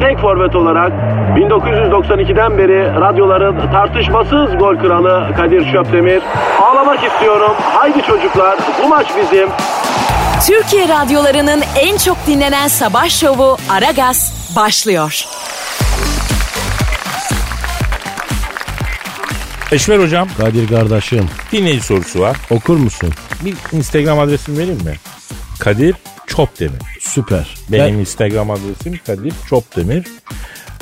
tek 0.00 0.18
forvet 0.18 0.56
olarak 0.56 0.92
1992'den 1.36 2.58
beri 2.58 3.00
radyoların 3.00 3.70
tartışmasız 3.72 4.58
gol 4.58 4.76
kralı 4.76 5.34
Kadir 5.36 5.72
Şöpdemir. 5.72 6.22
Ağlamak 6.62 7.04
istiyorum. 7.04 7.52
Haydi 7.74 8.02
çocuklar 8.02 8.58
bu 8.84 8.88
maç 8.88 9.06
bizim. 9.22 9.48
Türkiye 10.46 10.88
radyolarının 10.88 11.62
en 11.80 11.96
çok 11.96 12.16
dinlenen 12.26 12.68
sabah 12.68 13.08
şovu 13.08 13.56
Aragaz 13.70 14.52
başlıyor. 14.56 15.24
Eşver 19.72 19.98
hocam 19.98 20.28
Kadir 20.38 20.68
kardeşim 20.68 21.28
dinleyici 21.52 21.86
sorusu 21.86 22.20
var. 22.20 22.36
okur 22.50 22.76
musun? 22.76 23.10
Bir 23.44 23.54
Instagram 23.72 24.18
adresimi 24.18 24.58
vereyim 24.58 24.84
mi? 24.84 24.94
Kadir 25.60 25.94
Çopdemir. 26.26 26.82
Süper. 27.00 27.54
Benim 27.72 27.94
Ben- 27.94 28.00
Instagram 28.00 28.50
adresim 28.50 29.00
Kadir 29.06 29.32
Çopdemir. 29.48 30.04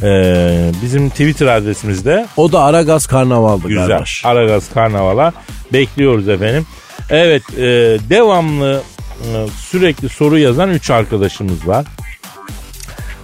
Ee, 0.03 0.71
bizim 0.83 1.11
Twitter 1.11 1.47
adresimiz 1.47 2.05
de 2.05 2.27
o 2.37 2.53
da 2.53 2.63
Aragaz 2.63 3.07
Karnaval'dı 3.07 3.69
güzel. 3.69 3.89
kardeş. 3.89 4.25
Aragaz 4.25 4.73
Karnaval'a 4.75 5.33
bekliyoruz 5.73 6.29
efendim. 6.29 6.67
Evet 7.11 7.43
e, 7.59 7.63
devamlı 8.11 8.83
e, 9.21 9.47
sürekli 9.59 10.09
soru 10.09 10.39
yazan 10.39 10.71
3 10.71 10.91
arkadaşımız 10.91 11.69
var. 11.69 11.87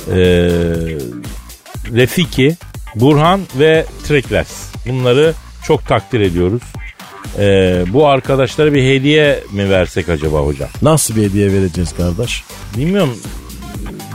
Ee, 0.09 0.15
Refiki, 1.93 2.57
Burhan 2.95 3.41
ve 3.59 3.87
Trekles. 4.09 4.49
Bunları 4.87 5.35
çok 5.65 5.87
takdir 5.87 6.21
ediyoruz. 6.21 6.63
Ee, 7.39 7.85
bu 7.89 8.07
arkadaşlara 8.07 8.75
bir 8.75 8.83
hediye 8.83 9.45
mi 9.53 9.71
versek 9.71 10.09
acaba 10.09 10.39
hocam? 10.39 10.69
Nasıl 10.83 11.17
bir 11.17 11.23
hediye 11.23 11.53
vereceğiz 11.53 11.95
kardeş? 11.97 12.45
Bilmiyorum 12.77 13.17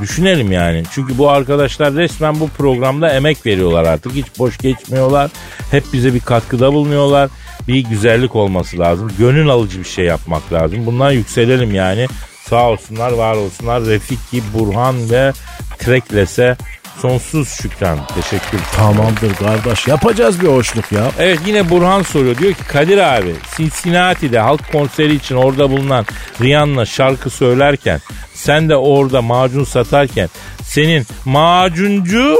düşünelim 0.01 0.51
yani. 0.51 0.83
Çünkü 0.91 1.17
bu 1.17 1.29
arkadaşlar 1.29 1.93
resmen 1.93 2.39
bu 2.39 2.47
programda 2.47 3.09
emek 3.09 3.45
veriyorlar 3.45 3.83
artık. 3.83 4.13
Hiç 4.13 4.25
boş 4.39 4.57
geçmiyorlar. 4.57 5.31
Hep 5.71 5.83
bize 5.93 6.13
bir 6.13 6.19
katkıda 6.19 6.73
bulunuyorlar. 6.73 7.29
Bir 7.67 7.79
güzellik 7.79 8.35
olması 8.35 8.79
lazım. 8.79 9.11
Gönül 9.17 9.49
alıcı 9.49 9.79
bir 9.79 9.83
şey 9.83 10.05
yapmak 10.05 10.53
lazım. 10.53 10.85
Bundan 10.85 11.11
yükselelim 11.11 11.75
yani. 11.75 12.07
Sağ 12.49 12.69
olsunlar, 12.69 13.11
var 13.11 13.35
olsunlar. 13.35 13.85
Refiki, 13.85 14.43
Burhan 14.53 15.09
ve 15.09 15.33
Trekles'e 15.77 16.57
sonsuz 17.01 17.49
şükran. 17.49 17.99
Teşekkür. 18.07 18.59
Tamamdır 18.75 19.35
kardeş 19.35 19.87
yapacağız 19.87 20.41
bir 20.41 20.47
hoşluk 20.47 20.91
ya. 20.91 21.11
Evet 21.19 21.39
yine 21.45 21.69
Burhan 21.69 22.01
soruyor. 22.01 22.37
Diyor 22.37 22.53
ki 22.53 22.63
Kadir 22.67 22.97
abi 22.97 23.33
Cincinnati'de 23.57 24.39
halk 24.39 24.71
konseri 24.71 25.15
için 25.15 25.35
orada 25.35 25.71
bulunan 25.71 26.05
Rihanna 26.41 26.85
şarkı 26.85 27.29
söylerken 27.29 28.01
sen 28.33 28.69
de 28.69 28.75
orada 28.75 29.21
macun 29.21 29.63
satarken 29.63 30.29
senin 30.63 31.05
macuncu 31.25 32.37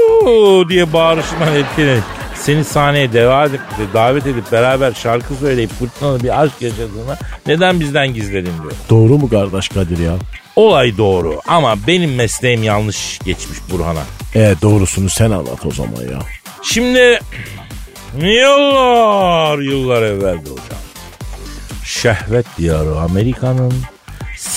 diye 0.68 0.92
bağırışman 0.92 1.54
etkilenip 1.54 2.04
seni 2.46 2.64
sahneye 2.64 3.12
davet, 3.12 3.60
davet 3.94 4.26
edip 4.26 4.52
beraber 4.52 4.92
şarkı 4.92 5.34
söyleyip 5.34 5.70
fırtınalı 5.70 6.22
bir 6.22 6.42
aşk 6.42 6.62
yaşadığına 6.62 7.18
neden 7.46 7.80
bizden 7.80 8.14
gizledin 8.14 8.52
diyor. 8.62 8.72
Doğru 8.90 9.18
mu 9.18 9.28
kardeş 9.28 9.68
Kadir 9.68 9.98
ya? 9.98 10.12
Olay 10.56 10.98
doğru 10.98 11.40
ama 11.48 11.74
benim 11.86 12.14
mesleğim 12.14 12.62
yanlış 12.62 13.18
geçmiş 13.24 13.58
Burhan'a. 13.70 14.02
E 14.34 14.54
doğrusunu 14.62 15.08
sen 15.08 15.30
anlat 15.30 15.66
o 15.66 15.70
zaman 15.70 16.02
ya. 16.02 16.18
Şimdi 16.62 17.20
yıllar 18.18 19.58
yıllar 19.58 20.02
evveldi 20.02 20.50
hocam. 20.50 20.80
Şehvet 21.84 22.46
diyarı 22.58 23.00
Amerika'nın 23.00 23.74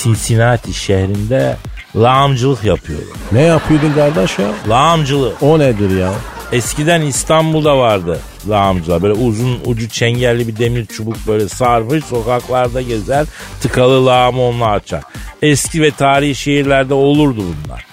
Cincinnati 0.02 0.74
şehrinde 0.74 1.56
lağımcılık 1.96 2.64
yapıyorum. 2.64 3.16
Ne 3.32 3.42
yapıyordun 3.42 3.92
kardeş 3.92 4.38
ya? 4.38 4.48
Lağımcılık. 4.68 5.42
O 5.42 5.58
nedir 5.58 5.98
ya? 5.98 6.12
Eskiden 6.52 7.00
İstanbul'da 7.00 7.78
vardı 7.78 8.20
lağımcılar. 8.48 9.02
Böyle 9.02 9.14
uzun 9.14 9.60
ucu 9.64 9.88
çengelli 9.88 10.48
bir 10.48 10.56
demir 10.56 10.86
çubuk 10.86 11.16
böyle 11.26 11.48
sarmış 11.48 12.04
sokaklarda 12.04 12.82
gezer 12.82 13.26
tıkalı 13.62 14.06
lağımı 14.06 14.42
onunla 14.42 14.70
açar. 14.70 15.02
Eski 15.42 15.82
ve 15.82 15.90
tarihi 15.90 16.34
şehirlerde 16.34 16.94
olurdu 16.94 17.42
bunlar. 17.64 17.86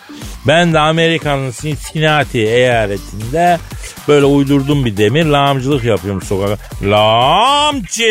Ben 0.47 0.73
de 0.73 0.79
Amerika'nın 0.79 1.51
Cincinnati 1.61 2.39
eyaletinde 2.39 3.59
böyle 4.07 4.25
uydurdum 4.25 4.85
bir 4.85 4.97
demir 4.97 5.25
lağımcılık 5.25 5.83
yapıyorum 5.83 6.21
sokakta. 6.21 6.57
Lağımcı 6.83 8.03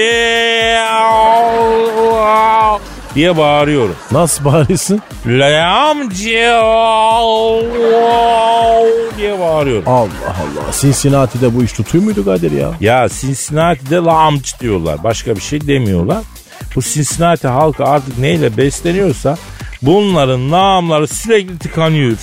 diye 3.17 3.37
bağırıyorum. 3.37 3.97
Nasıl 4.13 4.45
bağırıyorsun? 4.45 5.01
Lağımcı 5.27 6.25
diye 9.17 9.41
bağırıyorum. 9.41 9.89
Allah 9.89 10.09
Allah. 10.27 10.73
Cincinnati'de 10.81 11.55
bu 11.55 11.65
iş 11.65 11.73
tutuyor 11.73 12.05
muydu 12.05 12.25
Kadir 12.25 12.53
ya? 12.53 12.71
Ya 12.81 13.09
Cincinnati'de 13.21 13.97
lağımcı 13.97 14.59
diyorlar. 14.61 15.05
Başka 15.05 15.37
bir 15.37 15.41
şey 15.41 15.67
demiyorlar. 15.67 16.19
Bu 16.77 16.83
Cincinnati 16.83 17.49
halkı 17.49 17.85
artık 17.85 18.19
neyle 18.19 18.57
besleniyorsa 18.57 19.37
bunların 19.83 20.53
lağımları 20.53 21.09
sürekli 21.09 21.59
tıkanıyor. 21.59 22.17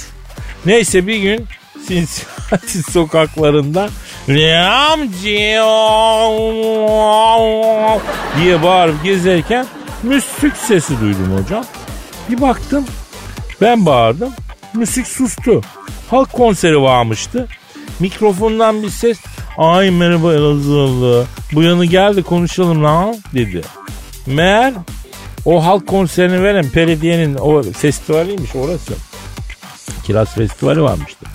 Neyse 0.66 1.08
bir 1.08 1.18
gün 1.18 1.46
Cincinnati 1.88 2.84
sokaklarında 2.92 3.90
lağımcı 4.30 5.60
diye 8.40 8.64
bağırıp 8.64 9.04
gezerken 9.04 9.66
müzik 10.04 10.58
sesi 10.58 11.02
duydum 11.02 11.38
hocam. 11.38 11.66
Bir 12.30 12.42
baktım 12.42 12.86
ben 13.62 13.86
bağırdım. 13.86 14.34
Müzik 14.74 15.08
sustu. 15.08 15.62
Halk 16.10 16.34
konseri 16.34 16.82
varmıştı. 16.82 17.48
Mikrofondan 18.00 18.84
bir 18.84 18.90
ses 18.90 19.20
ay 19.58 19.92
merhaba 19.92 20.34
Elazığlı 20.34 21.26
bu 21.54 21.64
yanı 21.64 21.86
geldi 21.86 22.24
konuşalım 22.24 22.84
lan 22.84 23.16
dedi. 23.34 23.62
Meğer 24.28 24.74
o 25.46 25.66
halk 25.66 25.88
konserini 25.88 26.44
veren 26.44 26.66
belediyenin 26.76 27.36
o 27.36 27.64
festivaliymiş 27.64 28.56
orası. 28.56 28.94
Kiraz 30.06 30.36
festivali 30.36 30.82
varmıştı. 30.82 31.26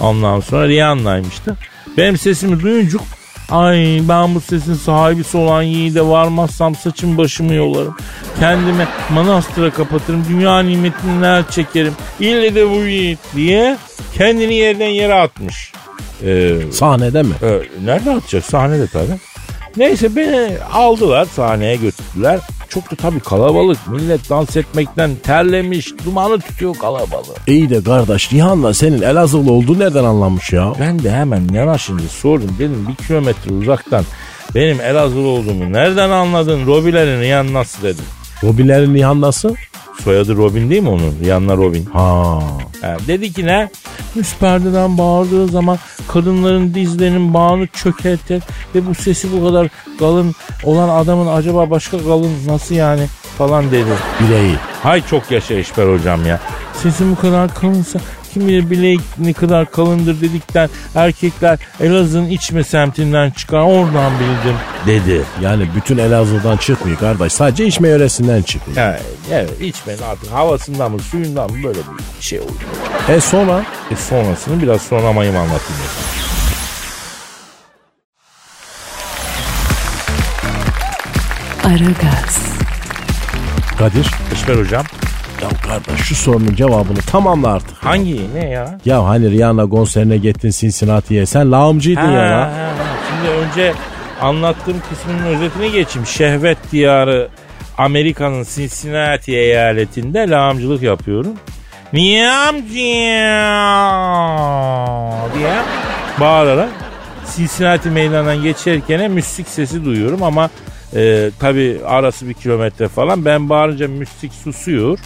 Ondan 0.00 0.40
sonra 0.40 0.68
Rihanna'ymıştı. 0.68 1.56
Benim 1.96 2.18
sesimi 2.18 2.60
duyunca 2.60 2.98
Ay 3.50 4.00
ben 4.08 4.34
bu 4.34 4.40
sesin 4.40 4.74
sahibisi 4.74 5.36
olan 5.36 5.62
yiğide 5.62 6.02
varmazsam 6.06 6.74
saçım 6.74 7.18
başımı 7.18 7.54
yolarım. 7.54 7.96
Kendime 8.40 8.88
manastıra 9.10 9.70
kapatırım. 9.70 10.24
Dünya 10.28 10.58
nimetini 10.60 11.20
neler 11.20 11.50
çekerim. 11.50 11.92
İlle 12.20 12.54
de 12.54 12.70
bu 12.70 12.74
yiğit 12.74 13.18
diye 13.36 13.76
kendini 14.14 14.54
yerden 14.54 14.88
yere 14.88 15.14
atmış. 15.14 15.72
Ee, 16.26 16.56
Sahnede 16.72 17.22
mi? 17.22 17.34
e, 17.42 17.62
nerede 17.84 18.10
atacak? 18.10 18.44
Sahnede 18.44 18.86
tabii. 18.86 19.18
Neyse 19.76 20.16
beni 20.16 20.50
aldılar 20.72 21.24
sahneye 21.24 21.76
götürdüler. 21.76 22.40
Çok 22.68 22.90
da 22.90 22.96
tabii 22.96 23.20
kalabalık. 23.20 23.88
Millet 23.88 24.30
dans 24.30 24.56
etmekten 24.56 25.10
terlemiş. 25.22 25.94
Dumanı 26.04 26.40
tutuyor 26.40 26.74
kalabalık. 26.74 27.36
İyi 27.46 27.70
de 27.70 27.82
kardeş 27.84 28.32
Rihanna 28.32 28.74
senin 28.74 29.02
Elazığlı 29.02 29.52
olduğu 29.52 29.78
nereden 29.78 30.04
anlamış 30.04 30.52
ya? 30.52 30.72
Ben 30.80 31.02
de 31.02 31.10
hemen 31.10 31.48
yanaşınca 31.52 32.08
sordum. 32.08 32.56
Dedim 32.58 32.86
bir 32.88 33.06
kilometre 33.06 33.52
uzaktan 33.54 34.04
benim 34.54 34.80
Elazığlı 34.80 35.26
olduğumu 35.28 35.72
nereden 35.72 36.10
anladın? 36.10 36.66
Robilerin 36.66 37.20
Rihanna'sı 37.20 37.82
dedim. 37.82 38.04
Robilerin 38.44 38.94
Rihanna'sı? 38.94 39.54
Soyadı 40.02 40.36
Robin 40.36 40.70
değil 40.70 40.82
mi 40.82 40.88
onun? 40.88 41.14
Rihanna 41.24 41.56
Robin. 41.56 41.84
Ha. 41.84 42.40
Ha, 42.80 42.96
dedi 43.06 43.32
ki 43.32 43.46
ne? 43.46 43.68
Üst 44.16 44.40
perdeden 44.40 44.98
bağırdığı 44.98 45.48
zaman 45.48 45.78
kadınların 46.08 46.74
dizlerinin 46.74 47.34
bağını 47.34 47.66
çökertir 47.66 48.42
ve 48.74 48.86
bu 48.86 48.94
sesi 48.94 49.32
bu 49.32 49.46
kadar 49.46 49.68
kalın 49.98 50.34
olan 50.64 50.88
adamın 50.88 51.26
acaba 51.26 51.70
başka 51.70 51.98
kalın 51.98 52.32
nasıl 52.46 52.74
yani 52.74 53.06
falan 53.38 53.70
dedi. 53.70 53.90
Bileği. 54.20 54.54
Hay 54.82 55.02
çok 55.06 55.30
yaşa 55.30 55.54
Eşber 55.54 55.86
hocam 55.94 56.26
ya. 56.26 56.40
Sesim 56.82 57.10
bu 57.10 57.20
kadar 57.20 57.54
kalınsa 57.54 58.00
kim 58.34 58.48
bilir 58.48 58.70
bilek 58.70 59.00
ne 59.18 59.32
kadar 59.32 59.70
kalındır 59.70 60.20
dedikten 60.20 60.68
erkekler 60.94 61.58
Elazığ'ın 61.80 62.26
içme 62.26 62.64
semtinden 62.64 63.30
çıkar 63.30 63.60
oradan 63.60 64.12
bildim 64.20 64.56
dedi. 64.86 65.22
Yani 65.42 65.68
bütün 65.76 65.98
Elazığ'dan 65.98 66.56
çıkmıyor 66.56 66.98
kardeş. 66.98 67.32
Sadece 67.32 67.66
içme 67.66 67.88
yöresinden 67.88 68.42
çıkıyor. 68.42 68.76
Yani, 68.76 68.96
evet 69.32 69.60
içmenin 69.60 70.02
artık 70.02 70.32
havasından 70.32 70.92
mı 70.92 71.00
suyundan 71.00 71.50
mı 71.50 71.56
böyle 71.64 71.78
bir 71.78 72.22
şey 72.22 72.40
oluyor. 72.40 72.54
E 73.08 73.20
sonra? 73.20 73.64
E 73.90 73.96
sonrasını 73.96 74.62
biraz 74.62 74.82
sonra 74.82 75.12
mayım 75.12 75.36
anlatayım. 75.36 75.82
efendim. 75.84 76.24
Aragaz, 81.64 82.38
Kadir. 83.78 84.10
Eşber 84.32 84.54
hocam. 84.54 84.84
Ya 85.44 85.50
kardeş 85.68 86.00
şu 86.00 86.14
sorunun 86.14 86.54
cevabını 86.54 86.98
tamamla 86.98 87.48
artık. 87.52 87.76
Hangi 87.84 88.34
ne 88.34 88.50
ya? 88.50 88.78
Ya 88.84 89.04
hani 89.04 89.30
Rihanna 89.30 89.68
konserine 89.68 90.16
gittin 90.16 90.50
Cincinnati'ye. 90.50 91.26
Sen 91.26 91.52
lağımcıydın 91.52 92.00
Ha, 92.00 92.10
ya 92.10 92.40
ha. 92.40 92.50
Şimdi 93.08 93.30
önce 93.36 93.74
anlattığım 94.20 94.76
kısmının 94.90 95.24
özetine 95.24 95.68
geçeyim. 95.68 96.06
Şehvet 96.06 96.58
diyarı 96.72 97.28
Amerika'nın 97.78 98.44
Cincinnati 98.54 99.32
eyaletinde 99.36 100.28
lağımcılık 100.28 100.82
yapıyorum. 100.82 101.32
Niyamcı 101.92 102.74
diye 105.38 105.54
bağırarak 106.20 106.68
Cincinnati 107.36 107.90
meydanından 107.90 108.42
geçerken 108.42 109.10
müzik 109.10 109.48
sesi 109.48 109.84
duyuyorum 109.84 110.22
ama 110.22 110.50
e, 110.96 111.30
tabi 111.40 111.80
arası 111.86 112.28
bir 112.28 112.34
kilometre 112.34 112.88
falan. 112.88 113.24
Ben 113.24 113.48
bağırınca 113.48 113.88
müzik 113.88 114.32
susuyor. 114.44 114.98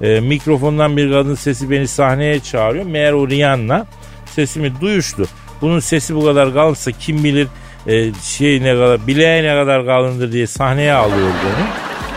E, 0.00 0.20
mikrofondan 0.20 0.96
bir 0.96 1.12
kadın 1.12 1.34
sesi 1.34 1.70
beni 1.70 1.88
sahneye 1.88 2.40
çağırıyor. 2.40 2.86
Meğer 2.86 3.12
o 3.12 3.28
Rihanna 3.28 3.86
sesimi 4.26 4.80
duyuştu. 4.80 5.26
Bunun 5.60 5.80
sesi 5.80 6.16
bu 6.16 6.24
kadar 6.24 6.54
kalınsa 6.54 6.92
kim 6.92 7.24
bilir 7.24 7.48
e, 7.86 8.12
şey 8.22 8.62
ne 8.62 8.72
kadar 8.74 9.06
bileğe 9.06 9.44
ne 9.44 9.60
kadar 9.62 9.86
kalındır 9.86 10.32
diye 10.32 10.46
sahneye 10.46 10.92
alıyor 10.92 11.28
beni. 11.28 11.66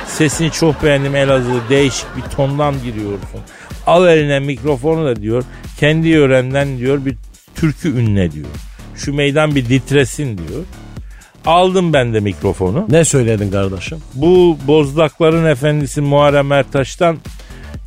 Sesini 0.07 0.51
çok 0.51 0.83
beğendim 0.83 1.15
Elazığ 1.15 1.61
değişik 1.69 2.05
bir 2.17 2.21
tondan 2.21 2.75
giriyorsun. 2.83 3.39
Al 3.87 4.07
eline 4.07 4.39
mikrofonu 4.39 5.05
da 5.05 5.15
diyor. 5.15 5.43
Kendi 5.79 6.07
yörenden 6.07 6.77
diyor 6.77 7.05
bir 7.05 7.15
türkü 7.55 7.99
ünle 7.99 8.31
diyor. 8.31 8.47
Şu 8.95 9.13
meydan 9.13 9.55
bir 9.55 9.69
ditresin 9.69 10.37
diyor. 10.37 10.63
Aldım 11.45 11.93
ben 11.93 12.13
de 12.13 12.19
mikrofonu. 12.19 12.85
Ne 12.89 13.05
söyledin 13.05 13.51
kardeşim? 13.51 13.97
Bu 14.13 14.57
bozdakların 14.67 15.45
efendisi 15.45 16.01
Muharrem 16.01 16.51
Ertaş'tan 16.51 17.17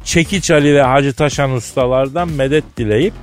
Çekiç 0.05 0.51
Ali 0.51 0.75
ve 0.75 0.83
Hacı 0.83 1.13
Taşan 1.13 1.51
ustalardan 1.51 2.29
medet 2.29 2.77
dileyip 2.77 3.15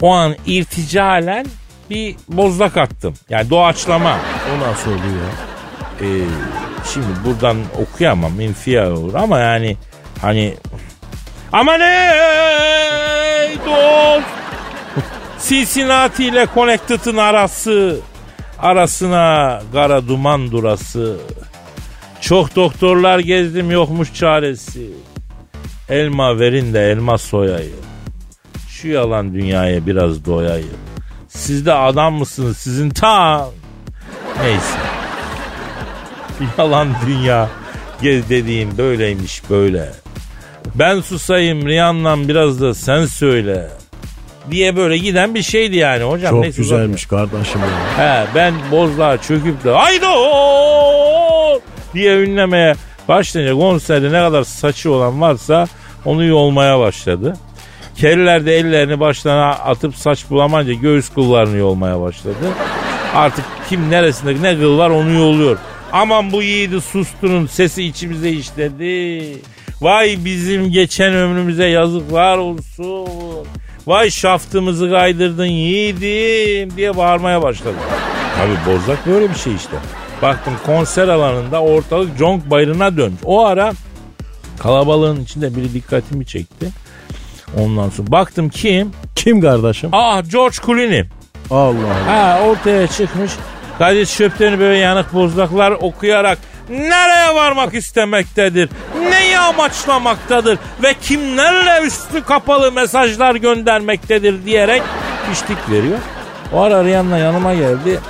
o 0.00 0.12
an 0.12 0.36
irticalen 0.46 1.46
bir 1.90 2.16
bozdak 2.28 2.76
attım. 2.76 3.14
Yani 3.28 3.50
doğaçlama. 3.50 4.18
O 4.56 4.68
nasıl 4.70 4.90
oluyor? 4.90 5.26
Ee, 6.00 6.06
şimdi 6.92 7.06
buradan 7.24 7.56
okuyamam 7.82 8.40
infial 8.40 8.90
olur 8.90 9.14
ama 9.14 9.38
yani 9.38 9.76
hani 10.22 10.54
ama 11.52 11.76
ne 11.76 12.12
dost 13.66 14.26
Cincinnati 15.48 16.24
ile 16.24 16.46
Connecticut'ın 16.54 17.16
arası 17.16 18.00
arasına 18.58 19.62
kara 19.72 20.08
duman 20.08 20.50
durası 20.50 21.16
çok 22.20 22.56
doktorlar 22.56 23.18
gezdim 23.18 23.70
yokmuş 23.70 24.14
çaresi 24.14 24.90
elma 25.88 26.38
verin 26.38 26.74
de 26.74 26.90
elma 26.90 27.18
soyayım 27.18 27.86
şu 28.68 28.88
yalan 28.88 29.34
dünyaya 29.34 29.86
biraz 29.86 30.24
doyayım 30.24 30.78
siz 31.28 31.66
de 31.66 31.72
adam 31.72 32.14
mısınız 32.14 32.56
sizin 32.56 32.90
tam 32.90 33.50
neyse 34.42 34.78
Yalan 36.58 36.88
dünya 37.06 37.48
gez 38.02 38.30
dediğim 38.30 38.78
böyleymiş 38.78 39.42
böyle. 39.50 39.92
Ben 40.74 41.00
susayım 41.00 41.68
Rihanna'm 41.68 42.28
biraz 42.28 42.60
da 42.60 42.74
sen 42.74 43.06
söyle. 43.06 43.68
Diye 44.50 44.76
böyle 44.76 44.98
giden 44.98 45.34
bir 45.34 45.42
şeydi 45.42 45.76
yani 45.76 46.04
hocam. 46.04 46.30
Çok 46.30 46.42
Neyse, 46.42 46.62
güzelmiş 46.62 47.06
kardeşim 47.06 47.60
ya. 47.60 47.98
He, 47.98 48.26
ben 48.34 48.54
bozluğa 48.70 49.18
çöküp 49.18 49.64
de 49.64 49.70
haydi 49.70 50.06
diye 51.94 52.16
ünlemeye 52.16 52.74
başlayınca 53.08 53.54
konserde 53.54 54.12
ne 54.12 54.20
kadar 54.20 54.44
saçı 54.44 54.92
olan 54.92 55.20
varsa 55.20 55.66
onu 56.04 56.24
yolmaya 56.24 56.78
başladı. 56.78 57.36
Keriler 57.96 58.46
de 58.46 58.56
ellerini 58.56 59.00
başlarına 59.00 59.50
atıp 59.50 59.96
saç 59.96 60.30
bulamayınca 60.30 60.72
göğüs 60.72 61.08
kıllarını 61.08 61.56
yolmaya 61.56 62.00
başladı. 62.00 62.34
Artık 63.14 63.44
kim 63.68 63.90
neresinde 63.90 64.42
ne 64.42 64.58
kıl 64.58 64.78
var 64.78 64.90
onu 64.90 65.12
yolluyor. 65.12 65.58
Aman 65.92 66.32
bu 66.32 66.42
yiğidi 66.42 66.80
susturun 66.80 67.46
sesi 67.46 67.84
içimize 67.84 68.30
işledi. 68.30 69.22
Vay 69.80 70.18
bizim 70.24 70.70
geçen 70.70 71.14
ömrümüze 71.14 71.66
yazıklar 71.66 72.38
olsun. 72.38 73.46
Vay 73.86 74.10
şaftımızı 74.10 74.90
kaydırdın 74.90 75.46
yiğidim 75.46 76.76
diye 76.76 76.96
bağırmaya 76.96 77.42
başladı. 77.42 77.76
Tabi 78.36 78.74
bozlak 78.74 79.06
böyle 79.06 79.30
bir 79.30 79.38
şey 79.38 79.54
işte. 79.54 79.76
Baktım 80.22 80.54
konser 80.66 81.08
alanında 81.08 81.62
ortalık 81.62 82.18
conk 82.18 82.50
bayrına 82.50 82.96
dönmüş. 82.96 83.20
O 83.24 83.44
ara 83.46 83.72
kalabalığın 84.58 85.20
içinde 85.20 85.56
biri 85.56 85.74
dikkatimi 85.74 86.26
çekti. 86.26 86.70
Ondan 87.60 87.90
sonra 87.90 88.10
baktım 88.12 88.48
kim? 88.48 88.92
Kim 89.16 89.40
kardeşim? 89.40 89.90
Ah 89.92 90.30
George 90.30 90.56
Clooney. 90.66 91.04
Allah 91.50 91.68
Allah. 91.68 92.06
Ha 92.06 92.40
ortaya 92.46 92.86
çıkmış. 92.86 93.30
Kadir 93.78 94.06
Şöpten'i 94.06 94.58
böyle 94.58 94.78
yanık 94.78 95.14
bozlaklar 95.14 95.70
okuyarak 95.72 96.38
nereye 96.70 97.34
varmak 97.34 97.74
istemektedir? 97.74 98.70
Neyi 99.10 99.38
amaçlamaktadır? 99.38 100.58
Ve 100.82 100.94
kimlerle 101.02 101.86
üstü 101.86 102.22
kapalı 102.24 102.72
mesajlar 102.72 103.34
göndermektedir 103.34 104.44
diyerek 104.44 104.82
piştik 105.30 105.70
veriyor. 105.70 105.98
O 106.52 106.60
ara 106.60 106.84
Rihanna 106.84 107.18
yanıma 107.18 107.54
geldi. 107.54 108.00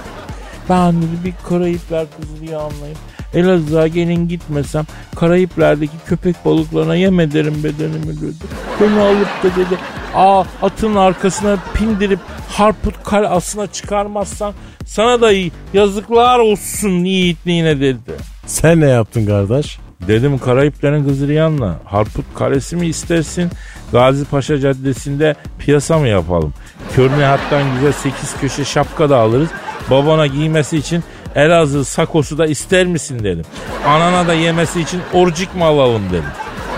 Ben 0.68 1.02
dedi 1.02 1.24
bir 1.24 1.32
Karayipler 1.48 2.06
kızı 2.20 2.40
diye 2.40 2.56
anlayayım. 2.56 2.98
Elazığ'a 3.34 3.86
gelin 3.86 4.28
gitmesem 4.28 4.84
Karayipler'deki 5.16 5.92
köpek 6.06 6.44
balıklarına 6.44 6.96
yem 6.96 7.20
ederim 7.20 7.64
bedenimi 7.64 8.20
dedi. 8.20 8.44
Beni 8.80 9.00
alıp 9.00 9.28
da 9.42 9.56
dedi 9.56 9.78
aa 10.14 10.44
atın 10.62 10.94
arkasına 10.94 11.56
pindirip 11.74 12.20
Harput 12.48 13.02
kalasına 13.04 13.66
çıkarmazsan 13.66 14.54
sana 14.86 15.20
da 15.20 15.30
yazıklar 15.72 16.38
olsun 16.38 17.04
yiğitliğine 17.04 17.80
dedi. 17.80 18.12
Sen 18.46 18.80
ne 18.80 18.86
yaptın 18.86 19.26
kardeş? 19.26 19.78
Dedim 20.08 20.38
Karayiplerin 20.38 21.04
kızı 21.04 21.28
Rihanna 21.28 21.76
Harput 21.84 22.24
Kalesi 22.34 22.76
mi 22.76 22.86
istersin 22.86 23.50
Gazi 23.92 24.24
Paşa 24.24 24.58
Caddesi'nde 24.58 25.34
piyasa 25.58 25.98
mı 25.98 26.08
yapalım? 26.08 26.54
Körne 26.94 27.24
hattan 27.24 27.62
güzel 27.74 27.92
8 27.92 28.40
köşe 28.40 28.64
şapka 28.64 29.10
da 29.10 29.16
alırız. 29.16 29.48
Babana 29.90 30.26
giymesi 30.26 30.76
için 30.76 31.04
Elazığ 31.34 31.84
sakosu 31.84 32.38
da 32.38 32.46
ister 32.46 32.86
misin 32.86 33.18
dedim. 33.24 33.44
Anana 33.86 34.28
da 34.28 34.34
yemesi 34.34 34.80
için 34.80 35.00
orcik 35.12 35.54
mi 35.54 35.64
alalım 35.64 36.02
dedim. 36.10 36.30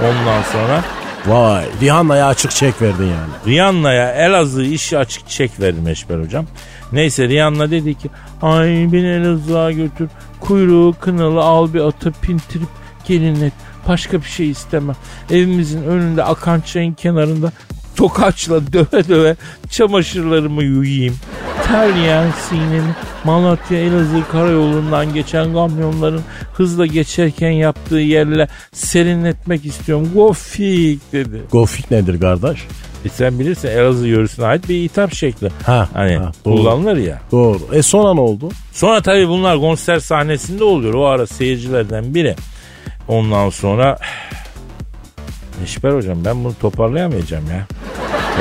Ondan 0.03 0.43
sonra 0.43 0.85
Vay 1.27 1.65
Rihanna'ya 1.81 2.27
açık 2.27 2.51
çek 2.51 2.83
verdin 2.83 3.05
yani. 3.05 3.55
Rihanna'ya 3.55 4.13
Elazığ 4.13 4.65
işi 4.65 4.99
açık 4.99 5.29
çek 5.29 5.61
verdim 5.61 5.89
Eşber 5.89 6.19
hocam. 6.19 6.47
Neyse 6.93 7.29
Rihanna 7.29 7.71
dedi 7.71 7.95
ki 7.95 8.11
ay 8.43 8.69
beni 8.69 9.07
Elazığ'a 9.07 9.73
götür 9.73 10.09
kuyruğu 10.41 10.95
kınalı 11.01 11.41
al 11.41 11.75
bir 11.75 11.81
atı 11.81 12.13
pintirip 12.23 12.69
gelin 13.05 13.43
et. 13.43 13.53
Başka 13.89 14.19
bir 14.19 14.29
şey 14.29 14.51
istemem. 14.51 14.97
Evimizin 15.31 15.83
önünde 15.83 16.25
akan 16.25 16.61
çayın 16.61 16.95
kenarında 16.95 17.53
tokaçla 17.99 18.73
döve 18.73 19.09
döve 19.09 19.37
çamaşırlarımı 19.71 20.63
yuyayım. 20.65 21.17
Terleyen 21.67 22.27
sinemi 22.49 22.95
Malatya 23.25 23.79
Elazığ 23.79 24.23
karayolundan 24.33 25.15
geçen 25.15 25.53
kamyonların 25.53 26.23
hızla 26.55 26.87
geçerken 26.87 27.51
yaptığı 27.51 27.99
yerle 27.99 28.49
serinletmek 28.73 29.67
istiyorum. 29.67 30.11
Gofik 30.15 31.13
dedi. 31.13 31.43
Gofik 31.53 31.91
nedir 31.91 32.21
kardeş? 32.21 32.61
E 33.05 33.09
sen 33.09 33.39
bilirsin 33.39 33.69
Elazığ 33.69 34.07
yöresine 34.09 34.47
ait 34.47 34.69
bir 34.69 34.83
hitap 34.83 35.15
şekli. 35.15 35.49
Ha, 35.67 35.89
Hani 35.95 36.17
ha, 36.17 36.33
doğru. 36.45 36.57
kullanılır 36.57 36.97
ya. 36.97 37.21
Doğru. 37.33 37.61
E 37.73 37.83
sonra 37.83 38.15
ne 38.15 38.21
oldu? 38.21 38.49
Sonra 38.73 39.01
tabii 39.01 39.29
bunlar 39.29 39.61
konser 39.61 39.99
sahnesinde 39.99 40.65
oluyor. 40.65 40.95
O 40.95 41.05
ara 41.07 41.27
seyircilerden 41.27 42.15
biri. 42.15 42.35
Ondan 43.09 43.51
sonra 43.51 43.99
Neşber 45.61 45.91
hocam 45.91 46.25
ben 46.25 46.45
bunu 46.45 46.55
toparlayamayacağım 46.61 47.45
ya. 47.51 47.67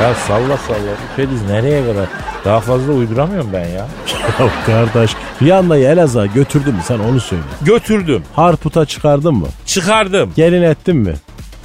Ya 0.02 0.14
salla 0.16 0.58
salla. 0.58 0.78
Bu 0.78 1.16
Fediz 1.16 1.42
nereye 1.42 1.86
kadar? 1.86 2.06
Daha 2.46 2.60
fazla 2.60 2.94
uyduramıyorum 2.94 3.50
ben 3.54 3.68
ya. 3.68 3.88
Ya 4.40 4.50
kardeş 4.66 5.12
Rihanna'yı 5.42 5.88
Elazığ'a 5.88 6.26
götürdün 6.26 6.74
mü 6.74 6.82
sen 6.88 7.00
onu 7.00 7.20
söyle. 7.20 7.44
Götürdüm. 7.62 8.24
Harput'a 8.36 8.86
çıkardın 8.86 9.34
mı? 9.34 9.48
Çıkardım. 9.66 10.32
Gelin 10.36 10.62
ettin 10.62 10.96
mi? 10.96 11.14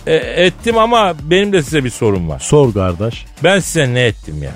E, 0.07 0.15
ettim 0.15 0.79
ama 0.79 1.15
benim 1.23 1.53
de 1.53 1.63
size 1.63 1.85
bir 1.85 1.91
sorum 1.91 2.29
var. 2.29 2.39
Sor 2.39 2.75
kardeş. 2.75 3.27
Ben 3.45 3.59
size 3.61 3.95
ne 3.95 4.01
ettim 4.03 4.43
ya? 4.43 4.51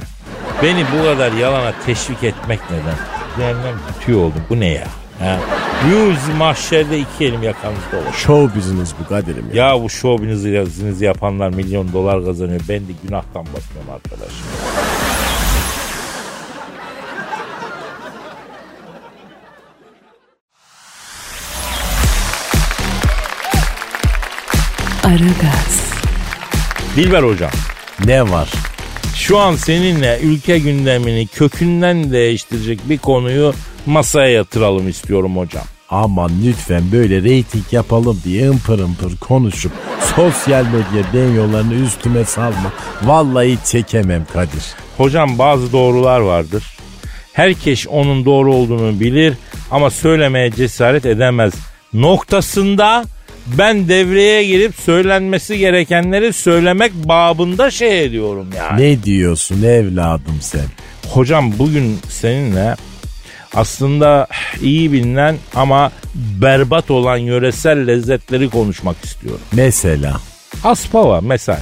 Beni 0.62 0.85
bu 0.99 1.05
kadar 1.05 1.33
yalana 1.33 1.73
teşvik 1.87 2.25
etmek 2.25 2.61
neden? 2.71 2.97
Cehennem 3.37 3.79
tutuyor 3.88 4.19
oldum. 4.19 4.43
Bu 4.50 4.61
ne 4.61 4.67
ya? 4.69 4.87
Ha? 5.18 5.38
Yüz 5.90 6.37
mahşerde 6.38 6.99
iki 6.99 7.25
elim 7.25 7.42
yakanızda 7.42 7.96
olur. 7.96 8.14
Show 8.16 8.58
business 8.58 8.94
bu 9.00 9.08
Kadir'im 9.08 9.46
ya. 9.54 9.66
Ya 9.66 9.82
bu 9.82 9.90
show 9.90 10.28
business'ı 10.66 11.04
yapanlar 11.04 11.50
milyon 11.50 11.92
dolar 11.92 12.25
kazanıyor. 12.25 12.61
Ben 12.68 12.80
de 12.80 12.92
günahtan 13.02 13.46
bakıyorum 13.46 13.90
arkadaş. 13.94 14.32
Aragaz, 25.04 25.92
Dilber 26.96 27.23
hocam. 27.23 27.50
Ne 28.04 28.23
var? 28.23 28.49
Şu 29.14 29.38
an 29.38 29.56
seninle 29.56 30.18
ülke 30.23 30.58
gündemini 30.58 31.26
kökünden 31.26 32.12
değiştirecek 32.12 32.80
bir 32.88 32.99
konuyu 32.99 33.54
masaya 33.87 34.28
yatıralım 34.28 34.88
istiyorum 34.88 35.37
hocam. 35.37 35.64
Aman 35.90 36.31
lütfen 36.47 36.83
böyle 36.93 37.23
reyting 37.23 37.64
yapalım 37.73 38.21
diye 38.25 38.50
ımpır 38.50 38.78
ımpır 38.78 39.16
konuşup 39.16 39.73
sosyal 40.16 40.64
medya 40.64 41.12
den 41.12 41.33
yollarını 41.35 41.75
üstüme 41.75 42.25
salma. 42.25 42.73
Vallahi 43.02 43.59
çekemem 43.64 44.26
Kadir. 44.33 44.64
Hocam 44.97 45.38
bazı 45.38 45.73
doğrular 45.73 46.21
vardır. 46.21 46.64
Herkes 47.33 47.87
onun 47.87 48.25
doğru 48.25 48.55
olduğunu 48.55 49.00
bilir 49.00 49.35
ama 49.71 49.90
söylemeye 49.90 50.50
cesaret 50.50 51.07
edemez. 51.07 51.55
Noktasında 51.93 53.05
ben 53.47 53.88
devreye 53.88 54.45
girip 54.45 54.75
söylenmesi 54.75 55.59
gerekenleri 55.59 56.33
söylemek 56.33 56.93
babında 56.95 57.71
şey 57.71 58.05
ediyorum 58.05 58.49
yani. 58.57 58.83
Ne 58.83 59.02
diyorsun 59.02 59.62
evladım 59.62 60.38
sen? 60.40 60.66
Hocam 61.11 61.52
bugün 61.59 61.99
seninle 62.09 62.76
aslında 63.55 64.26
iyi 64.61 64.93
bilinen 64.93 65.37
ama 65.55 65.93
berbat 66.15 66.91
olan 66.91 67.17
yöresel 67.17 67.87
lezzetleri 67.87 68.50
konuşmak 68.50 69.05
istiyorum. 69.05 69.41
Mesela 69.53 70.21
Aspava 70.65 71.21
mesela. 71.21 71.61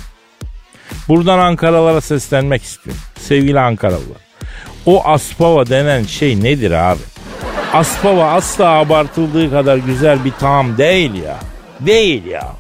Buradan 1.09 1.39
Ankaralara 1.39 2.01
seslenmek 2.01 2.63
istiyorum. 2.63 3.03
Sevgili 3.21 3.61
Ankaralılar. 3.61 4.25
O 4.87 5.05
Aspava 5.07 5.67
denen 5.67 6.03
şey 6.03 6.43
nedir 6.43 6.71
abi? 6.71 7.01
Aspava 7.73 8.25
asla 8.33 8.69
abartıldığı 8.69 9.51
kadar 9.51 9.77
güzel 9.77 10.25
bir 10.25 10.33
tam 10.41 10.79
değil 10.79 11.15
ya. 11.15 11.39
Değil 11.81 12.25
ya. 12.25 12.53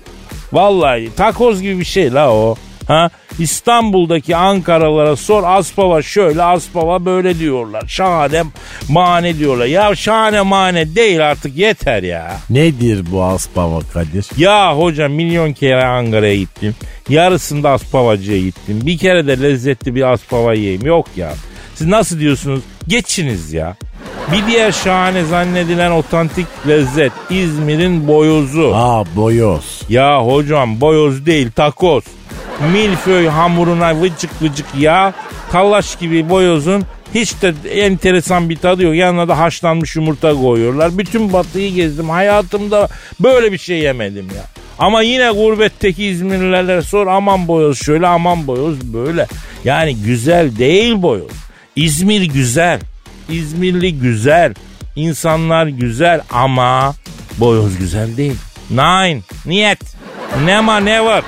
Vallahi 0.52 1.10
takoz 1.16 1.62
gibi 1.62 1.78
bir 1.78 1.84
şey 1.84 2.12
la 2.14 2.32
o. 2.32 2.56
Ha? 2.88 3.10
İstanbul'daki 3.38 4.36
Ankaralılara 4.36 5.16
sor 5.16 5.42
Aspava 5.46 6.02
şöyle 6.02 6.42
Aspava 6.42 7.04
böyle 7.04 7.38
diyorlar. 7.38 7.84
Şahane 7.86 8.42
mane 8.88 9.38
diyorlar. 9.38 9.66
Ya 9.66 9.94
şahane 9.94 10.40
mane 10.42 10.94
değil 10.94 11.30
artık 11.30 11.56
yeter 11.56 12.02
ya. 12.02 12.36
nedir 12.50 13.04
bu 13.10 13.24
Aspava 13.24 13.80
Kadir? 13.92 14.26
Ya 14.36 14.76
hocam 14.78 15.12
milyon 15.12 15.52
kere 15.52 15.84
Ankara'ya 15.84 16.36
gittim. 16.36 16.74
Yarısında 17.08 17.70
Aspavacı'ya 17.70 18.38
gittim. 18.38 18.80
Bir 18.82 18.98
kere 18.98 19.26
de 19.26 19.42
lezzetli 19.42 19.94
bir 19.94 20.12
Aspava 20.12 20.54
yiyeyim. 20.54 20.86
Yok 20.86 21.06
ya. 21.16 21.32
Siz 21.74 21.86
nasıl 21.86 22.20
diyorsunuz? 22.20 22.60
Geçiniz 22.88 23.52
ya. 23.52 23.76
Bir 24.32 24.46
diğer 24.46 24.72
şahane 24.72 25.24
zannedilen 25.24 25.90
otantik 25.90 26.46
lezzet 26.68 27.12
İzmir'in 27.30 28.08
boyozu. 28.08 28.72
Aa 28.74 29.04
boyoz. 29.16 29.82
Ya 29.88 30.26
hocam 30.26 30.80
boyoz 30.80 31.26
değil 31.26 31.50
takoz. 31.50 32.04
Milföy 32.72 33.28
hamuruna 33.28 34.00
vıcık 34.00 34.42
vıcık 34.42 34.66
yağ. 34.78 35.12
Talaş 35.52 35.98
gibi 35.98 36.28
boyozun 36.28 36.84
hiç 37.14 37.42
de 37.42 37.54
enteresan 37.70 38.50
bir 38.50 38.56
tadı 38.56 38.82
yok. 38.82 38.94
Yanına 38.94 39.28
da 39.28 39.38
haşlanmış 39.38 39.96
yumurta 39.96 40.34
koyuyorlar. 40.34 40.98
Bütün 40.98 41.32
batıyı 41.32 41.74
gezdim. 41.74 42.10
Hayatımda 42.10 42.88
böyle 43.20 43.52
bir 43.52 43.58
şey 43.58 43.78
yemedim 43.78 44.26
ya. 44.36 44.44
Ama 44.78 45.02
yine 45.02 45.30
gurbetteki 45.30 46.04
İzmirlilere 46.04 46.82
sor 46.82 47.06
aman 47.06 47.48
boyoz 47.48 47.78
şöyle 47.84 48.06
aman 48.06 48.46
boyoz 48.46 48.80
böyle. 48.94 49.26
Yani 49.64 49.96
güzel 49.96 50.56
değil 50.58 51.02
boyoz. 51.02 51.32
İzmir 51.76 52.22
güzel. 52.22 52.80
İzmirli 53.28 53.98
güzel. 53.98 54.54
İnsanlar 54.96 55.66
güzel 55.66 56.20
ama 56.30 56.94
boyoz 57.38 57.78
güzel 57.78 58.16
değil. 58.16 58.36
Nine. 58.70 59.20
Niyet. 59.46 59.80
Nema 60.44 60.80
never. 60.80 61.22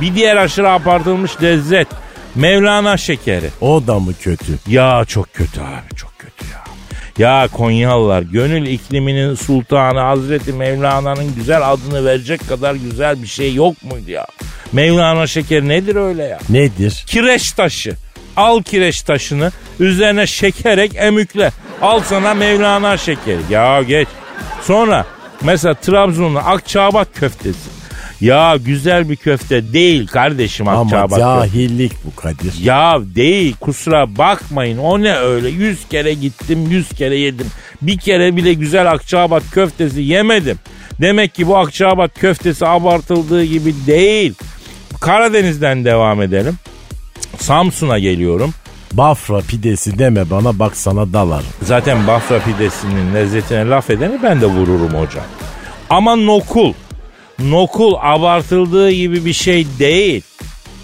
Bir 0.00 0.14
diğer 0.14 0.36
aşırı 0.36 0.70
abartılmış 0.70 1.42
lezzet. 1.42 1.88
Mevlana 2.34 2.96
şekeri. 2.96 3.50
O 3.60 3.86
da 3.86 3.98
mı 3.98 4.12
kötü? 4.20 4.52
Ya 4.68 5.04
çok 5.08 5.34
kötü 5.34 5.60
abi 5.60 5.96
çok 5.96 6.18
kötü 6.18 6.44
ya. 6.52 6.64
Ya 7.18 7.48
Konyalılar 7.52 8.22
gönül 8.22 8.66
ikliminin 8.66 9.34
sultanı 9.34 10.00
Hazreti 10.00 10.52
Mevlana'nın 10.52 11.34
güzel 11.36 11.72
adını 11.72 12.04
verecek 12.04 12.48
kadar 12.48 12.74
güzel 12.74 13.22
bir 13.22 13.26
şey 13.26 13.54
yok 13.54 13.82
muydu 13.82 14.10
ya? 14.10 14.26
Mevlana 14.72 15.26
şekeri 15.26 15.68
nedir 15.68 15.96
öyle 15.96 16.22
ya? 16.22 16.38
Nedir? 16.48 17.04
Kireç 17.06 17.52
taşı. 17.52 17.94
Al 18.36 18.62
kireç 18.62 19.02
taşını 19.02 19.52
üzerine 19.80 20.26
şekerek 20.26 20.92
emükle. 20.96 21.50
Al 21.82 22.00
sana 22.00 22.34
Mevlana 22.34 22.96
şekeri. 22.96 23.40
Ya 23.50 23.82
geç. 23.82 24.08
Sonra 24.62 25.06
mesela 25.42 25.74
Trabzon'un 25.74 26.34
Akçabat 26.34 27.08
köftesi. 27.14 27.70
Ya 28.24 28.56
güzel 28.56 29.08
bir 29.10 29.16
köfte 29.16 29.72
değil 29.72 30.06
kardeşim 30.06 30.68
Ama 30.68 30.80
Akçabat 30.80 31.18
cahillik 31.18 31.92
bu 32.04 32.16
Kadir. 32.20 32.54
Ya 32.62 32.98
değil 33.14 33.56
kusura 33.60 34.16
bakmayın 34.16 34.78
o 34.78 35.02
ne 35.02 35.16
öyle 35.16 35.48
yüz 35.48 35.88
kere 35.88 36.14
gittim 36.14 36.70
yüz 36.70 36.88
kere 36.88 37.16
yedim. 37.16 37.46
Bir 37.82 37.98
kere 37.98 38.36
bile 38.36 38.52
güzel 38.54 38.90
Akçabat 38.90 39.42
köftesi 39.50 40.02
yemedim. 40.02 40.58
Demek 41.00 41.34
ki 41.34 41.46
bu 41.46 41.56
Akçabat 41.56 42.20
köftesi 42.20 42.66
abartıldığı 42.66 43.44
gibi 43.44 43.74
değil. 43.86 44.34
Karadeniz'den 45.00 45.84
devam 45.84 46.22
edelim. 46.22 46.54
Samsun'a 47.38 47.98
geliyorum. 47.98 48.54
Bafra 48.92 49.40
pidesi 49.40 49.98
deme 49.98 50.30
bana 50.30 50.58
bak 50.58 50.76
sana 50.76 51.12
dalarım. 51.12 51.46
Zaten 51.62 52.06
Bafra 52.06 52.38
pidesinin 52.38 53.14
lezzetine 53.14 53.68
laf 53.68 53.90
edeni 53.90 54.18
ben 54.22 54.40
de 54.40 54.46
vururum 54.46 54.94
hocam. 54.94 55.24
Ama 55.90 56.16
nokul. 56.16 56.72
Nokul 57.38 57.94
abartıldığı 58.00 58.90
gibi 58.90 59.24
bir 59.24 59.32
şey 59.32 59.66
değil. 59.78 60.22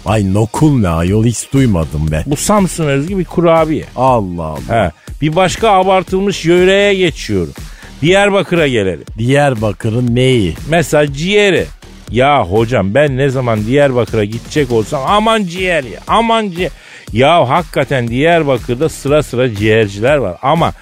Ay 0.05 0.33
nokul 0.33 0.79
ne 0.79 0.87
ayol 0.89 1.25
hiç 1.25 1.53
duymadım 1.53 2.07
ben. 2.11 2.23
Bu 2.25 2.35
Samsun 2.35 2.85
özgü 2.85 3.17
bir 3.17 3.25
kurabiye. 3.25 3.85
Allah 3.95 4.43
Allah. 4.43 4.85
He. 4.85 4.91
Bir 5.21 5.35
başka 5.35 5.69
abartılmış 5.69 6.45
yöreye 6.45 6.93
geçiyorum. 6.93 7.53
Diyarbakır'a 8.01 8.67
gelelim. 8.67 9.05
Diyarbakır'ın 9.17 10.15
neyi? 10.15 10.53
Mesela 10.69 11.13
ciğeri. 11.13 11.65
Ya 12.11 12.43
hocam 12.43 12.93
ben 12.93 13.17
ne 13.17 13.29
zaman 13.29 13.65
Diyarbakır'a 13.65 14.25
gidecek 14.25 14.71
olsam 14.71 15.01
aman 15.07 15.43
ciğer 15.43 15.83
ya 15.83 15.99
aman 16.07 16.51
ciğer. 16.51 16.71
Ya 17.13 17.49
hakikaten 17.49 18.07
Diyarbakır'da 18.07 18.89
sıra 18.89 19.23
sıra 19.23 19.55
ciğerciler 19.55 20.17
var 20.17 20.37
ama 20.41 20.73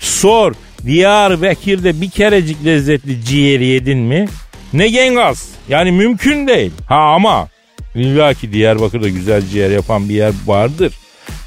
sor 0.00 0.52
Diyarbakır'da 0.86 2.00
bir 2.00 2.10
kerecik 2.10 2.64
lezzetli 2.64 3.24
ciğeri 3.24 3.66
yedin 3.66 3.98
mi? 3.98 4.26
Ne 4.72 4.88
gengaz. 4.88 5.48
Yani 5.68 5.92
mümkün 5.92 6.46
değil. 6.48 6.72
Ha 6.86 6.96
ama 6.96 7.48
illa 7.94 8.34
ki 8.34 8.52
Diyarbakır'da 8.52 9.08
güzel 9.08 9.42
ciğer 9.46 9.70
yapan 9.70 10.08
bir 10.08 10.14
yer 10.14 10.32
vardır. 10.46 10.92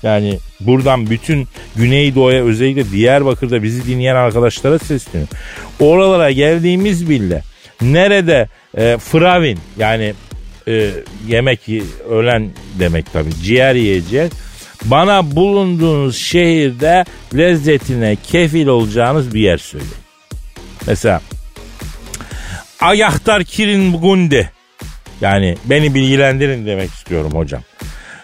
Yani 0.03 0.39
buradan 0.59 1.09
bütün 1.09 1.47
Güneydoğu'ya 1.75 2.43
özellikle 2.43 2.91
Diyarbakır'da 2.91 3.63
bizi 3.63 3.87
dinleyen 3.87 4.15
arkadaşlara 4.15 4.79
sesleniyorum. 4.79 5.37
Oralara 5.79 6.31
geldiğimiz 6.31 7.09
bile 7.09 7.43
nerede 7.81 8.49
e, 8.77 8.97
fravin 8.97 9.59
yani 9.77 10.13
e, 10.67 10.91
yemek 11.27 11.69
ölen 12.09 12.49
demek 12.79 13.13
tabii 13.13 13.35
ciğer 13.43 13.75
yiyeceğiz. 13.75 14.31
Bana 14.85 15.35
bulunduğunuz 15.35 16.17
şehirde 16.17 17.05
lezzetine 17.37 18.17
kefil 18.27 18.67
olacağınız 18.67 19.33
bir 19.33 19.39
yer 19.39 19.57
söyleyin. 19.57 19.93
Mesela 20.87 21.21
Ayaktar 22.85 23.43
Kirin 23.43 23.93
Gundi. 23.93 24.51
Yani 25.21 25.57
beni 25.65 25.93
bilgilendirin 25.93 26.65
demek 26.65 26.89
istiyorum 26.91 27.31
hocam. 27.33 27.61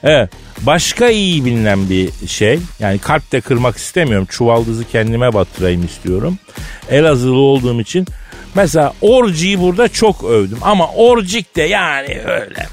Evet. 0.04 0.30
Başka 0.62 1.10
iyi 1.10 1.46
bilinen 1.46 1.90
bir 1.90 2.28
şey. 2.28 2.60
Yani 2.80 3.00
kalp 3.00 3.32
de 3.32 3.42
kırmak 3.42 3.78
istemiyorum. 3.78 4.28
Çuvaldızı 4.32 4.84
kendime 4.92 5.34
batırayım 5.34 5.86
istiyorum. 5.86 6.40
Elazığlı 6.90 7.40
olduğum 7.40 7.82
için. 7.82 8.08
Mesela 8.56 8.94
orciyi 9.02 9.60
burada 9.60 9.88
çok 9.88 10.24
övdüm. 10.24 10.58
Ama 10.62 10.88
orcik 10.88 11.56
de 11.56 11.62
yani 11.64 12.22
öyle. 12.26 12.68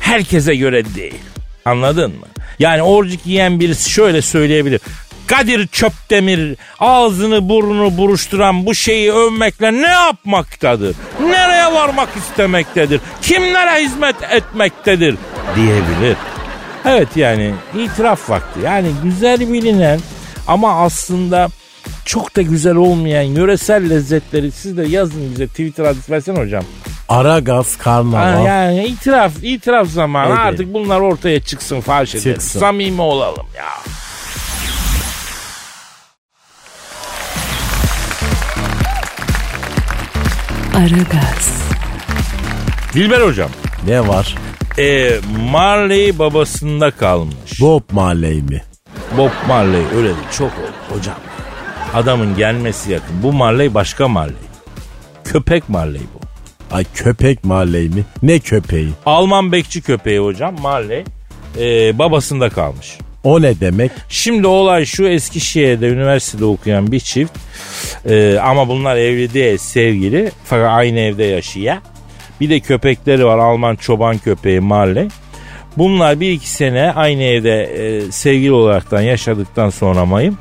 Herkese 0.00 0.56
göre 0.56 0.94
değil. 0.94 1.20
Anladın 1.64 2.10
mı? 2.10 2.26
Yani 2.58 2.82
orcik 2.82 3.26
yiyen 3.26 3.60
birisi 3.60 3.90
şöyle 3.90 4.22
söyleyebilir. 4.22 4.80
Kadir 5.30 5.66
Çöptemir 5.66 6.56
ağzını 6.80 7.48
burnunu 7.48 7.98
buruşturan 7.98 8.66
bu 8.66 8.74
şeyi 8.74 9.12
övmekle 9.12 9.72
ne 9.72 9.88
yapmaktadır? 9.88 10.96
Nereye 11.20 11.72
varmak 11.72 12.08
istemektedir? 12.16 13.00
Kimlere 13.22 13.84
hizmet 13.84 14.16
etmektedir? 14.30 15.16
Diyebilir. 15.56 16.16
Evet 16.84 17.08
yani 17.16 17.54
itiraf 17.78 18.30
vakti. 18.30 18.60
Yani 18.64 18.88
güzel 19.04 19.52
bilinen 19.52 20.00
ama 20.48 20.82
aslında 20.84 21.48
çok 22.04 22.36
da 22.36 22.42
güzel 22.42 22.74
olmayan 22.74 23.22
yöresel 23.22 23.90
lezzetleri 23.90 24.50
siz 24.52 24.76
de 24.76 24.82
yazın 24.86 25.30
bize 25.32 25.46
Twitter 25.46 25.84
adresi 25.84 26.12
versene 26.12 26.38
hocam. 26.38 26.64
Aragaz 27.08 27.76
Ha, 27.78 27.82
karnaval. 27.82 28.46
yani 28.46 28.84
itiraf 28.86 29.32
itiraf 29.42 29.88
zamanı 29.88 30.26
Edelim. 30.26 30.40
artık 30.40 30.74
bunlar 30.74 31.00
ortaya 31.00 31.40
çıksın 31.40 31.80
faş 31.80 32.14
edelim. 32.14 32.32
Çıksın. 32.34 32.60
Samimi 32.60 33.02
olalım 33.02 33.46
ya. 33.56 33.68
Aragaz, 40.80 41.62
Dilber 42.94 43.20
hocam. 43.20 43.50
Ne 43.86 44.08
var? 44.08 44.34
E, 44.78 45.10
Marley 45.50 46.18
babasında 46.18 46.90
kalmış. 46.90 47.60
Bob 47.60 47.82
Marley 47.92 48.42
mi? 48.42 48.62
Bob 49.16 49.30
Marley 49.48 49.82
öyle 49.96 50.08
değil 50.08 50.28
çok 50.38 50.52
oldu 50.52 50.98
hocam. 50.98 51.14
Adamın 51.94 52.36
gelmesi 52.36 52.92
yakın. 52.92 53.22
Bu 53.22 53.32
Marley 53.32 53.74
başka 53.74 54.08
Marley. 54.08 54.34
Köpek 55.24 55.68
Marley 55.68 56.00
bu. 56.00 56.20
Ay 56.76 56.84
köpek 56.94 57.44
Marley 57.44 57.88
mi? 57.88 58.04
Ne 58.22 58.38
köpeği? 58.38 58.90
Alman 59.06 59.52
bekçi 59.52 59.82
köpeği 59.82 60.18
hocam 60.18 60.60
Marley. 60.60 61.04
E, 61.58 61.98
babasında 61.98 62.50
kalmış. 62.50 62.98
O 63.24 63.42
ne 63.42 63.60
demek? 63.60 63.90
Şimdi 64.08 64.46
olay 64.46 64.84
şu 64.84 65.08
Eskişehir'de 65.08 65.88
üniversitede 65.88 66.44
okuyan 66.44 66.92
bir 66.92 67.00
çift 67.00 67.38
e, 68.08 68.38
ama 68.38 68.68
bunlar 68.68 68.96
evli 68.96 69.34
değil 69.34 69.58
sevgili 69.58 70.30
fakat 70.44 70.70
aynı 70.72 70.98
evde 70.98 71.24
yaşıyor. 71.24 71.76
Bir 72.40 72.50
de 72.50 72.60
köpekleri 72.60 73.26
var 73.26 73.38
Alman 73.38 73.76
çoban 73.76 74.18
köpeği 74.18 74.60
Marley. 74.60 75.08
Bunlar 75.78 76.20
bir 76.20 76.30
iki 76.32 76.50
sene 76.50 76.92
aynı 76.92 77.22
evde 77.22 77.62
e, 77.62 78.12
sevgili 78.12 78.52
olaraktan 78.52 79.00
yaşadıktan 79.02 79.70
sonra 79.70 80.04
mayım 80.04 80.38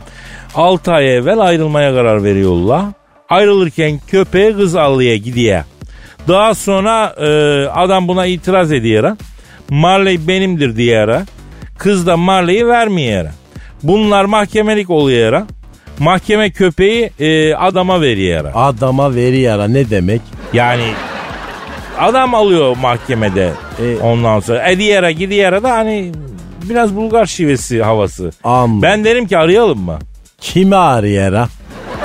6 0.56 0.92
ay 0.92 1.18
evvel 1.18 1.40
ayrılmaya 1.40 1.94
karar 1.94 2.24
veriyorlar. 2.24 2.86
Ayrılırken 3.30 4.00
köpeği 4.08 4.54
kız 4.54 4.76
allıya 4.76 5.18
gidiyor. 5.18 5.64
Daha 6.28 6.56
sonra 6.56 7.16
e, 7.18 7.28
adam 7.68 8.08
buna 8.08 8.26
itiraz 8.26 8.72
ediyor. 8.72 9.18
Marley 9.70 10.28
benimdir 10.28 10.76
diyor. 10.76 11.22
Kız 11.80 12.08
da 12.08 12.18
Marley'i 12.18 12.68
vermiyor. 12.68 13.26
Bunlar 13.84 14.26
mahkemelik 14.26 14.90
oluyor. 14.90 15.42
Mahkeme 16.00 16.52
köpeği 16.52 17.12
e, 17.20 17.54
adama 17.56 18.02
veriyor. 18.02 18.52
Adama 18.56 19.16
veri 19.16 19.40
yara 19.40 19.68
ne 19.68 19.90
demek? 19.90 20.22
Yani 20.54 20.84
adam 22.00 22.36
alıyor 22.36 22.78
mahkemede 22.78 23.52
E- 23.84 23.98
ondan 23.98 24.40
sonra. 24.40 24.70
Ediyara 24.70 25.12
gidiyara 25.12 25.64
da 25.64 25.72
hani 25.72 26.12
biraz 26.70 26.96
Bulgar 26.96 27.26
şivesi 27.26 27.84
havası. 27.84 28.32
Anladım. 28.44 28.82
Ben 28.82 29.04
derim 29.04 29.28
ki 29.28 29.38
arayalım 29.38 29.80
mı? 29.80 30.00
Kimi 30.42 30.76
arayara? 30.76 31.48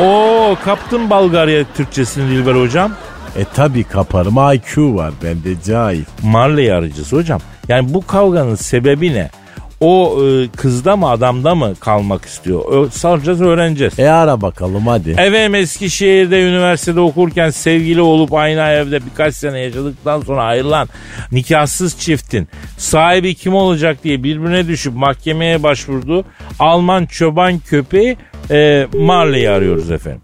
Oo 0.01 0.57
kaptın 0.65 1.11
Bulgarya 1.11 1.65
Türkçesini 1.77 2.31
Dilber 2.31 2.55
hocam. 2.55 2.93
E 3.39 3.45
tabi 3.55 3.85
kaparım 3.85 4.35
IQ 4.55 4.95
var 4.95 5.13
bende 5.23 5.63
cahil. 5.67 6.05
Marley 6.23 6.73
arayacağız 6.73 7.13
hocam. 7.13 7.41
Yani 7.69 7.95
bu 7.95 8.07
kavganın 8.07 8.55
sebebi 8.55 9.15
ne? 9.15 9.31
O 9.85 10.19
e, 10.25 10.49
kızda 10.49 10.97
mı 10.97 11.11
adamda 11.11 11.55
mı 11.55 11.75
kalmak 11.81 12.25
istiyor? 12.25 12.61
Ö- 12.73 12.91
soracağız 12.91 13.43
öğreneceğiz. 13.43 13.99
E 13.99 14.11
ara 14.11 14.41
bakalım 14.41 14.87
hadi. 14.87 15.11
Efendim 15.11 15.55
Eskişehir'de 15.55 16.43
üniversitede 16.43 17.01
okurken 17.01 17.51
sevgili 17.51 18.01
olup 18.01 18.35
aynı 18.35 18.61
evde 18.61 19.07
birkaç 19.07 19.35
sene 19.35 19.61
yaşadıktan 19.61 20.21
sonra 20.21 20.43
ayrılan 20.43 20.89
nikahsız 21.33 21.99
çiftin 21.99 22.49
sahibi 22.79 23.35
kim 23.35 23.55
olacak 23.55 24.05
diye 24.05 24.23
birbirine 24.23 24.69
düşüp 24.69 24.95
mahkemeye 24.97 25.63
başvurdu. 25.63 26.25
Alman 26.59 27.07
çoban 27.07 27.59
köpeği 27.59 28.17
e, 28.51 28.87
Marley'i 28.95 29.51
arıyoruz 29.51 29.91
efendim. 29.91 30.23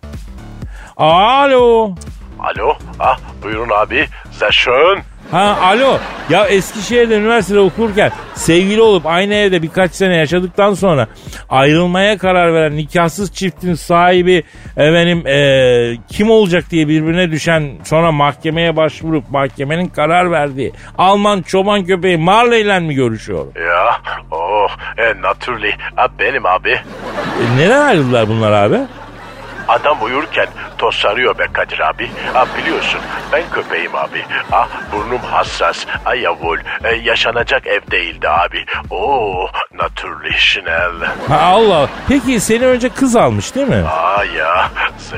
Alo. 0.97 1.95
Alo, 2.39 2.75
ah 2.99 3.19
buyurun 3.43 3.71
abi, 3.83 4.07
sehr 4.39 4.53
schön. 4.53 4.99
Ha 5.31 5.59
alo. 5.63 5.99
Ya 6.31 6.47
Eskişehir'de 6.47 7.17
üniversitede 7.17 7.59
okurken 7.61 8.13
sevgili 8.35 8.81
olup 8.83 9.07
aynı 9.07 9.35
evde 9.35 9.63
birkaç 9.63 9.93
sene 9.93 10.17
yaşadıktan 10.17 10.75
sonra 10.75 11.07
ayrılmaya 11.49 12.19
karar 12.19 12.55
veren 12.55 12.77
nikahsız 12.77 13.33
çiftin 13.35 13.75
sahibi 13.75 14.43
efendim 14.77 15.23
eee, 15.27 15.97
kim 16.09 16.31
olacak 16.31 16.65
diye 16.71 16.89
birbirine 16.89 17.31
düşen 17.31 17.71
sonra 17.85 18.13
mahkemeye 18.13 18.77
başvurup 18.77 19.31
mahkemenin 19.31 19.89
karar 19.89 20.31
verdiği 20.31 20.73
Alman 20.99 21.43
çoban 21.43 21.85
köpeği 21.85 22.19
Marley 22.19 22.61
ile 22.61 22.81
mi 22.81 22.95
görüşüyor? 22.95 23.47
Ya, 23.57 24.01
oh, 24.31 24.69
e, 24.99 25.15
ah, 25.97 26.09
benim 26.19 26.47
abi. 26.47 26.71
E, 26.71 27.57
neden 27.57 27.81
ayrıldılar 27.81 28.29
bunlar 28.29 28.53
abi? 28.53 28.79
Adam 29.71 30.03
uyurken 30.03 30.47
tosarıyor 30.79 31.39
be 31.39 31.47
Kadir 31.53 31.81
abi. 31.81 32.11
Ah 32.35 32.47
biliyorsun 32.59 33.01
ben 33.33 33.43
köpeğim 33.53 33.95
abi. 33.97 34.25
Ah 34.53 34.69
burnum 34.93 35.19
hassas. 35.19 35.87
Ay 36.05 36.21
yavul. 36.21 36.59
E, 36.85 36.95
yaşanacak 36.97 37.67
ev 37.67 37.81
değildi 37.91 38.29
abi. 38.29 38.65
Oo 38.91 39.49
natürlich 39.75 40.39
schnell. 40.39 41.07
Ha 41.29 41.39
Allah. 41.41 41.89
Peki 42.09 42.41
seni 42.41 42.67
önce 42.67 42.89
kız 42.89 43.17
almış 43.17 43.55
değil 43.55 43.69
mi? 43.69 43.85
Ah 43.89 44.25
ya 44.37 44.71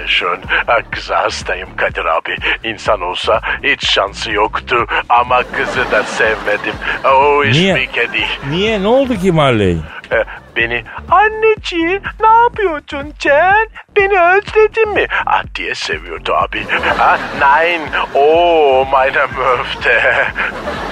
schön. 0.07 0.39
Ah, 0.69 0.81
kıza 0.91 1.23
hastayım 1.23 1.69
Kadir 1.77 2.05
abi. 2.05 2.37
İnsan 2.65 3.01
olsa 3.01 3.41
hiç 3.63 3.91
şansı 3.91 4.33
yoktu. 4.33 4.87
Ama 5.09 5.43
kızı 5.43 5.91
da 5.91 6.03
sevmedim. 6.03 6.75
O 7.15 7.45
iş 7.45 7.57
Niye? 7.59 7.75
bir 7.75 7.87
kedi. 7.87 8.27
Niye? 8.51 8.83
Ne 8.83 8.87
oldu 8.87 9.15
ki 9.17 9.33
Marley? 9.33 9.77
E, 10.13 10.25
beni 10.57 10.85
anneciğim 11.11 12.03
ne 12.21 12.29
yapıyorsun 12.43 13.13
sen? 13.19 13.67
Beni 13.97 14.21
özledin 14.21 14.89
mi? 14.95 15.07
Ah 15.27 15.43
diye 15.55 15.75
seviyordu 15.75 16.35
abi. 16.35 16.67
Ah 17.01 17.19
nein. 17.41 17.81
Oh 18.15 18.89
meine 18.93 19.27
Möfte. 19.39 20.03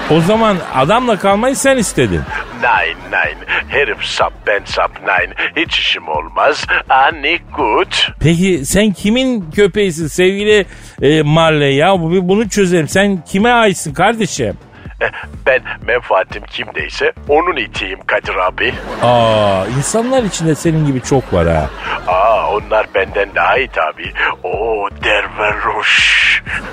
O 0.09 0.21
zaman 0.21 0.57
adamla 0.75 1.19
kalmayı 1.19 1.55
sen 1.55 1.77
istedin. 1.77 2.21
Nein 2.61 2.97
nein. 3.11 3.37
Herif 3.67 4.03
sap 4.05 4.33
ben 4.47 4.61
sap 4.65 4.91
nein. 5.07 5.33
Hiç 5.55 5.79
işim 5.79 6.07
olmaz. 6.07 6.65
Ah 6.89 7.11
nicht 7.13 7.43
gut. 7.57 8.11
Peki 8.19 8.65
sen 8.65 8.91
kimin 8.91 9.51
köpeğisin 9.51 10.07
sevgili 10.07 10.65
e, 11.01 11.21
Marley 11.21 11.75
ya? 11.75 11.99
Bu- 12.01 12.27
Bunu 12.29 12.49
çözelim. 12.49 12.87
Sen 12.87 13.21
kime 13.25 13.49
aitsin 13.51 13.93
kardeşim? 13.93 14.57
Ben 15.45 15.61
menfaatim 15.87 16.43
kimdeyse 16.43 17.13
onun 17.27 17.55
itiyim 17.55 17.99
Kadir 18.07 18.35
abi. 18.35 18.73
Aa, 19.03 19.65
insanlar 19.77 20.23
içinde 20.23 20.55
senin 20.55 20.85
gibi 20.85 21.01
çok 21.01 21.33
var 21.33 21.47
ha. 21.47 21.69
Aa 22.07 22.49
onlar 22.51 22.85
benden 22.95 23.29
daha 23.35 23.57
iyi 23.57 23.67
tabi. 23.67 24.13
Oo 24.43 24.89
derveruş. 25.03 26.21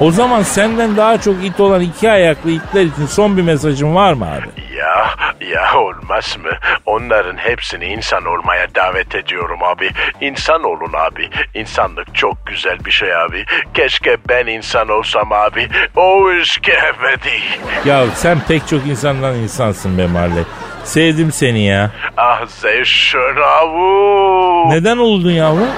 O 0.01 0.11
zaman 0.11 0.43
senden 0.43 0.97
daha 0.97 1.21
çok 1.21 1.45
it 1.45 1.61
olan 1.61 1.81
iki 1.81 2.11
ayaklı 2.11 2.51
itler 2.51 2.83
için 2.83 3.07
son 3.07 3.37
bir 3.37 3.43
mesajın 3.43 3.95
var 3.95 4.13
mı 4.13 4.27
abi? 4.35 4.77
Ya 4.77 5.11
ya 5.51 5.79
olmaz 5.79 6.37
mı? 6.43 6.51
Onların 6.87 7.37
hepsini 7.37 7.85
insan 7.85 8.25
olmaya 8.25 8.75
davet 8.75 9.15
ediyorum 9.15 9.63
abi. 9.63 9.91
İnsan 10.21 10.65
olun 10.65 10.93
abi. 10.99 11.31
İnsanlık 11.55 12.15
çok 12.15 12.47
güzel 12.47 12.85
bir 12.85 12.91
şey 12.91 13.17
abi. 13.17 13.45
Keşke 13.75 14.17
ben 14.29 14.47
insan 14.47 14.89
olsam 14.89 15.33
abi. 15.33 15.69
O 15.97 16.33
işke 16.33 16.73
ebedi. 16.73 17.39
Ya 17.85 18.05
sen 18.19 18.39
pek 18.49 18.69
çok 18.69 18.87
insandan 18.87 19.35
insansın 19.35 19.99
be 19.99 20.07
Marley. 20.07 20.45
Sevdim 20.85 21.33
seni 21.33 21.65
ya. 21.65 21.91
Ah 22.17 22.47
sehr 22.47 22.85
schön 22.85 23.37
avu. 23.37 24.71
Neden 24.71 24.97
oldun 24.97 25.31
yavrum? 25.31 25.69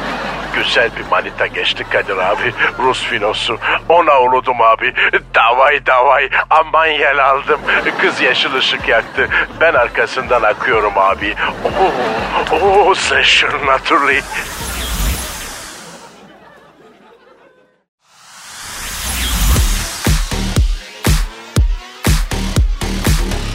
Güzel 0.54 0.90
bir 0.96 1.10
manita 1.10 1.46
geçti 1.46 1.84
Kadir 1.90 2.16
abi. 2.16 2.52
Rus 2.78 3.02
finosu. 3.02 3.58
Ona 3.88 4.20
uludum 4.20 4.62
abi. 4.62 4.94
Davay 5.34 5.86
davay. 5.86 6.28
Aman 6.50 6.86
yel 6.86 7.30
aldım. 7.30 7.60
Kız 8.00 8.20
yeşil 8.20 8.54
ışık 8.54 8.88
yaktı. 8.88 9.28
Ben 9.60 9.74
arkasından 9.74 10.42
akıyorum 10.42 10.98
abi. 10.98 11.34
Oo, 12.52 12.56
oo, 12.56 12.94
sehr 12.94 13.22
schön 13.22 13.66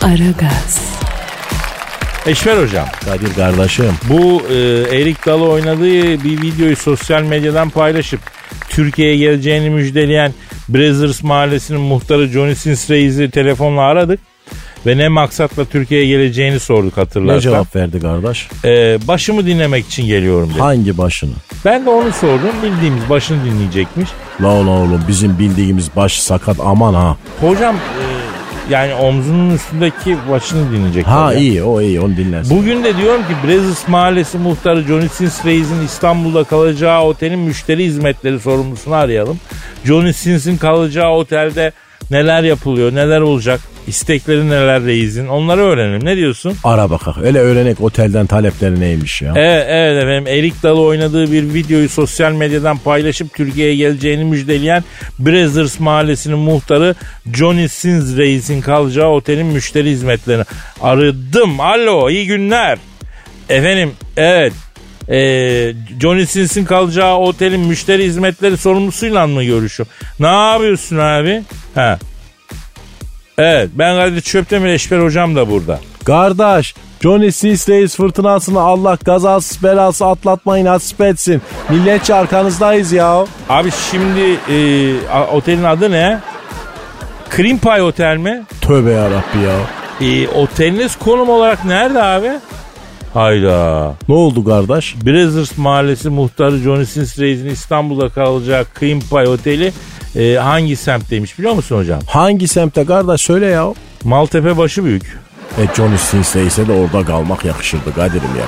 Aragaz, 0.06 0.80
Eşver 2.28 2.58
hocam. 2.64 2.86
Kadir 3.06 3.34
kardeşim. 3.34 3.86
Bu 4.10 4.42
e, 4.54 4.56
Erik 5.02 5.26
Dalı 5.26 5.44
oynadığı 5.50 6.24
bir 6.24 6.42
videoyu 6.42 6.76
sosyal 6.76 7.22
medyadan 7.24 7.70
paylaşıp 7.70 8.20
Türkiye'ye 8.70 9.18
geleceğini 9.18 9.70
müjdeleyen 9.70 10.34
Brothers 10.70 11.24
Mahallesi'nin 11.24 11.80
muhtarı 11.82 12.28
Johnny 12.28 12.56
Sins 12.56 12.90
Reis'i 12.90 13.32
telefonla 13.32 13.82
aradık. 13.82 14.20
ve 14.86 14.98
ne 14.98 15.08
maksatla 15.08 15.66
Türkiye'ye 15.66 16.08
geleceğini 16.08 16.60
sorduk 16.60 16.98
Ne 16.98 17.04
hatırlarsan. 17.04 17.40
cevap 17.52 17.76
verdi 17.76 18.00
kardeş? 18.00 18.48
Ee, 18.66 18.98
başımı 19.08 19.46
dinlemek 19.46 19.86
için 19.88 20.06
geliyorum 20.06 20.50
dedi. 20.50 20.60
Hangi 20.60 20.98
başını? 20.98 21.34
Ben 21.66 21.86
de 21.86 21.90
onu 21.90 22.12
sordum. 22.12 22.50
Bildiğimiz 22.64 23.10
başını 23.10 23.46
dinleyecekmiş. 23.46 24.10
La 24.42 24.48
oğlum 24.48 25.02
bizim 25.08 25.40
bildiğimiz 25.40 25.90
baş 25.96 26.20
sakat 26.20 26.58
aman 26.60 26.94
ha. 26.94 27.18
Hocam 27.42 27.76
e, 27.76 28.25
yani 28.70 28.94
omzunun 28.94 29.56
üstündeki 29.56 30.18
başını 30.30 30.72
dinleyecek. 30.72 31.08
Ha 31.08 31.30
tabii. 31.30 31.40
iyi 31.40 31.64
o 31.64 31.82
iyi 31.82 32.02
onu 32.02 32.18
dinlersin. 32.18 32.58
Bugün 32.58 32.84
de 32.84 32.98
diyorum 32.98 33.22
ki 33.22 33.48
Brezis 33.48 33.88
Mahallesi 33.88 34.38
muhtarı 34.38 34.82
Johnny 34.82 35.10
Sins 35.10 35.46
Reis'in 35.46 35.82
İstanbul'da 35.86 36.44
kalacağı 36.44 37.02
otelin 37.02 37.40
müşteri 37.40 37.86
hizmetleri 37.86 38.40
sorumlusunu 38.40 38.96
arayalım. 38.96 39.40
Johnny 39.86 40.14
Sins'in 40.14 40.58
kalacağı 40.58 41.12
otelde 41.12 41.72
neler 42.12 42.44
yapılıyor, 42.44 42.96
neler 42.96 43.22
olacak, 43.22 43.60
istekleri 43.88 44.50
neler 44.50 44.84
Reis'in 44.84 45.28
onları 45.28 45.62
öğrenelim. 45.62 46.06
Ne 46.06 46.16
diyorsun? 46.16 46.54
Ara 46.64 46.90
bakak 46.90 47.18
öyle 47.18 47.40
öğrenek 47.40 47.82
otelden 47.82 48.26
talepleri 48.26 48.80
neymiş 48.80 49.22
ya. 49.22 49.34
Evet, 49.36 49.66
evet 49.70 50.04
efendim 50.04 50.28
Erik 50.28 50.64
Dalı 50.64 50.82
oynadığı 50.82 51.32
bir 51.32 51.54
videoyu 51.54 51.90
sosyal 51.90 52.32
medyadan 52.32 52.78
paylaşıp 52.78 53.34
Türkiye'ye 53.34 53.76
geleceğini 53.76 54.24
müjdeleyen 54.24 54.84
Brazzers 55.20 55.80
Mahallesi'nin 55.80 56.38
muhtarı 56.38 56.96
Johnny 57.34 57.70
Sins 57.70 58.18
Reis'in 58.18 58.62
kalacağı 58.62 59.10
otelin 59.10 59.48
müşteri 59.48 59.90
hizmetlerini 59.90 60.44
aradım. 60.82 61.60
Alo 61.60 62.10
iyi 62.10 62.28
günler. 62.28 62.78
Efendim 63.50 63.92
evet 64.18 64.54
ee, 65.10 65.74
Johnny 66.02 66.26
Sins'in 66.26 66.66
kalacağı 66.66 67.18
otelin 67.18 67.60
müşteri 67.60 68.04
hizmetleri 68.04 68.58
sorumlusuyla 68.58 69.28
mı 69.28 69.44
görüşüyorum? 69.44 69.94
Ne 70.20 70.28
yapıyorsun 70.28 70.98
abi? 70.98 71.44
Ha. 71.76 72.00
Evet 73.38 73.70
ben 73.74 73.96
Kadir 73.96 74.22
Çöptemir 74.22 74.70
Eşber 74.70 75.00
hocam 75.00 75.36
da 75.36 75.50
burada. 75.50 75.80
Kardeş 76.06 76.76
Johnny 77.02 77.32
Sins 77.32 77.70
Reis 77.70 77.96
fırtınasını 77.96 78.60
Allah 78.60 78.98
kazasız 78.98 79.64
belası 79.64 80.06
atlatmayı 80.06 80.66
nasip 80.66 81.02
etsin. 81.02 81.42
Milletçi 81.70 82.14
arkanızdayız 82.14 82.92
ya. 82.92 83.26
Abi 83.50 83.70
şimdi 83.92 84.40
e, 84.50 84.58
otelin 85.34 85.64
adı 85.64 85.92
ne? 85.92 86.20
Cream 87.36 87.58
Pie 87.58 87.82
Otel 87.82 88.18
mi? 88.18 88.44
Tövbe 88.62 88.92
yarabbi 88.92 89.38
ya. 89.46 89.56
E, 90.10 90.28
oteliniz 90.28 90.96
konum 90.96 91.30
olarak 91.30 91.66
nerede 91.66 92.04
abi? 92.04 92.32
Hayda. 93.14 93.94
Ne 94.08 94.16
oldu 94.16 94.46
kardeş? 94.46 94.96
Brazzers 95.06 95.58
Mahallesi 95.58 96.10
muhtarı 96.10 96.58
Johnny 96.58 96.86
Sins 96.86 97.20
Reis'in 97.20 97.50
İstanbul'da 97.50 98.10
kalacak 98.10 98.68
Cream 98.80 99.00
Pie 99.00 99.30
Oteli 99.30 99.74
e, 100.16 100.36
hangi 100.36 100.76
semtteymiş 100.76 101.40
biliyor 101.40 101.54
musun 101.54 101.78
hocam? 101.78 102.00
Hangi 102.08 102.48
semtte 102.48 102.86
kardeş 102.86 103.22
söyle 103.22 103.46
ya. 103.46 103.74
Maltepe 104.04 104.58
başı 104.58 104.84
büyük. 104.86 105.18
E 105.58 105.76
Johnny 105.76 105.98
Sins 105.98 106.36
Reis'e 106.36 106.68
de 106.68 106.72
orada 106.72 107.06
kalmak 107.06 107.46
yakışırdı 107.46 107.94
Kadir'im 107.96 108.36
ya. 108.40 108.46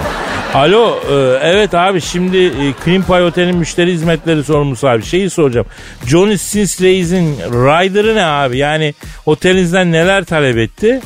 Alo 0.61 0.99
e, 1.11 1.13
evet 1.41 1.73
abi 1.75 2.01
şimdi 2.01 2.37
e, 2.37 2.73
Cream 2.85 3.03
Pie 3.03 3.21
Otel'in 3.23 3.57
müşteri 3.57 3.91
hizmetleri 3.93 4.43
sorumlusu 4.43 4.87
abi 4.87 5.03
şeyi 5.03 5.29
soracağım. 5.29 5.67
Johnny 6.05 6.37
Sins 6.37 6.81
Reis'in 6.81 7.35
rider'ı 7.37 8.15
ne 8.15 8.25
abi? 8.25 8.57
Yani 8.57 8.93
otelinizden 9.25 9.91
neler 9.91 10.23
talep 10.23 10.57
etti? 10.57 11.01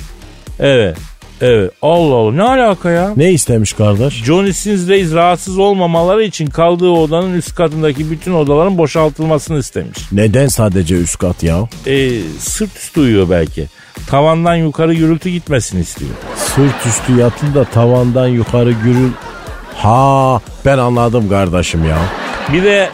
Evet. 0.59 0.97
Evet. 1.41 1.71
Allah 1.81 2.15
Allah 2.15 2.31
ne 2.31 2.43
alaka 2.43 2.91
ya? 2.91 3.13
Ne 3.17 3.31
istemiş 3.31 3.73
kardeş? 3.73 4.23
Johnny 4.23 4.53
Sins 4.53 4.87
Reis 4.87 5.13
rahatsız 5.13 5.57
olmamaları 5.57 6.23
için 6.23 6.47
kaldığı 6.47 6.89
odanın 6.89 7.33
üst 7.33 7.55
katındaki 7.55 8.11
bütün 8.11 8.33
odaların 8.33 8.77
boşaltılmasını 8.77 9.59
istemiş. 9.59 9.97
Neden 10.11 10.47
sadece 10.47 10.95
üst 10.95 11.17
kat 11.17 11.43
ya? 11.43 11.67
E, 11.85 12.09
sırt 12.39 12.77
üstü 12.77 12.99
uyuyor 12.99 13.29
belki. 13.29 13.67
Tavandan 14.07 14.55
yukarı 14.55 14.93
gürültü 14.93 15.29
gitmesini 15.29 15.81
istiyor. 15.81 16.11
Sırt 16.35 16.85
üstü 16.85 17.19
yatın 17.19 17.53
da 17.55 17.63
tavandan 17.63 18.27
yukarı 18.27 18.71
gürül... 18.71 19.09
Ha 19.75 20.41
ben 20.65 20.77
anladım 20.77 21.29
kardeşim 21.29 21.85
ya. 21.85 21.97
Bir 22.53 22.63
de 22.63 22.89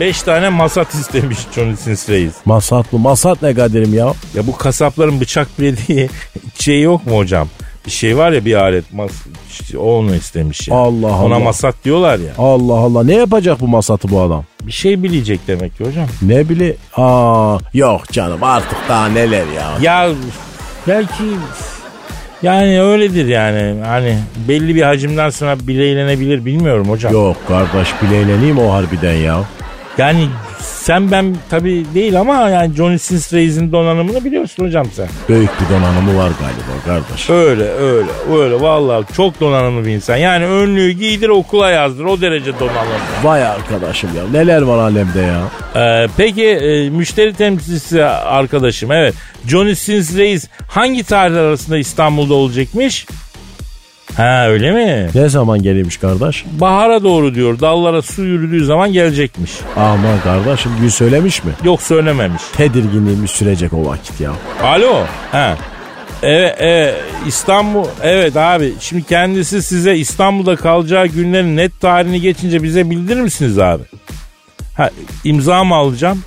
5 0.00 0.22
tane 0.22 0.48
masat 0.48 0.94
istemiş 0.94 1.38
Johnny 1.54 1.76
Sins 1.76 2.08
Reis. 2.08 2.32
Masat 2.44 2.92
mı? 2.92 2.98
Masat 2.98 3.42
ne 3.42 3.54
Kadir'im 3.54 3.94
ya? 3.94 4.12
Ya 4.34 4.46
bu 4.46 4.56
kasapların 4.56 5.20
bıçak 5.20 5.48
bilediği 5.60 6.08
şey 6.58 6.82
yok 6.82 7.06
mu 7.06 7.16
hocam? 7.16 7.48
Bir 7.86 7.90
şey 7.90 8.16
var 8.16 8.32
ya 8.32 8.44
bir 8.44 8.54
alet 8.54 8.84
mas 8.92 9.10
o 9.78 9.98
onu 9.98 10.14
istemiş 10.14 10.68
ya. 10.68 10.76
Allah 10.76 11.06
Ona 11.22 11.34
Allah. 11.34 11.44
masat 11.44 11.74
diyorlar 11.84 12.18
ya. 12.18 12.32
Allah 12.38 12.74
Allah 12.74 13.04
ne 13.04 13.14
yapacak 13.14 13.60
bu 13.60 13.68
masatı 13.68 14.10
bu 14.10 14.20
adam? 14.20 14.44
Bir 14.62 14.72
şey 14.72 15.02
bilecek 15.02 15.40
demek 15.48 15.78
ki 15.78 15.84
hocam. 15.84 16.06
Ne 16.22 16.48
bile... 16.48 16.76
Aa 16.96 17.58
yok 17.74 18.12
canım 18.12 18.42
artık 18.42 18.78
daha 18.88 19.08
neler 19.08 19.44
ya. 19.56 19.72
Ya 19.80 20.10
belki 20.88 21.22
yani 22.42 22.80
öyledir 22.82 23.26
yani. 23.26 23.82
Hani 23.84 24.18
belli 24.48 24.74
bir 24.74 24.82
hacimden 24.82 25.30
sonra 25.30 25.58
bileylenebilir 25.60 26.44
bilmiyorum 26.44 26.88
hocam. 26.88 27.12
Yok 27.12 27.36
kardeş 27.48 27.88
bileyleneyim 28.02 28.58
o 28.58 28.72
harbiden 28.72 29.14
ya. 29.14 29.44
Yani 29.98 30.28
sen 30.60 31.10
ben 31.10 31.36
tabi 31.50 31.84
değil 31.94 32.20
ama 32.20 32.48
yani 32.48 32.74
Johnny 32.74 32.98
Sins 32.98 33.32
Reis'in 33.32 33.72
donanımını 33.72 34.24
biliyorsun 34.24 34.64
hocam 34.64 34.86
sen. 34.92 35.08
Büyük 35.28 35.50
bir 35.60 35.74
donanımı 35.74 36.16
var 36.18 36.30
galiba 36.40 36.84
kardeş. 37.02 37.30
Öyle 37.30 37.64
öyle 37.64 38.10
öyle 38.32 38.60
vallahi 38.60 39.04
çok 39.16 39.40
donanımlı 39.40 39.86
bir 39.86 39.90
insan. 39.90 40.16
Yani 40.16 40.46
önlüğü 40.46 40.90
giydir 40.90 41.28
okula 41.28 41.70
yazdır 41.70 42.04
o 42.04 42.20
derece 42.20 42.54
donanımlı. 42.54 42.94
Vay 43.22 43.46
arkadaşım 43.46 44.10
ya 44.16 44.22
neler 44.40 44.62
var 44.62 44.78
alemde 44.78 45.20
ya. 45.20 45.42
Ee, 45.76 46.08
peki 46.16 46.44
e, 46.46 46.90
müşteri 46.90 47.34
temsilcisi 47.34 48.04
arkadaşım 48.04 48.92
evet. 48.92 49.14
Johnny 49.46 49.74
Sins 49.74 50.16
Reis 50.16 50.48
hangi 50.68 51.04
tarihler 51.04 51.40
arasında 51.40 51.78
İstanbul'da 51.78 52.34
olacakmış? 52.34 53.06
Ha 54.16 54.46
öyle 54.48 54.70
mi? 54.72 55.08
Ne 55.14 55.28
zaman 55.28 55.62
gelmiş 55.62 55.96
kardeş? 55.96 56.44
Bahara 56.52 57.02
doğru 57.02 57.34
diyor. 57.34 57.60
Dallara 57.60 58.02
su 58.02 58.22
yürüdüğü 58.24 58.64
zaman 58.64 58.92
gelecekmiş. 58.92 59.52
Aman 59.76 60.20
kardeşim 60.24 60.72
gün 60.80 60.88
söylemiş 60.88 61.44
mi? 61.44 61.52
Yok 61.64 61.82
söylememiş. 61.82 62.42
Tedirginliğimiz 62.56 63.30
sürecek 63.30 63.72
o 63.72 63.84
vakit 63.86 64.20
ya. 64.20 64.30
Alo. 64.62 64.94
Ha. 65.32 65.56
Evet, 66.22 66.54
evet 66.58 66.94
İstanbul 67.26 67.84
evet 68.02 68.36
abi 68.36 68.72
şimdi 68.80 69.02
kendisi 69.02 69.62
size 69.62 69.96
İstanbul'da 69.96 70.56
kalacağı 70.56 71.06
günlerin 71.06 71.56
net 71.56 71.80
tarihini 71.80 72.20
geçince 72.20 72.62
bize 72.62 72.90
bildirir 72.90 73.20
misiniz 73.20 73.58
abi? 73.58 73.82
Ha 74.76 74.90
imza 75.24 75.64
mı 75.64 75.74
alacağım? 75.74 76.22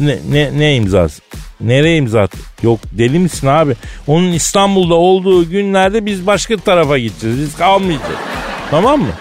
Ne 0.00 0.18
ne 0.30 0.58
ne 0.58 0.76
imzası? 0.76 1.22
Nereye 1.60 1.96
imza 1.96 2.20
at- 2.20 2.34
Yok 2.62 2.80
deli 2.92 3.18
misin 3.18 3.46
abi? 3.46 3.74
Onun 4.06 4.32
İstanbul'da 4.32 4.94
olduğu 4.94 5.50
günlerde 5.50 6.06
biz 6.06 6.26
başka 6.26 6.56
tarafa 6.56 6.98
gideceğiz. 6.98 7.38
Biz 7.40 7.56
kalmayacağız. 7.56 8.12
Tamam 8.70 9.00
mı? 9.00 9.12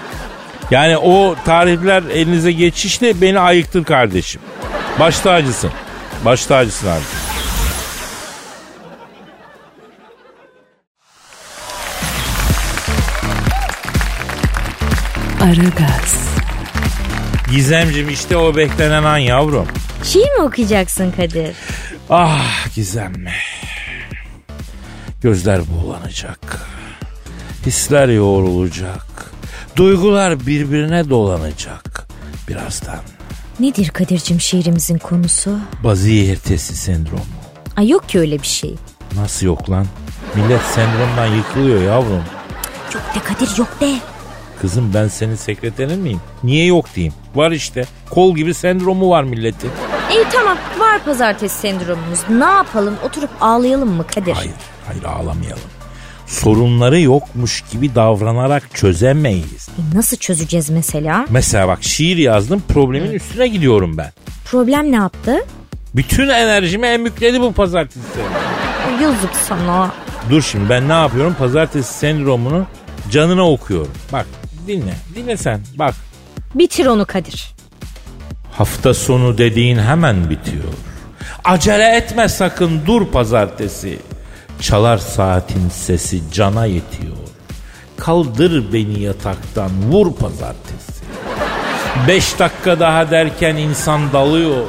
Yani 0.71 0.97
o 0.97 1.35
tarihler 1.45 2.03
elinize 2.13 2.51
geçişle 2.51 3.21
beni 3.21 3.39
ayıktır 3.39 3.83
kardeşim. 3.83 4.41
Baş 4.99 5.19
tacısın. 5.19 5.71
Baş 6.25 6.45
tacısın 6.45 6.87
abi. 6.87 7.03
Aragaz, 15.41 16.15
Gizemcim 17.51 18.09
işte 18.09 18.37
o 18.37 18.55
beklenen 18.55 19.03
an 19.03 19.17
yavrum. 19.17 19.67
Şiir 20.03 20.31
mi 20.37 20.41
okuyacaksın 20.41 21.11
Kadir? 21.11 21.55
Ah 22.09 22.67
Gizem. 22.75 23.13
Gözler 25.21 25.61
buğulanacak. 25.67 26.67
Hisler 27.65 28.07
yoğrulacak. 28.09 29.31
Duygular 29.75 30.39
birbirine 30.47 31.09
dolanacak. 31.09 32.07
Birazdan 32.49 32.99
Nedir 33.59 33.89
Kadir'cim 33.89 34.41
şiirimizin 34.41 34.97
konusu? 34.97 35.59
baziye 35.83 36.31
ertesi 36.31 36.75
sendromu. 36.77 37.25
Ay 37.77 37.87
yok 37.89 38.09
ki 38.09 38.19
öyle 38.19 38.41
bir 38.41 38.47
şey. 38.47 38.75
Nasıl 39.15 39.45
yok 39.45 39.69
lan? 39.69 39.85
Millet 40.35 40.61
sendromdan 40.61 41.35
yıkılıyor 41.35 41.81
yavrum. 41.81 42.23
Yok 42.93 43.03
de 43.15 43.19
Kadir 43.19 43.57
yok 43.57 43.81
de. 43.81 43.95
Kızım 44.61 44.93
ben 44.93 45.07
senin 45.07 45.35
sekreterin 45.35 45.99
miyim? 45.99 46.21
Niye 46.43 46.65
yok 46.65 46.95
diyeyim? 46.95 47.13
Var 47.35 47.51
işte. 47.51 47.85
Kol 48.09 48.35
gibi 48.35 48.53
sendromu 48.53 49.09
var 49.09 49.23
milletin. 49.23 49.71
İyi 50.11 50.23
tamam 50.33 50.57
var 50.79 51.03
pazartesi 51.05 51.57
sendromumuz. 51.59 52.19
Ne 52.29 52.43
yapalım 52.45 52.95
oturup 53.05 53.29
ağlayalım 53.41 53.89
mı 53.89 54.05
Kadir? 54.15 54.31
Hayır, 54.33 54.51
hayır 54.87 55.03
ağlamayalım. 55.03 55.63
Sorunları 56.25 56.99
yokmuş 56.99 57.63
gibi 57.71 57.95
davranarak 57.95 58.75
çözemeyiz. 58.75 59.69
E, 59.69 59.97
nasıl 59.97 60.17
çözeceğiz 60.17 60.69
mesela? 60.69 61.25
Mesela 61.29 61.67
bak 61.67 61.83
şiir 61.83 62.17
yazdım 62.17 62.63
problemin 62.73 63.11
üstüne 63.11 63.47
gidiyorum 63.47 63.97
ben. 63.97 64.11
Problem 64.45 64.91
ne 64.91 64.95
yaptı? 64.95 65.35
Bütün 65.95 66.27
enerjimi 66.29 66.87
emükledi 66.87 67.41
bu 67.41 67.53
pazartesi. 67.53 67.99
Ay, 68.87 69.03
Yazık 69.03 69.35
sana. 69.49 69.91
Dur 70.29 70.41
şimdi 70.41 70.69
ben 70.69 70.89
ne 70.89 70.93
yapıyorum? 70.93 71.35
Pazartesi 71.39 71.93
sendromunu 71.93 72.65
canına 73.11 73.51
okuyorum. 73.51 73.91
Bak 74.13 74.25
dinle. 74.67 74.93
Dinle 75.15 75.37
sen. 75.37 75.61
Bak. 75.75 75.93
Bitir 76.55 76.85
onu 76.85 77.05
Kadir. 77.05 77.56
Hafta 78.57 78.93
sonu 78.93 79.37
dediğin 79.37 79.79
hemen 79.79 80.29
bitiyor. 80.29 80.73
Acele 81.43 81.95
etme 81.95 82.29
sakın 82.29 82.81
dur 82.85 83.07
pazartesi. 83.07 83.99
Çalar 84.61 84.97
saatin 84.97 85.69
sesi 85.69 86.31
cana 86.31 86.65
yetiyor. 86.65 87.17
Kaldır 87.97 88.73
beni 88.73 88.99
yataktan 88.99 89.71
vur 89.91 90.13
pazartesi. 90.13 91.03
Beş 92.07 92.39
dakika 92.39 92.79
daha 92.79 93.11
derken 93.11 93.55
insan 93.55 94.13
dalıyor. 94.13 94.65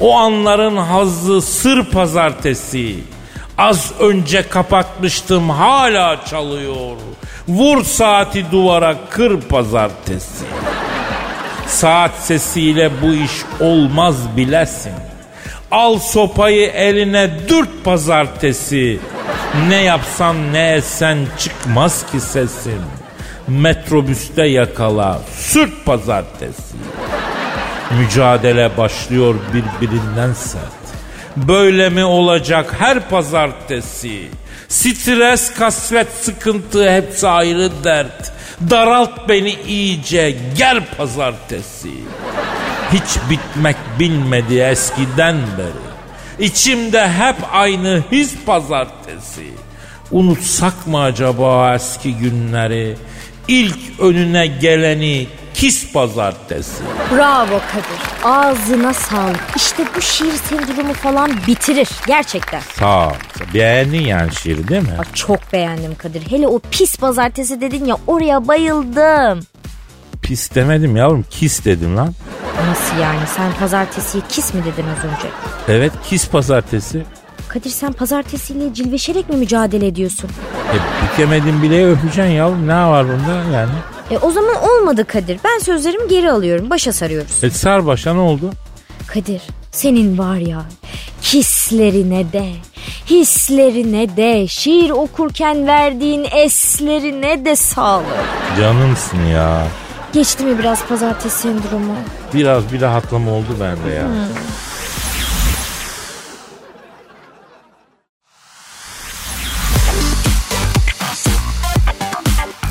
O 0.00 0.16
anların 0.16 0.76
hazzı 0.76 1.42
sır 1.42 1.90
pazartesi. 1.90 2.96
Az 3.58 3.92
önce 4.00 4.48
kapatmıştım 4.48 5.50
hala 5.50 6.24
çalıyor. 6.24 6.96
Vur 7.48 7.84
saati 7.84 8.50
duvara 8.52 8.96
kır 9.10 9.40
pazartesi. 9.40 10.44
Saat 11.70 12.10
sesiyle 12.14 12.90
bu 13.02 13.14
iş 13.14 13.32
olmaz 13.60 14.16
bilesin. 14.36 14.92
Al 15.70 15.98
sopayı 15.98 16.66
eline 16.70 17.30
dürt 17.48 17.84
pazartesi. 17.84 19.00
Ne 19.68 19.82
yapsan 19.82 20.52
ne 20.52 20.72
etsen 20.72 21.18
çıkmaz 21.38 22.10
ki 22.12 22.20
sesin. 22.20 22.80
Metrobüste 23.48 24.42
yakala 24.42 25.20
sürt 25.36 25.84
pazartesi. 25.84 26.76
Mücadele 27.98 28.76
başlıyor 28.76 29.34
birbirinden 29.54 30.32
sert. 30.32 30.80
Böyle 31.36 31.88
mi 31.88 32.04
olacak 32.04 32.74
her 32.78 33.08
pazartesi? 33.08 34.28
Stres, 34.68 35.54
kasvet, 35.54 36.08
sıkıntı 36.22 36.92
hepsi 36.92 37.28
ayrı 37.28 37.70
dert. 37.84 38.32
Daralt 38.60 39.28
beni 39.28 39.56
iyice 39.68 40.36
gel 40.56 40.84
pazartesi. 40.96 41.90
Hiç 42.92 43.30
bitmek 43.30 43.76
bilmedi 43.98 44.58
eskiden 44.58 45.36
beri. 45.58 45.90
İçimde 46.46 47.08
hep 47.08 47.36
aynı 47.52 48.02
his 48.12 48.34
pazartesi. 48.46 49.44
Unutsak 50.10 50.86
mı 50.86 51.00
acaba 51.02 51.74
eski 51.74 52.14
günleri? 52.14 52.96
İlk 53.48 53.78
önüne 54.00 54.46
geleni 54.46 55.26
kis 55.54 55.92
pazartesi. 55.92 56.82
Bravo 57.16 57.46
Kadir. 57.72 58.24
Ağzına 58.24 58.94
sağlık. 58.94 59.40
İşte 59.56 59.82
bu 59.96 60.00
şiir 60.00 60.32
sendromu 60.32 60.92
falan 60.92 61.30
bitirir 61.46 61.88
gerçekten. 62.06 62.60
Sağ 62.78 63.08
ol. 63.08 63.12
Beğendin 63.54 64.00
yani 64.02 64.34
şiiri 64.34 64.68
değil 64.68 64.82
mi? 64.82 64.94
Aa, 64.98 65.14
çok 65.14 65.52
beğendim 65.52 65.94
Kadir. 65.94 66.30
Hele 66.30 66.46
o 66.48 66.58
pis 66.70 66.96
pazartesi 66.96 67.60
dedin 67.60 67.84
ya 67.84 67.96
oraya 68.06 68.48
bayıldım. 68.48 69.40
Pis 70.22 70.54
demedim 70.54 70.96
yavrum 70.96 71.24
kis 71.30 71.64
dedim 71.64 71.96
lan. 71.96 72.14
Nasıl 72.68 72.96
yani 73.02 73.20
sen 73.36 73.52
pazartesiye 73.60 74.22
kis 74.28 74.54
mi 74.54 74.60
dedin 74.64 74.84
az 74.98 75.04
önce? 75.04 75.28
Evet 75.68 75.92
kis 76.08 76.28
pazartesi. 76.28 77.04
Kadir 77.48 77.70
sen 77.70 77.92
pazartesiyle 77.92 78.74
cilveşerek 78.74 79.28
mi 79.28 79.36
mücadele 79.36 79.86
ediyorsun? 79.86 80.30
E, 80.72 80.76
bükemedin 81.12 81.62
bile 81.62 81.90
öpeceksin 81.90 82.22
yavrum 82.32 82.68
ne 82.68 82.74
var 82.86 83.06
bunda 83.08 83.56
yani? 83.56 83.70
E 84.10 84.18
o 84.18 84.30
zaman 84.30 84.56
olmadı 84.62 85.04
Kadir. 85.04 85.40
Ben 85.44 85.58
sözlerimi 85.58 86.08
geri 86.08 86.30
alıyorum. 86.32 86.70
Başa 86.70 86.92
sarıyoruz. 86.92 87.44
E 87.44 87.50
sar 87.50 87.86
başa 87.86 88.14
ne 88.14 88.20
oldu? 88.20 88.50
Kadir 89.06 89.42
senin 89.72 90.18
var 90.18 90.36
ya 90.36 90.62
hislerine 91.22 92.32
de 92.32 92.52
hislerine 93.10 94.16
de 94.16 94.46
şiir 94.48 94.90
okurken 94.90 95.66
verdiğin 95.66 96.26
eslerine 96.32 97.44
de 97.44 97.56
sağlık. 97.56 98.06
Canımsın 98.58 99.24
ya. 99.26 99.66
Geçti 100.12 100.44
mi 100.44 100.58
biraz 100.58 100.86
pazartesi 100.86 101.38
sendromu? 101.38 101.94
Biraz 102.34 102.72
bir 102.72 102.80
rahatlama 102.80 103.30
oldu 103.30 103.56
bende 103.60 103.94
ya. 103.94 104.06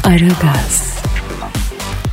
Aragaz, 0.03 0.98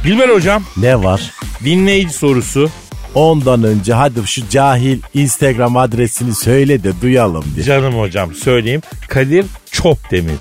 Dilber 0.06 0.28
hocam 0.28 0.62
Ne 0.76 1.02
var? 1.02 1.30
dinleyici 1.64 2.12
sorusu. 2.12 2.70
Ondan 3.14 3.62
önce 3.64 3.92
hadi 3.94 4.26
şu 4.26 4.48
cahil 4.48 5.00
Instagram 5.14 5.76
adresini 5.76 6.34
söyle 6.34 6.82
de 6.82 7.00
duyalım 7.02 7.44
diye. 7.54 7.64
Canım 7.66 7.98
hocam 7.98 8.34
söyleyeyim. 8.34 8.80
Kadir 9.08 9.46
Çopdemir. 9.70 10.34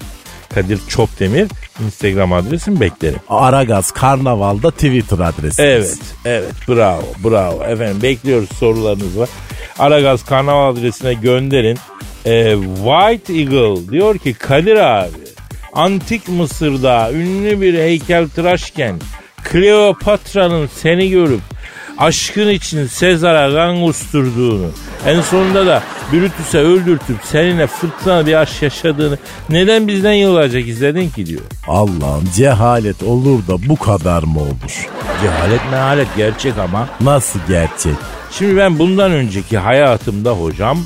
Kadir 0.53 0.79
Çopdemir 0.89 1.47
Instagram 1.85 2.33
adresim 2.33 2.79
beklerim. 2.79 3.19
Aragaz 3.29 3.91
Karnaval'da 3.91 4.71
Twitter 4.71 5.19
adresi. 5.19 5.61
Evet, 5.61 5.97
evet. 6.25 6.51
Bravo, 6.67 7.03
bravo. 7.23 7.63
Efendim 7.63 8.01
bekliyoruz 8.03 8.49
sorularınızı. 8.59 9.27
Aragaz 9.79 10.25
Karnaval 10.25 10.71
adresine 10.75 11.13
gönderin. 11.13 11.77
Ee, 12.25 12.55
White 12.75 13.33
Eagle 13.33 13.91
diyor 13.91 14.17
ki 14.17 14.33
Kadir 14.33 14.75
abi 14.75 15.09
antik 15.73 16.29
Mısır'da 16.29 17.11
ünlü 17.11 17.61
bir 17.61 17.73
heykeltıraşken 17.73 18.99
Kleopatra'nın 19.51 20.69
seni 20.81 21.09
görüp 21.09 21.41
aşkın 21.97 22.49
için 22.49 22.87
Sezar'a 22.87 23.53
kan 23.53 23.85
kusturduğunu 23.85 24.67
en 25.05 25.21
sonunda 25.21 25.65
da 25.65 25.83
Brutus'e 26.11 26.57
öldürtüp 26.57 27.17
seninle 27.23 27.67
fırtına 27.67 28.25
bir 28.25 28.33
aşk 28.33 28.61
yaşadığını 28.61 29.17
neden 29.49 29.87
bizden 29.87 30.13
yıllarca 30.13 30.59
gizledin 30.59 31.09
ki 31.09 31.25
diyor. 31.25 31.41
Allah'ım 31.67 32.29
cehalet 32.35 33.03
olur 33.03 33.47
da 33.47 33.69
bu 33.69 33.75
kadar 33.75 34.23
mı 34.23 34.39
olur? 34.39 34.89
Cehalet 35.21 35.61
mehalet 35.71 36.07
gerçek 36.17 36.57
ama 36.57 36.89
Nasıl 37.01 37.39
gerçek? 37.47 37.95
Şimdi 38.31 38.57
ben 38.57 38.79
bundan 38.79 39.11
önceki 39.11 39.57
hayatımda 39.57 40.31
hocam 40.31 40.79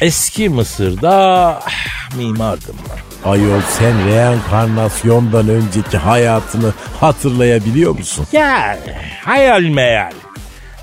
eski 0.00 0.48
Mısır'da 0.48 1.12
ah, 1.66 2.16
mimardım 2.16 2.76
ben. 2.88 3.09
Ayol 3.24 3.60
sen 3.78 4.06
reenkarnasyondan 4.08 5.48
önceki 5.48 5.98
hayatını 5.98 6.72
hatırlayabiliyor 7.00 7.98
musun? 7.98 8.26
Yani 8.32 8.80
hayal 9.24 9.62
meyal. 9.62 10.12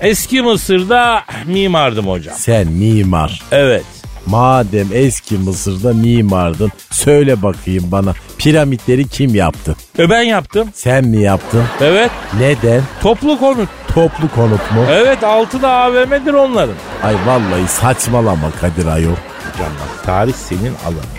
Eski 0.00 0.42
Mısır'da 0.42 1.22
mimardım 1.46 2.06
hocam. 2.06 2.34
Sen 2.38 2.66
mimar. 2.68 3.42
Evet. 3.52 3.84
Madem 4.26 4.88
eski 4.92 5.34
Mısır'da 5.38 5.92
mimardın 5.92 6.72
söyle 6.90 7.42
bakayım 7.42 7.84
bana 7.92 8.14
piramitleri 8.38 9.08
kim 9.08 9.34
yaptı? 9.34 9.76
E 9.98 10.10
ben 10.10 10.22
yaptım. 10.22 10.68
Sen 10.74 11.04
mi 11.04 11.22
yaptın? 11.22 11.64
Evet. 11.80 12.10
Neden? 12.40 12.82
Toplu 13.02 13.38
konut. 13.38 13.68
Toplu 13.94 14.28
konut 14.34 14.72
mu? 14.72 14.84
Evet 14.90 15.24
altı 15.24 15.62
da 15.62 15.70
AVM'dir 15.70 16.32
onların. 16.34 16.74
Ay 17.02 17.14
vallahi 17.26 17.68
saçmalama 17.68 18.50
Kadir 18.60 18.86
ayol. 18.86 19.10
Hocam 19.10 19.72
bak 19.80 20.04
tarih 20.06 20.32
senin 20.34 20.74
alanın. 20.84 21.17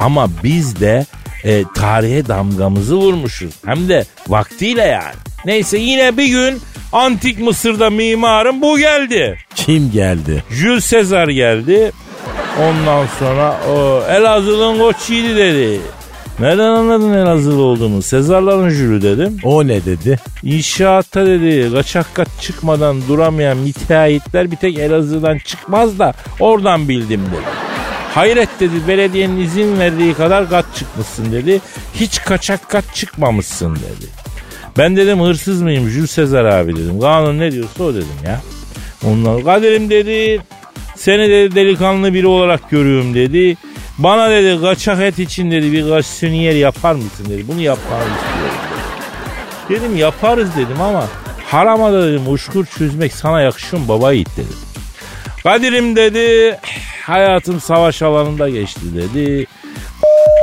Ama 0.00 0.28
biz 0.44 0.80
de 0.80 1.06
e, 1.44 1.64
tarihe 1.74 2.28
damgamızı 2.28 2.96
vurmuşuz. 2.96 3.54
Hem 3.66 3.88
de 3.88 4.04
vaktiyle 4.28 4.82
yani. 4.82 5.14
Neyse 5.44 5.78
yine 5.78 6.16
bir 6.16 6.26
gün 6.26 6.60
antik 6.92 7.40
Mısır'da 7.40 7.90
mimarım 7.90 8.62
bu 8.62 8.78
geldi. 8.78 9.38
Kim 9.54 9.90
geldi? 9.92 10.44
Jules 10.50 10.90
Caesar 10.90 11.28
geldi. 11.28 11.92
Ondan 12.62 13.06
sonra 13.18 13.60
o 13.72 14.02
Elazığ'ın 14.10 14.78
koç 14.78 15.10
yiğidi 15.10 15.36
dedi. 15.36 15.80
Nereden 16.40 16.62
anladın 16.64 17.12
Elazığlı 17.12 17.62
olduğunu? 17.62 18.02
Sezarların 18.02 18.70
jülü 18.70 19.02
dedim. 19.02 19.36
O 19.44 19.66
ne 19.66 19.84
dedi? 19.84 20.18
İnşaatta 20.42 21.26
dedi 21.26 21.72
kaçak 21.74 22.14
kat 22.14 22.28
çıkmadan 22.40 23.08
duramayan 23.08 23.58
müteahhitler 23.58 24.50
bir 24.50 24.56
tek 24.56 24.78
Elazığ'dan 24.78 25.38
çıkmaz 25.38 25.98
da 25.98 26.14
oradan 26.40 26.88
bildim 26.88 27.20
dedi. 27.32 27.70
Hayret 28.14 28.48
dedi 28.60 28.88
belediyenin 28.88 29.40
izin 29.40 29.78
verdiği 29.78 30.14
kadar 30.14 30.50
kat 30.50 30.64
çıkmışsın 30.76 31.32
dedi. 31.32 31.60
Hiç 31.94 32.22
kaçak 32.22 32.68
kat 32.68 32.84
çıkmamışsın 32.94 33.76
dedi. 33.76 34.10
Ben 34.78 34.96
dedim 34.96 35.20
hırsız 35.20 35.62
mıyım 35.62 35.88
Jules 35.88 36.10
Sezar 36.10 36.44
abi 36.44 36.76
dedim. 36.76 37.00
Kanun 37.00 37.38
ne 37.38 37.52
diyorsa 37.52 37.84
o 37.84 37.94
dedim 37.94 38.08
ya. 38.24 38.40
Ondan 39.04 39.44
Kadir'im 39.44 39.90
dedi 39.90 40.40
seni 40.96 41.30
dedi 41.30 41.54
delikanlı 41.54 42.14
biri 42.14 42.26
olarak 42.26 42.70
görüyorum 42.70 43.14
dedi. 43.14 43.56
Bana 43.98 44.30
dedi 44.30 44.60
kaçak 44.60 45.00
et 45.00 45.18
için 45.18 45.50
dedi 45.50 45.72
bir 45.72 45.86
garsoniyer 45.86 46.54
yapar 46.54 46.94
mısın 46.94 47.26
dedi. 47.28 47.48
Bunu 47.48 47.60
yapmanı 47.60 48.02
istiyorum 48.02 48.56
dedi. 49.68 49.80
Dedim 49.80 49.96
yaparız 49.96 50.50
dedim 50.56 50.80
ama 50.80 51.06
harama 51.44 51.92
da 51.92 52.08
dedim 52.08 52.22
uçkur 52.28 52.66
çözmek 52.66 53.12
sana 53.12 53.40
yakışıyor 53.40 53.82
baba 53.88 54.12
yiğit 54.12 54.36
dedim. 54.36 54.56
Kadir'im 55.42 55.96
dedi 55.96 56.58
hayatım 57.00 57.60
savaş 57.60 58.02
alanında 58.02 58.48
geçti 58.48 58.80
dedi. 58.94 59.46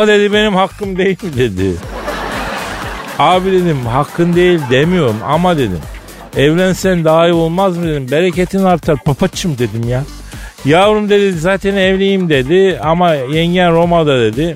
O 0.02 0.08
dedi 0.08 0.34
benim 0.34 0.56
hakkım 0.56 0.98
değil 0.98 1.24
mi 1.24 1.38
dedi. 1.38 1.74
Abi 3.20 3.52
dedim 3.52 3.86
hakkın 3.86 4.36
değil 4.36 4.60
demiyorum 4.72 5.18
ama 5.26 5.58
dedim. 5.58 5.80
Evlensen 6.38 7.06
daha 7.06 7.28
iyi 7.28 7.34
olmaz 7.34 7.78
mı 7.78 7.88
dedim. 7.88 8.12
Bereketin 8.12 8.64
artar 8.64 8.98
papaçım 9.06 9.58
dedim 9.58 9.90
ya. 9.90 10.04
Yavrum 10.66 11.10
dedi 11.10 11.32
zaten 11.32 11.76
evliyim 11.76 12.30
dedi 12.30 12.80
ama 12.84 13.14
yengen 13.14 13.74
Roma'da 13.74 14.22
dedi. 14.22 14.56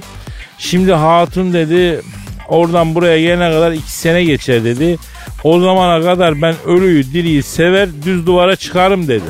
Şimdi 0.57 0.93
hatun 0.93 1.53
dedi 1.53 2.01
oradan 2.47 2.95
buraya 2.95 3.21
gelene 3.21 3.51
kadar 3.51 3.71
iki 3.71 3.91
sene 3.91 4.23
geçer 4.23 4.63
dedi. 4.63 4.97
O 5.43 5.59
zamana 5.59 6.03
kadar 6.03 6.41
ben 6.41 6.55
ölüyü 6.65 7.13
diriyi 7.13 7.43
sever 7.43 7.89
düz 8.05 8.25
duvara 8.25 8.55
çıkarım 8.55 9.07
dedi. 9.07 9.25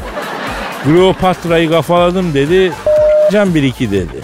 Kleopatra'yı 0.83 1.69
kafaladım 1.69 2.33
dedi. 2.33 2.71
Can 3.31 3.55
bir 3.55 3.63
iki 3.63 3.91
dedi. 3.91 4.21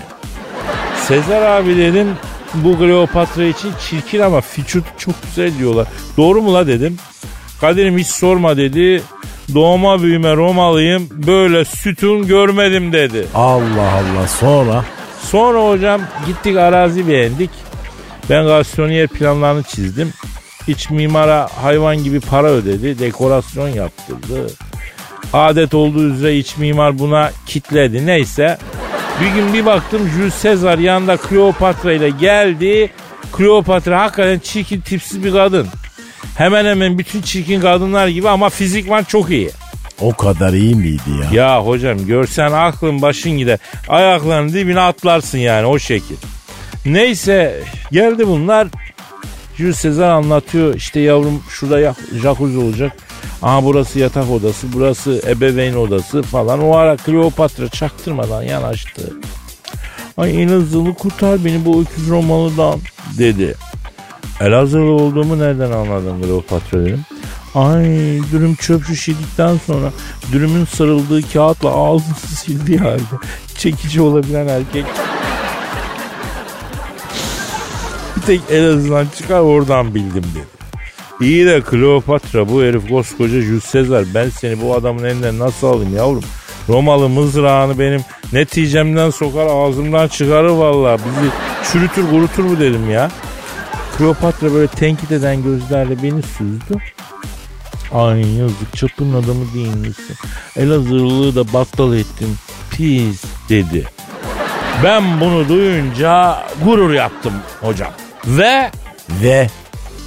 Sezar 1.07 1.41
abi 1.41 1.77
dedim 1.77 2.07
bu 2.53 2.77
Kleopatra 2.77 3.43
için 3.43 3.71
çirkin 3.89 4.19
ama 4.19 4.41
fiçutu 4.41 4.87
çok 4.97 5.15
güzel 5.23 5.57
diyorlar. 5.57 5.87
Doğru 6.17 6.41
mu 6.41 6.53
la 6.53 6.67
dedim. 6.67 6.97
Kadir'im 7.61 7.97
hiç 7.97 8.07
sorma 8.07 8.57
dedi. 8.57 9.03
Doğma 9.53 10.01
büyüme 10.01 10.35
Romalıyım 10.35 11.09
böyle 11.11 11.65
sütun 11.65 12.27
görmedim 12.27 12.93
dedi. 12.93 13.27
Allah 13.35 13.91
Allah 13.91 14.27
sonra 14.27 14.85
Sonra 15.21 15.69
hocam 15.69 16.01
gittik 16.27 16.57
arazi 16.57 17.07
beğendik. 17.07 17.49
Ben 18.29 18.45
garsoniyer 18.45 19.07
planlarını 19.07 19.63
çizdim. 19.63 20.13
İç 20.67 20.89
mimara 20.89 21.47
hayvan 21.61 22.03
gibi 22.03 22.19
para 22.19 22.47
ödedi. 22.47 22.99
Dekorasyon 22.99 23.67
yaptırdı. 23.67 24.47
Adet 25.33 25.73
olduğu 25.73 26.03
üzere 26.13 26.37
iç 26.37 26.57
mimar 26.57 26.99
buna 26.99 27.31
kitledi. 27.45 28.05
Neyse. 28.05 28.57
Bir 29.21 29.27
gün 29.41 29.53
bir 29.53 29.65
baktım 29.65 30.09
Jules 30.17 30.43
Caesar 30.43 30.77
yanında 30.77 31.17
Kleopatra 31.17 31.93
ile 31.93 32.09
geldi. 32.09 32.91
Kleopatra 33.31 34.01
hakikaten 34.01 34.39
çirkin 34.39 34.81
tipsiz 34.81 35.23
bir 35.23 35.31
kadın. 35.31 35.67
Hemen 36.37 36.65
hemen 36.65 36.97
bütün 36.99 37.21
çirkin 37.21 37.61
kadınlar 37.61 38.07
gibi 38.07 38.29
ama 38.29 38.49
fizikman 38.49 39.03
çok 39.03 39.29
iyi. 39.29 39.49
o 40.01 40.13
kadar 40.15 40.53
iyi 40.53 40.75
miydi 40.75 41.01
ya? 41.33 41.43
Ya 41.43 41.65
hocam 41.65 42.05
görsen 42.05 42.51
aklın 42.51 43.01
başın 43.01 43.31
gider. 43.31 43.59
Ayaklarının 43.87 44.53
dibine 44.53 44.79
atlarsın 44.79 45.37
yani 45.37 45.65
o 45.65 45.79
şekil. 45.79 46.15
Neyse 46.85 47.63
geldi 47.91 48.27
bunlar. 48.27 48.67
Jules 49.57 49.83
Caesar 49.83 50.09
anlatıyor. 50.09 50.75
İşte 50.75 50.99
yavrum 50.99 51.43
şurada 51.49 51.95
jacuzzi 52.23 52.57
olacak. 52.57 52.91
Aha 53.41 53.63
burası 53.63 53.99
yatak 53.99 54.29
odası, 54.29 54.67
burası 54.73 55.21
ebeveyn 55.27 55.73
odası 55.73 56.21
falan. 56.21 56.63
O 56.63 56.75
ara 56.75 56.97
Kleopatra 56.97 57.69
çaktırmadan 57.69 58.43
yanaştı. 58.43 59.13
Ay 60.17 60.43
Elazığlı 60.43 60.93
kurtar 60.93 61.45
beni 61.45 61.65
bu 61.65 61.81
öküz 61.81 62.09
Romalı'dan 62.09 62.79
dedi. 63.17 63.55
Elazığlı 64.41 64.91
olduğumu 64.91 65.39
nereden 65.39 65.71
anladın 65.71 66.21
Kleopatra 66.21 66.85
dedim. 66.85 67.05
Ay 67.55 67.85
dürüm 68.31 68.55
çöp 68.55 68.87
şiş 68.87 69.07
yedikten 69.07 69.59
sonra 69.65 69.91
dürümün 70.31 70.65
sarıldığı 70.65 71.31
kağıtla 71.33 71.69
ağzını 71.69 72.15
sildiği 72.15 72.77
halde 72.77 73.01
çekici 73.57 74.01
olabilen 74.01 74.47
erkek. 74.47 74.85
Bir 78.15 78.21
tek 78.21 78.41
Elazığ'dan 78.51 79.07
çıkar 79.17 79.39
oradan 79.39 79.95
bildim 79.95 80.23
dedi. 80.35 80.56
İyi 81.21 81.45
de 81.45 81.61
Kleopatra 81.61 82.49
bu 82.49 82.63
herif 82.63 82.89
koskoca 82.89 83.41
Jules 83.41 83.73
Caesar 83.73 84.05
ben 84.13 84.29
seni 84.29 84.61
bu 84.61 84.75
adamın 84.75 85.03
elinden 85.03 85.39
nasıl 85.39 85.67
alayım 85.67 85.95
yavrum? 85.95 86.23
Romalı 86.69 87.09
mızrağını 87.09 87.79
benim 87.79 88.01
neticemden 88.33 89.09
sokar 89.09 89.47
ağzımdan 89.47 90.07
çıkarır 90.07 90.49
vallahi 90.49 91.01
bizi 91.05 91.31
çürütür 91.71 92.09
kurutur 92.09 92.43
mu 92.43 92.59
dedim 92.59 92.89
ya. 92.89 93.11
Kleopatra 93.97 94.53
böyle 94.53 94.67
tenkit 94.67 95.11
eden 95.11 95.43
gözlerle 95.43 96.03
beni 96.03 96.21
süzdü. 96.23 96.77
Ay 97.93 98.37
yazık 98.37 98.77
çapın 98.77 99.13
adamı 99.13 99.53
değil 99.53 99.75
misin? 99.75 100.15
Elazığlılığı 100.55 101.35
da 101.35 101.53
battal 101.53 101.93
ettin. 101.93 102.35
Pis 102.71 103.23
dedi. 103.49 103.87
Ben 104.83 105.21
bunu 105.21 105.49
duyunca 105.49 106.43
gurur 106.65 106.93
yaptım 106.93 107.33
hocam. 107.61 107.91
Ve 108.25 108.71
Ve 109.23 109.47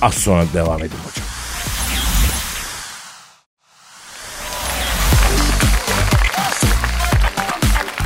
az 0.02 0.14
sonra 0.14 0.44
devam 0.54 0.78
edin 0.78 0.96
hocam. 1.06 1.26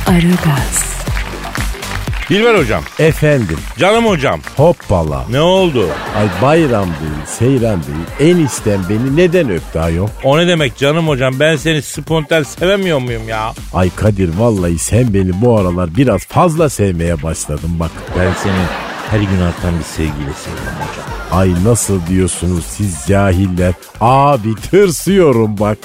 Aragaz, 0.07 0.85
Dilber 2.29 2.55
hocam. 2.59 2.83
efendim 2.99 3.57
Canım 3.77 4.05
hocam. 4.05 4.39
hoppala. 4.57 5.25
Ne 5.29 5.41
oldu? 5.41 5.87
Ay 6.17 6.27
bayram 6.41 6.85
değil, 6.85 7.25
seyran 7.25 7.79
değil. 7.83 8.31
Enişten 8.31 8.79
beni 8.89 9.17
neden 9.17 9.49
öptü 9.49 9.79
ayol? 9.79 10.07
O 10.23 10.37
ne 10.37 10.47
demek 10.47 10.77
canım 10.77 11.07
hocam? 11.07 11.39
Ben 11.39 11.55
seni 11.55 11.81
spontan 11.81 12.43
sevemiyor 12.43 12.99
muyum 12.99 13.29
ya? 13.29 13.53
Ay 13.73 13.89
Kadir 13.95 14.29
vallahi 14.37 14.77
sen 14.79 15.13
beni 15.13 15.41
bu 15.41 15.57
aralar 15.59 15.95
biraz 15.97 16.25
fazla 16.25 16.69
sevmeye 16.69 17.23
başladın 17.23 17.79
bak. 17.79 17.91
Ben 18.19 18.31
seni 18.43 18.53
her 19.11 19.19
gün 19.19 19.41
artan 19.41 19.79
bir 19.79 19.83
sevgiyle 19.83 20.33
seviyorum 20.43 20.77
hocam. 20.79 21.39
Ay 21.39 21.53
nasıl 21.65 22.07
diyorsunuz 22.07 22.63
siz 22.65 23.05
cahiller? 23.07 23.73
Abi 24.01 24.55
tırsıyorum 24.71 25.57
bak. 25.59 25.77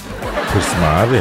Tırsma 0.53 0.87
abi. 0.87 1.21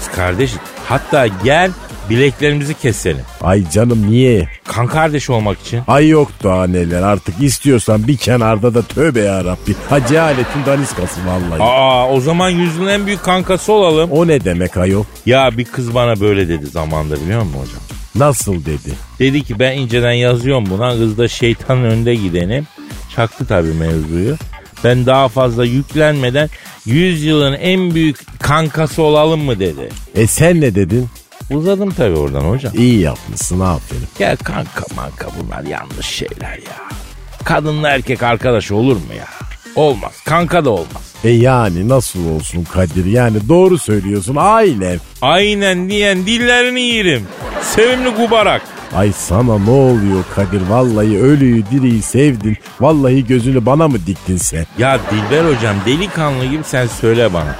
Biz 0.00 0.08
kardeşiz. 0.16 0.58
Hatta 0.88 1.26
gel 1.26 1.70
bileklerimizi 2.10 2.74
keselim. 2.74 3.24
Ay 3.40 3.70
canım 3.70 4.10
niye? 4.10 4.48
Kan 4.64 4.86
kardeş 4.86 5.30
olmak 5.30 5.60
için. 5.60 5.82
Ay 5.88 6.08
yok 6.08 6.28
daha 6.44 6.66
neler 6.66 7.02
artık 7.02 7.42
istiyorsan 7.42 8.06
bir 8.08 8.16
kenarda 8.16 8.74
da 8.74 8.82
tövbe 8.82 9.20
yarabbi. 9.20 9.74
Ha 9.90 10.06
cehaletin 10.06 10.66
daniskası 10.66 11.20
vallahi. 11.26 11.62
Aa 11.62 12.08
o 12.08 12.20
zaman 12.20 12.50
yüzünün 12.50 12.88
en 12.88 13.06
büyük 13.06 13.22
kankası 13.22 13.72
olalım. 13.72 14.10
O 14.10 14.26
ne 14.26 14.44
demek 14.44 14.76
ayol? 14.76 15.04
Ya 15.26 15.50
bir 15.58 15.64
kız 15.64 15.94
bana 15.94 16.20
böyle 16.20 16.48
dedi 16.48 16.66
zamanda 16.66 17.16
biliyor 17.20 17.42
musun 17.42 17.58
hocam? 17.60 17.97
Nasıl 18.18 18.64
dedi? 18.64 18.94
Dedi 19.18 19.42
ki 19.42 19.58
ben 19.58 19.78
inceden 19.78 20.12
yazıyorum 20.12 20.64
buna. 20.70 20.92
Kız 20.92 21.18
da 21.18 21.28
şeytanın 21.28 21.84
önde 21.84 22.14
gidenim. 22.14 22.66
Çaktı 23.16 23.46
tabii 23.46 23.74
mevzuyu. 23.74 24.36
Ben 24.84 25.06
daha 25.06 25.28
fazla 25.28 25.64
yüklenmeden 25.64 26.50
100 26.86 27.24
yılın 27.24 27.52
en 27.52 27.94
büyük 27.94 28.40
kankası 28.40 29.02
olalım 29.02 29.40
mı 29.40 29.60
dedi. 29.60 29.88
E 30.14 30.26
sen 30.26 30.60
ne 30.60 30.74
dedin? 30.74 31.08
Uzadım 31.50 31.90
tabii 31.90 32.16
oradan 32.16 32.40
hocam. 32.40 32.72
İyi 32.76 33.00
yapmışsın 33.00 33.60
aferin. 33.60 34.08
Ya 34.18 34.36
kanka 34.36 34.84
manka 34.96 35.28
bunlar 35.40 35.62
yanlış 35.62 36.06
şeyler 36.06 36.56
ya. 36.56 36.88
Kadınla 37.44 37.88
erkek 37.88 38.22
arkadaş 38.22 38.72
olur 38.72 38.96
mu 38.96 39.14
ya? 39.18 39.47
Olmaz. 39.78 40.12
Kanka 40.24 40.64
da 40.64 40.70
olmaz. 40.70 41.14
E 41.24 41.30
yani 41.30 41.88
nasıl 41.88 42.28
olsun 42.30 42.64
Kadir? 42.64 43.04
Yani 43.04 43.48
doğru 43.48 43.78
söylüyorsun 43.78 44.36
ailem. 44.38 44.98
Aynen 45.22 45.90
diyen 45.90 46.26
dillerini 46.26 46.80
yerim. 46.80 47.26
Sevimli 47.62 48.14
kubarak. 48.14 48.62
Ay 48.96 49.12
sana 49.12 49.58
ne 49.58 49.70
oluyor 49.70 50.24
Kadir? 50.34 50.62
Vallahi 50.68 51.18
ölüyü 51.18 51.64
diriyi 51.70 52.02
sevdin. 52.02 52.56
Vallahi 52.80 53.26
gözünü 53.26 53.66
bana 53.66 53.88
mı 53.88 53.98
diktin 54.06 54.36
sen? 54.36 54.66
Ya 54.78 55.00
Dilber 55.10 55.54
hocam 55.54 55.76
delikanlı 55.86 56.44
gibi 56.44 56.64
sen 56.64 56.86
söyle 56.86 57.32
bana. 57.34 57.56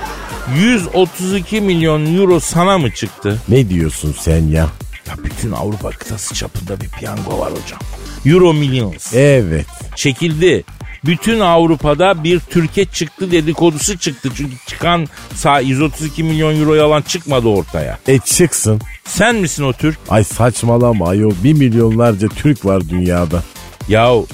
132 0.57 1.61
milyon 1.61 2.17
euro 2.19 2.41
sana 2.41 2.79
mı 2.79 2.91
çıktı? 2.91 3.39
Ne 3.49 3.69
diyorsun 3.69 4.15
sen 4.21 4.47
ya? 4.47 4.67
Ya 5.09 5.15
bütün 5.25 5.53
Avrupa 5.53 5.91
kıtası 5.91 6.35
çapında 6.35 6.81
bir 6.81 6.89
piyango 6.89 7.39
var 7.39 7.53
hocam. 7.53 7.81
Euro 8.27 8.53
Millions. 8.55 9.15
Evet. 9.15 9.67
Çekildi. 9.97 10.65
Bütün 11.05 11.41
Avrupa'da 11.41 12.25
bir 12.25 12.41
Türkiye 12.41 12.87
çıktı 12.87 13.31
dedikodusu 13.31 13.99
çıktı. 13.99 14.31
Çünkü 14.37 14.55
çıkan 14.67 15.07
sağ 15.35 15.61
132 15.61 16.23
milyon 16.23 16.61
euro 16.61 16.75
yalan 16.75 17.03
çıkmadı 17.03 17.49
ortaya. 17.49 17.99
E 18.09 18.19
çıksın. 18.19 18.81
Sen 19.05 19.37
misin 19.37 19.65
o 19.65 19.73
Türk? 19.73 19.99
Ay 20.09 20.25
saçmalama 20.25 21.09
ayol. 21.09 21.33
Bir 21.45 21.53
milyonlarca 21.53 22.29
Türk 22.29 22.65
var 22.65 22.89
dünyada. 22.89 23.43
Yahu 23.89 24.27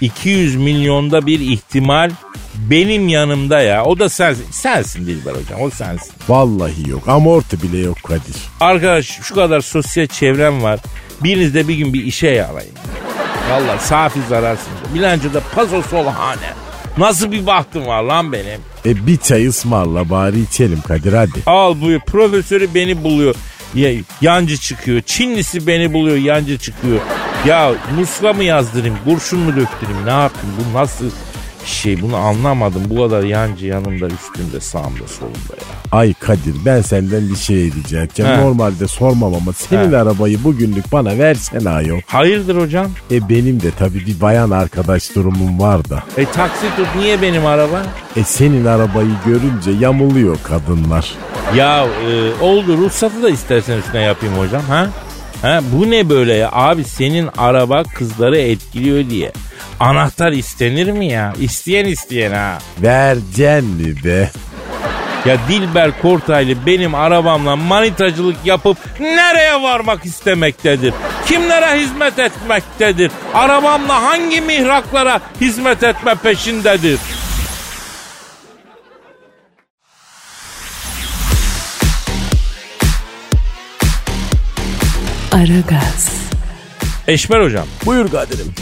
200 0.00 0.56
milyonda 0.56 1.26
bir 1.26 1.40
ihtimal 1.40 2.10
benim 2.54 3.08
yanımda 3.08 3.60
ya. 3.60 3.84
O 3.84 3.98
da 3.98 4.08
sensin. 4.08 4.46
Sensin 4.50 5.06
Dilber 5.06 5.30
hocam 5.30 5.60
o 5.60 5.70
sensin. 5.70 6.12
Vallahi 6.28 6.90
yok. 6.90 7.08
Amorti 7.08 7.62
bile 7.62 7.78
yok 7.78 8.02
Kadir. 8.02 8.36
Arkadaş 8.60 9.06
şu 9.06 9.34
kadar 9.34 9.60
sosyal 9.60 10.06
çevrem 10.06 10.62
var. 10.62 10.80
Biriniz 11.20 11.54
de 11.54 11.68
bir 11.68 11.74
gün 11.74 11.94
bir 11.94 12.04
işe 12.04 12.28
yarayın. 12.28 12.74
Valla 13.50 13.78
safi 13.78 14.20
zararsınız. 14.28 14.81
Bilancıda 14.94 15.40
paso 15.54 15.82
solhane. 15.82 16.52
Nasıl 16.98 17.32
bir 17.32 17.46
bahtım 17.46 17.86
var 17.86 18.02
lan 18.02 18.32
benim. 18.32 18.60
E 18.86 19.06
bir 19.06 19.16
çay 19.16 19.46
ısmarla 19.46 20.10
bari 20.10 20.40
içelim 20.40 20.80
Kadir 20.80 21.12
hadi. 21.12 21.42
Al 21.46 21.80
buyur 21.80 22.00
profesörü 22.00 22.74
beni 22.74 23.04
buluyor. 23.04 23.34
Ya, 23.74 23.90
yancı 24.20 24.56
çıkıyor. 24.56 25.02
Çinlisi 25.06 25.66
beni 25.66 25.92
buluyor 25.92 26.16
yancı 26.16 26.58
çıkıyor. 26.58 27.00
Ya 27.46 27.72
muska 27.98 28.32
mı 28.32 28.44
yazdırayım 28.44 28.96
kurşun 29.04 29.38
mu 29.38 29.56
döktüreyim 29.56 30.06
ne 30.06 30.10
yapayım 30.10 30.56
bu 30.58 30.78
nasıl 30.78 31.10
şey 31.64 32.02
bunu 32.02 32.16
anlamadım. 32.16 32.82
Bu 32.90 32.96
kadar 32.96 33.22
yancı 33.22 33.66
yanımda 33.66 34.06
üstümde 34.06 34.60
sağımda 34.60 35.06
solumda 35.18 35.54
ya. 35.60 35.98
Ay 35.98 36.14
Kadir 36.14 36.54
ben 36.64 36.80
senden 36.82 37.28
bir 37.28 37.36
şey 37.36 37.72
diyeceğim. 37.72 38.08
He. 38.16 38.36
Normalde 38.38 38.88
sormam 38.88 39.34
ama 39.34 39.52
senin 39.52 39.92
He. 39.92 39.96
arabayı 39.96 40.44
bugünlük 40.44 40.92
bana 40.92 41.18
versene 41.18 41.68
ayol. 41.68 42.00
Hayırdır 42.06 42.56
hocam? 42.60 42.86
E 43.10 43.28
benim 43.28 43.62
de 43.62 43.70
tabii 43.78 44.06
bir 44.06 44.20
bayan 44.20 44.50
arkadaş 44.50 45.14
durumum 45.14 45.60
var 45.60 45.88
da. 45.90 46.02
E 46.16 46.24
taksi 46.24 46.66
tut 46.76 46.88
niye 46.98 47.22
benim 47.22 47.46
araba? 47.46 47.82
E 48.16 48.24
senin 48.24 48.64
arabayı 48.64 49.10
görünce 49.26 49.70
yamuluyor 49.70 50.36
kadınlar. 50.42 51.12
Ya 51.56 51.84
e, 52.08 52.42
oldu 52.44 52.76
ruhsatı 52.78 53.22
da 53.22 53.30
istersen 53.30 53.78
üstüne 53.78 54.00
yapayım 54.02 54.34
hocam 54.38 54.62
ha? 54.62 54.88
Ha 55.42 55.60
bu 55.72 55.90
ne 55.90 56.08
böyle 56.08 56.34
ya? 56.34 56.48
Abi 56.52 56.84
senin 56.84 57.28
araba 57.38 57.82
kızları 57.82 58.38
etkiliyor 58.38 59.10
diye. 59.10 59.32
Anahtar 59.82 60.32
istenir 60.32 60.90
mi 60.92 61.06
ya? 61.06 61.32
İsteyen 61.40 61.84
isteyen 61.84 62.32
ha. 62.32 62.58
Vercen 62.82 63.64
mi 63.64 64.04
be? 64.04 64.30
Ya 65.26 65.36
Dilber 65.48 66.02
Kortaylı 66.02 66.66
benim 66.66 66.94
arabamla 66.94 67.56
manitacılık 67.56 68.36
yapıp 68.44 68.76
nereye 69.00 69.62
varmak 69.62 70.04
istemektedir? 70.06 70.94
Kimlere 71.26 71.80
hizmet 71.80 72.18
etmektedir? 72.18 73.10
Arabamla 73.34 74.02
hangi 74.02 74.40
mihraklara 74.40 75.20
hizmet 75.40 75.82
etme 75.82 76.14
peşindedir? 76.14 76.98
Aragaz, 85.32 86.12
Eşmer 87.08 87.40
hocam 87.40 87.66
Buyur 87.86 88.10
Kadir'im. 88.10 88.54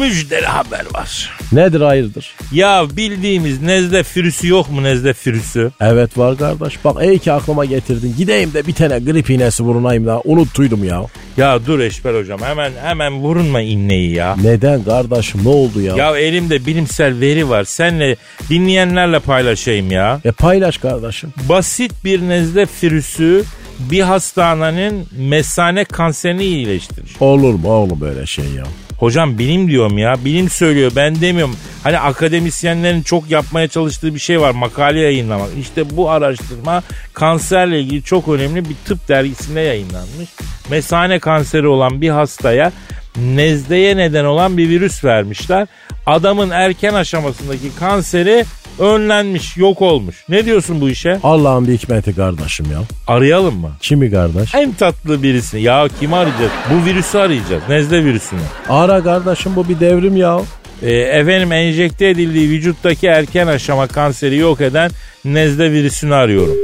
Müjdeli 0.00 0.46
haber 0.46 0.84
var. 0.94 1.30
Nedir 1.52 1.80
hayırdır? 1.80 2.34
Ya 2.52 2.86
bildiğimiz 2.96 3.62
nezle 3.62 4.02
virüsü 4.16 4.48
yok 4.48 4.70
mu 4.70 4.82
nezle 4.82 5.14
virüsü? 5.26 5.70
Evet 5.80 6.18
var 6.18 6.38
kardeş. 6.38 6.84
Bak 6.84 7.04
iyi 7.04 7.18
ki 7.18 7.32
aklıma 7.32 7.64
getirdin. 7.64 8.14
Gideyim 8.18 8.52
de 8.54 8.66
bir 8.66 8.72
tane 8.72 8.98
grip 8.98 9.30
iğnesi 9.30 9.62
vurunayım 9.62 10.06
da. 10.06 10.20
Unuttuydum 10.24 10.84
ya. 10.84 11.02
Ya 11.36 11.66
dur 11.66 11.78
Eşber 11.80 12.14
hocam 12.14 12.40
hemen 12.42 12.72
hemen 12.82 13.12
vurunma 13.20 13.60
inneyi 13.60 14.14
ya. 14.14 14.36
Neden 14.42 14.84
kardeşim 14.84 15.40
ne 15.44 15.48
oldu 15.48 15.80
ya? 15.80 15.96
Ya 15.96 16.18
elimde 16.18 16.66
bilimsel 16.66 17.20
veri 17.20 17.48
var. 17.48 17.64
Senle 17.64 18.16
dinleyenlerle 18.48 19.18
paylaşayım 19.18 19.90
ya. 19.90 20.20
E 20.24 20.30
paylaş 20.32 20.78
kardeşim. 20.78 21.32
Basit 21.48 21.92
bir 22.04 22.20
nezle 22.22 22.66
virüsü 22.82 23.44
bir 23.78 24.00
hastanenin 24.00 25.08
mesane 25.18 25.84
kanserini 25.84 26.44
iyileştirir. 26.44 27.10
Olur 27.20 27.54
mu 27.54 27.72
oğlum 27.72 28.00
böyle 28.00 28.26
şey 28.26 28.44
ya? 28.44 28.64
Hocam 29.00 29.38
bilim 29.38 29.68
diyorum 29.68 29.98
ya. 29.98 30.24
Bilim 30.24 30.50
söylüyor 30.50 30.92
ben 30.96 31.20
demiyorum. 31.20 31.56
Hani 31.82 31.98
akademisyenlerin 31.98 33.02
çok 33.02 33.30
yapmaya 33.30 33.68
çalıştığı 33.68 34.14
bir 34.14 34.20
şey 34.20 34.40
var. 34.40 34.50
Makale 34.50 35.00
yayınlamak. 35.00 35.48
İşte 35.60 35.96
bu 35.96 36.10
araştırma 36.10 36.82
kanserle 37.14 37.80
ilgili 37.80 38.02
çok 38.02 38.28
önemli 38.28 38.64
bir 38.68 38.74
tıp 38.84 39.08
dergisinde 39.08 39.60
yayınlanmış. 39.60 40.28
Mesane 40.70 41.18
kanseri 41.18 41.66
olan 41.66 42.00
bir 42.00 42.08
hastaya 42.08 42.72
nezleye 43.16 43.96
neden 43.96 44.24
olan 44.24 44.58
bir 44.58 44.68
virüs 44.68 45.04
vermişler. 45.04 45.68
Adamın 46.06 46.50
erken 46.50 46.94
aşamasındaki 46.94 47.76
kanseri 47.78 48.44
önlenmiş, 48.80 49.56
yok 49.56 49.82
olmuş. 49.82 50.24
Ne 50.28 50.44
diyorsun 50.44 50.80
bu 50.80 50.88
işe? 50.88 51.18
Allah'ın 51.22 51.68
bir 51.68 51.72
hikmeti 51.72 52.16
kardeşim 52.16 52.66
ya. 52.72 52.78
Arayalım 53.06 53.54
mı? 53.60 53.70
Kimi 53.80 54.10
kardeş? 54.10 54.54
En 54.54 54.72
tatlı 54.72 55.22
birisini. 55.22 55.62
Ya 55.62 55.88
kimi 56.00 56.16
arayacağız? 56.16 56.50
Bu 56.70 56.86
virüsü 56.86 57.18
arayacağız. 57.18 57.62
Nezle 57.68 58.04
virüsünü. 58.04 58.40
Ara 58.68 59.02
kardeşim 59.02 59.56
bu 59.56 59.68
bir 59.68 59.80
devrim 59.80 60.16
ya. 60.16 60.40
Ee, 60.82 60.92
efendim 60.92 61.52
enjekte 61.52 62.08
edildiği 62.08 62.50
vücuttaki 62.50 63.06
erken 63.06 63.46
aşama 63.46 63.86
kanseri 63.86 64.36
yok 64.36 64.60
eden 64.60 64.90
nezle 65.24 65.72
virüsünü 65.72 66.14
arıyorum. 66.14 66.56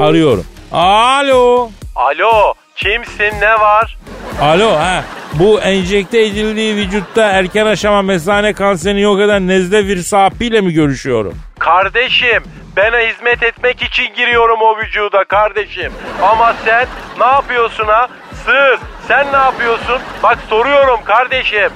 Arıyorum. 0.00 0.44
Alo. 0.72 1.70
Alo 1.96 2.54
kimsin 2.76 3.40
ne 3.40 3.50
var? 3.60 3.98
Alo 4.40 4.72
ha. 4.76 5.04
Bu 5.34 5.60
enjekte 5.60 6.20
edildiği 6.22 6.76
vücutta 6.76 7.22
erken 7.24 7.66
aşama 7.66 8.02
mesane 8.02 8.52
kanserini 8.52 9.00
yok 9.00 9.20
eden 9.20 9.48
nezle 9.48 9.86
virüsü 9.86 10.16
hapıyla 10.16 10.62
mi 10.62 10.72
görüşüyorum? 10.72 11.34
Kardeşim 11.58 12.42
bana 12.76 12.98
hizmet 12.98 13.42
etmek 13.42 13.82
için 13.82 14.14
giriyorum 14.16 14.58
o 14.62 14.78
vücuda 14.78 15.24
kardeşim. 15.24 15.92
Ama 16.22 16.54
sen 16.64 16.86
ne 17.18 17.24
yapıyorsun 17.26 17.84
ha? 17.86 18.08
Sığır 18.44 18.78
sen 19.08 19.26
ne 19.32 19.36
yapıyorsun? 19.36 19.98
Bak 20.22 20.38
soruyorum 20.48 21.00
kardeşim. 21.04 21.70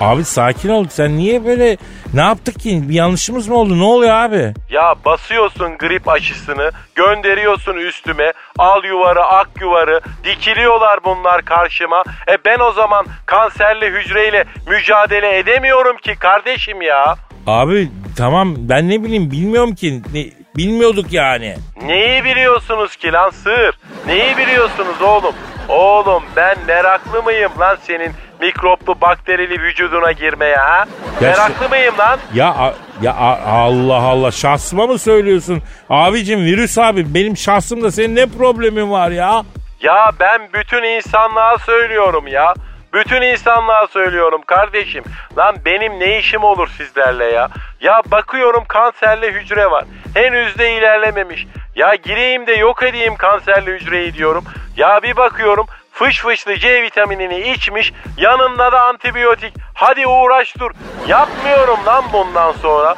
Abi 0.00 0.24
sakin 0.24 0.68
ol. 0.68 0.86
Sen 0.90 1.16
niye 1.16 1.44
böyle 1.44 1.76
ne 2.14 2.20
yaptık 2.20 2.60
ki? 2.60 2.88
Bir 2.88 2.94
yanlışımız 2.94 3.48
mı 3.48 3.54
oldu? 3.54 3.78
Ne 3.78 3.84
oluyor 3.84 4.14
abi? 4.14 4.54
Ya 4.70 4.94
basıyorsun 5.04 5.78
grip 5.78 6.08
aşısını, 6.08 6.70
gönderiyorsun 6.94 7.74
üstüme, 7.74 8.32
al 8.58 8.84
yuvarı, 8.84 9.24
ak 9.24 9.48
yuvarı, 9.60 10.00
dikiliyorlar 10.24 10.98
bunlar 11.04 11.42
karşıma. 11.44 12.02
E 12.28 12.36
ben 12.44 12.58
o 12.60 12.72
zaman 12.72 13.06
kanserli 13.26 13.86
hücreyle 13.86 14.44
mücadele 14.68 15.38
edemiyorum 15.38 15.96
ki 15.96 16.14
kardeşim 16.18 16.82
ya. 16.82 17.16
Abi 17.46 17.88
tamam 18.18 18.54
ben 18.58 18.88
ne 18.88 19.02
bileyim 19.04 19.30
bilmiyorum 19.30 19.74
ki. 19.74 20.02
Ne- 20.14 20.46
bilmiyorduk 20.56 21.12
yani. 21.12 21.56
Neyi 21.82 22.24
biliyorsunuz 22.24 22.96
ki 22.96 23.12
lan 23.12 23.30
sığır? 23.30 23.78
Neyi 24.06 24.36
biliyorsunuz 24.36 25.02
oğlum? 25.02 25.34
Oğlum 25.68 26.22
ben 26.36 26.56
meraklı 26.66 27.22
mıyım 27.22 27.52
lan 27.60 27.76
senin 27.82 28.12
mikroplu 28.40 29.00
bakterili 29.00 29.62
vücuduna 29.62 30.12
girmeye 30.12 30.56
ha? 30.56 30.84
Ya 31.20 31.28
meraklı 31.30 31.68
mıyım 31.68 31.98
lan? 31.98 32.18
Ya 32.34 32.74
ya 33.02 33.14
Allah 33.46 34.02
Allah 34.02 34.30
şahsıma 34.30 34.86
mı 34.86 34.98
söylüyorsun? 34.98 35.62
Abicim 35.90 36.44
virüs 36.44 36.78
abi 36.78 37.14
benim 37.14 37.36
şahsımda 37.36 37.90
senin 37.90 38.16
ne 38.16 38.26
problemin 38.26 38.90
var 38.90 39.10
ya? 39.10 39.42
Ya 39.80 40.10
ben 40.20 40.48
bütün 40.54 40.82
insanlığa 40.82 41.58
söylüyorum 41.58 42.26
ya. 42.26 42.54
Bütün 42.96 43.22
insanlığa 43.22 43.86
söylüyorum 43.86 44.40
kardeşim. 44.46 45.04
Lan 45.38 45.56
benim 45.64 46.00
ne 46.00 46.18
işim 46.18 46.44
olur 46.44 46.68
sizlerle 46.78 47.24
ya? 47.24 47.48
Ya 47.80 48.02
bakıyorum 48.06 48.64
kanserli 48.68 49.32
hücre 49.32 49.70
var. 49.70 49.84
Henüz 50.14 50.58
de 50.58 50.72
ilerlememiş. 50.72 51.46
Ya 51.74 51.94
gireyim 51.94 52.46
de 52.46 52.52
yok 52.52 52.82
edeyim 52.82 53.16
kanserli 53.16 53.70
hücreyi 53.70 54.14
diyorum. 54.14 54.44
Ya 54.76 55.00
bir 55.02 55.16
bakıyorum 55.16 55.66
fış 55.92 56.20
fışlı 56.20 56.56
C 56.56 56.82
vitaminini 56.82 57.50
içmiş. 57.50 57.92
Yanında 58.16 58.72
da 58.72 58.80
antibiyotik. 58.82 59.54
Hadi 59.74 60.06
uğraş 60.06 60.54
dur. 60.58 60.70
Yapmıyorum 61.08 61.78
lan 61.86 62.04
bundan 62.12 62.52
sonra. 62.52 62.94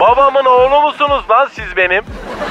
Babamın 0.00 0.44
oğlu 0.44 0.80
musunuz 0.80 1.24
lan 1.30 1.48
siz 1.52 1.76
benim? 1.76 2.02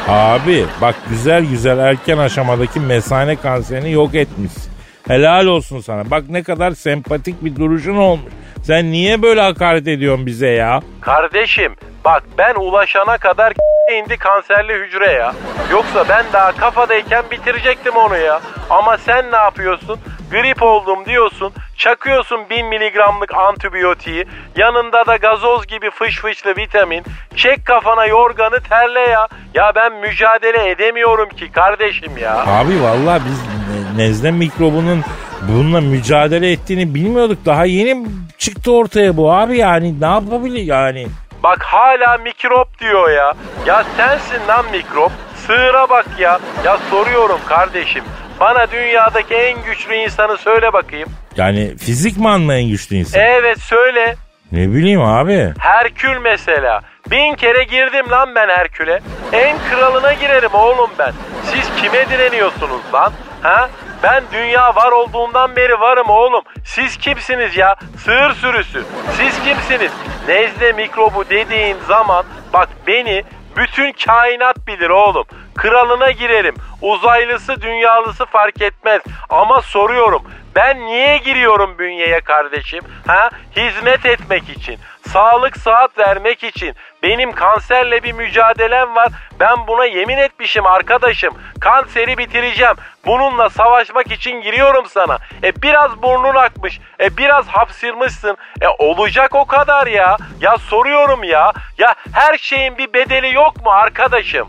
Abi 0.07 0.65
bak 0.81 0.95
güzel 1.09 1.45
güzel 1.45 1.77
erken 1.79 2.17
aşamadaki 2.17 2.79
mesane 2.79 3.35
kanserini 3.35 3.91
yok 3.91 4.15
etmişsin. 4.15 4.66
Helal 5.07 5.45
olsun 5.45 5.79
sana. 5.79 6.11
Bak 6.11 6.23
ne 6.29 6.43
kadar 6.43 6.71
sempatik 6.71 7.43
bir 7.45 7.55
duruşun 7.55 7.97
olmuş. 7.97 8.31
Sen 8.63 8.91
niye 8.91 9.21
böyle 9.21 9.41
hakaret 9.41 9.87
ediyorsun 9.87 10.25
bize 10.25 10.47
ya? 10.47 10.79
Kardeşim 11.01 11.75
bak 12.05 12.23
ben 12.37 12.55
ulaşana 12.55 13.17
kadar 13.17 13.53
indi 13.99 14.17
kanserli 14.17 14.73
hücre 14.73 15.11
ya. 15.11 15.33
Yoksa 15.71 16.09
ben 16.09 16.25
daha 16.33 16.51
kafadayken 16.51 17.23
bitirecektim 17.31 17.95
onu 17.95 18.17
ya. 18.17 18.41
Ama 18.69 18.97
sen 18.97 19.31
ne 19.31 19.35
yapıyorsun? 19.37 19.99
Grip 20.31 20.63
oldum 20.63 21.05
diyorsun. 21.05 21.53
Çakıyorsun 21.77 22.49
1000 22.49 22.65
miligramlık 22.65 23.33
antibiyotiği. 23.35 24.25
Yanında 24.55 25.05
da 25.07 25.15
gazoz 25.15 25.67
gibi 25.67 25.89
fış 25.91 26.19
fışlı 26.19 26.55
vitamin. 26.55 27.03
Çek 27.35 27.65
kafana 27.65 28.05
yorganı 28.05 28.59
terle 28.69 28.99
ya. 28.99 29.27
Ya 29.53 29.71
ben 29.75 29.93
mücadele 29.93 30.69
edemiyorum 30.69 31.29
ki 31.29 31.51
kardeşim 31.51 32.17
ya. 32.17 32.43
Abi 32.47 32.81
vallahi 32.83 33.21
biz 33.25 33.56
nezle 33.97 34.31
mikrobunun 34.31 35.03
bununla 35.41 35.81
mücadele 35.81 36.51
ettiğini 36.51 36.95
bilmiyorduk. 36.95 37.45
Daha 37.45 37.65
yeni 37.65 38.05
çıktı 38.37 38.71
ortaya 38.71 39.17
bu 39.17 39.33
abi 39.33 39.57
yani 39.57 40.01
ne 40.01 40.05
yapabilir 40.05 40.63
yani? 40.63 41.07
Bak 41.43 41.63
hala 41.63 42.17
mikrop 42.17 42.79
diyor 42.79 43.09
ya. 43.11 43.33
Ya 43.65 43.83
sensin 43.97 44.47
lan 44.47 44.65
mikrop. 44.71 45.11
Sığıra 45.47 45.89
bak 45.89 46.05
ya. 46.19 46.39
Ya 46.65 46.77
soruyorum 46.89 47.39
kardeşim. 47.47 48.03
Bana 48.39 48.71
dünyadaki 48.71 49.35
en 49.35 49.63
güçlü 49.65 49.95
insanı 49.95 50.37
söyle 50.37 50.73
bakayım. 50.73 51.09
Yani 51.37 51.77
fizikman 51.77 52.41
mı 52.41 52.53
en 52.53 52.69
güçlü 52.69 52.95
insan? 52.95 53.21
Evet 53.21 53.59
söyle. 53.59 54.15
Ne 54.51 54.71
bileyim 54.73 55.01
abi. 55.01 55.53
Herkül 55.59 56.17
mesela. 56.23 56.81
Bin 57.11 57.35
kere 57.35 57.63
girdim 57.63 58.11
lan 58.11 58.29
ben 58.35 58.49
Herkül'e. 58.49 58.99
En 59.33 59.57
kralına 59.69 60.13
girerim 60.13 60.53
oğlum 60.53 60.89
ben. 60.99 61.13
Siz 61.43 61.81
kime 61.81 62.09
direniyorsunuz 62.09 62.81
lan? 62.93 63.11
Ha? 63.41 63.69
Ben 64.03 64.23
dünya 64.31 64.75
var 64.75 64.91
olduğundan 64.91 65.55
beri 65.55 65.79
varım 65.79 66.09
oğlum. 66.09 66.43
Siz 66.65 66.97
kimsiniz 66.97 67.57
ya? 67.57 67.75
Sığır 68.05 68.33
sürüsü. 68.33 68.83
Siz 69.17 69.43
kimsiniz? 69.43 69.91
Nezle 70.27 70.71
mikrobu 70.71 71.29
dediğin 71.29 71.77
zaman 71.87 72.25
bak 72.53 72.69
beni 72.87 73.23
bütün 73.57 73.91
kainat 73.91 74.67
bilir 74.67 74.89
oğlum. 74.89 75.25
Kralına 75.55 76.11
girerim. 76.11 76.55
Uzaylısı 76.81 77.61
dünyalısı 77.61 78.25
fark 78.25 78.61
etmez. 78.61 79.01
Ama 79.29 79.61
soruyorum. 79.61 80.21
Ben 80.55 80.85
niye 80.85 81.17
giriyorum 81.17 81.77
bünyeye 81.79 82.21
kardeşim? 82.21 82.81
Ha? 83.07 83.29
Hizmet 83.55 84.05
etmek 84.05 84.49
için. 84.49 84.79
Sağlık 85.07 85.57
saat 85.57 85.97
vermek 85.97 86.43
için. 86.43 86.75
Benim 87.07 87.31
kanserle 87.31 88.03
bir 88.03 88.11
mücadelem 88.13 88.95
var. 88.95 89.07
Ben 89.39 89.67
buna 89.67 89.85
yemin 89.85 90.17
etmişim 90.17 90.65
arkadaşım. 90.65 91.33
Kanseri 91.59 92.17
bitireceğim. 92.17 92.73
Bununla 93.05 93.49
savaşmak 93.49 94.11
için 94.11 94.41
giriyorum 94.41 94.85
sana. 94.89 95.17
E 95.43 95.61
biraz 95.61 96.01
burnun 96.03 96.35
akmış. 96.35 96.79
E 96.99 97.17
biraz 97.17 97.47
hapsırmışsın. 97.47 98.37
E 98.61 98.67
olacak 98.79 99.35
o 99.35 99.45
kadar 99.45 99.87
ya. 99.87 100.17
Ya 100.41 100.57
soruyorum 100.57 101.23
ya. 101.23 101.53
Ya 101.77 101.95
her 102.11 102.37
şeyin 102.37 102.77
bir 102.77 102.93
bedeli 102.93 103.35
yok 103.35 103.65
mu 103.65 103.71
arkadaşım? 103.71 104.47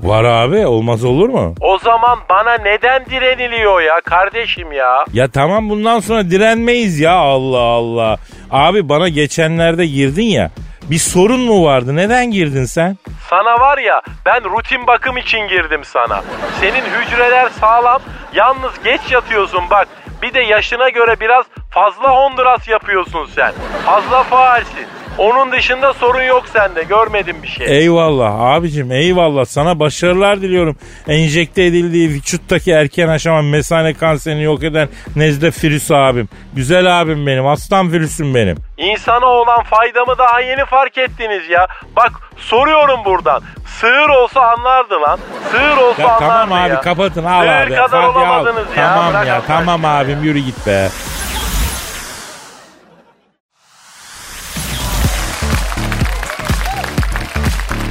Var 0.00 0.24
abi 0.24 0.66
olmaz 0.66 1.04
olur 1.04 1.28
mu? 1.28 1.54
O 1.60 1.78
zaman 1.78 2.18
bana 2.28 2.54
neden 2.54 3.06
direniliyor 3.06 3.80
ya 3.80 4.00
kardeşim 4.04 4.72
ya? 4.72 5.04
Ya 5.12 5.28
tamam 5.28 5.70
bundan 5.70 6.00
sonra 6.00 6.30
direnmeyiz 6.30 7.00
ya 7.00 7.12
Allah 7.12 7.58
Allah. 7.58 8.16
Abi 8.50 8.88
bana 8.88 9.08
geçenlerde 9.08 9.86
girdin 9.86 10.26
ya. 10.26 10.50
Bir 10.90 10.98
sorun 10.98 11.40
mu 11.40 11.64
vardı? 11.64 11.96
Neden 11.96 12.30
girdin 12.30 12.64
sen? 12.64 12.96
Sana 13.30 13.60
var 13.60 13.78
ya 13.78 14.02
ben 14.26 14.44
rutin 14.44 14.86
bakım 14.86 15.16
için 15.16 15.48
girdim 15.48 15.84
sana. 15.84 16.22
Senin 16.60 16.82
hücreler 16.84 17.48
sağlam 17.48 18.02
yalnız 18.34 18.72
geç 18.84 19.00
yatıyorsun 19.10 19.62
bak. 19.70 19.88
Bir 20.22 20.34
de 20.34 20.40
yaşına 20.40 20.88
göre 20.88 21.20
biraz 21.20 21.44
fazla 21.70 22.10
Honduras 22.10 22.68
yapıyorsun 22.68 23.28
sen. 23.34 23.52
Fazla 23.86 24.22
faalsin. 24.22 24.86
Onun 25.18 25.52
dışında 25.52 25.92
sorun 25.92 26.22
yok 26.22 26.44
sende 26.52 26.82
görmedim 26.82 27.36
bir 27.42 27.48
şey. 27.48 27.66
Eyvallah 27.78 28.40
abicim 28.40 28.92
eyvallah 28.92 29.44
sana 29.44 29.78
başarılar 29.80 30.40
diliyorum. 30.42 30.76
Enjekte 31.08 31.64
edildiği 31.64 32.08
vücuttaki 32.08 32.70
erken 32.72 33.08
aşama 33.08 33.42
mesane 33.42 33.94
kanserini 33.94 34.42
yok 34.42 34.64
eden 34.64 34.88
Nezle 35.16 35.50
Firüs 35.50 35.90
abim. 35.90 36.28
Güzel 36.52 37.00
abim 37.00 37.26
benim 37.26 37.46
aslan 37.46 37.92
virüsüm 37.92 38.34
benim. 38.34 38.56
İnsana 38.78 39.26
olan 39.26 39.62
faydamı 39.62 40.18
daha 40.18 40.40
yeni 40.40 40.64
fark 40.64 40.98
ettiniz 40.98 41.48
ya. 41.50 41.66
Bak 41.96 42.12
soruyorum 42.36 43.04
buradan. 43.04 43.42
Sığır 43.66 44.08
olsa 44.08 44.40
anlardı 44.40 44.94
lan. 45.00 45.18
Sığır 45.50 45.76
olsa 45.76 46.02
Ya, 46.02 46.08
anlardı 46.08 46.28
tamam 46.28 46.52
abi 46.62 46.70
ya. 46.70 46.80
kapatın 46.80 47.24
al 47.24 47.42
Sığır 47.42 47.48
abi. 47.66 47.70
kadar 47.74 47.88
Hadi 47.88 47.96
al. 47.96 48.14
olamadınız 48.16 48.66
ya. 48.76 48.94
Tamam 48.94 49.10
Bırak 49.12 49.26
ya 49.26 49.34
Allah 49.34 49.42
tamam 49.46 49.84
abim 49.84 50.22
yürü 50.24 50.38
git 50.38 50.66
be. 50.66 50.88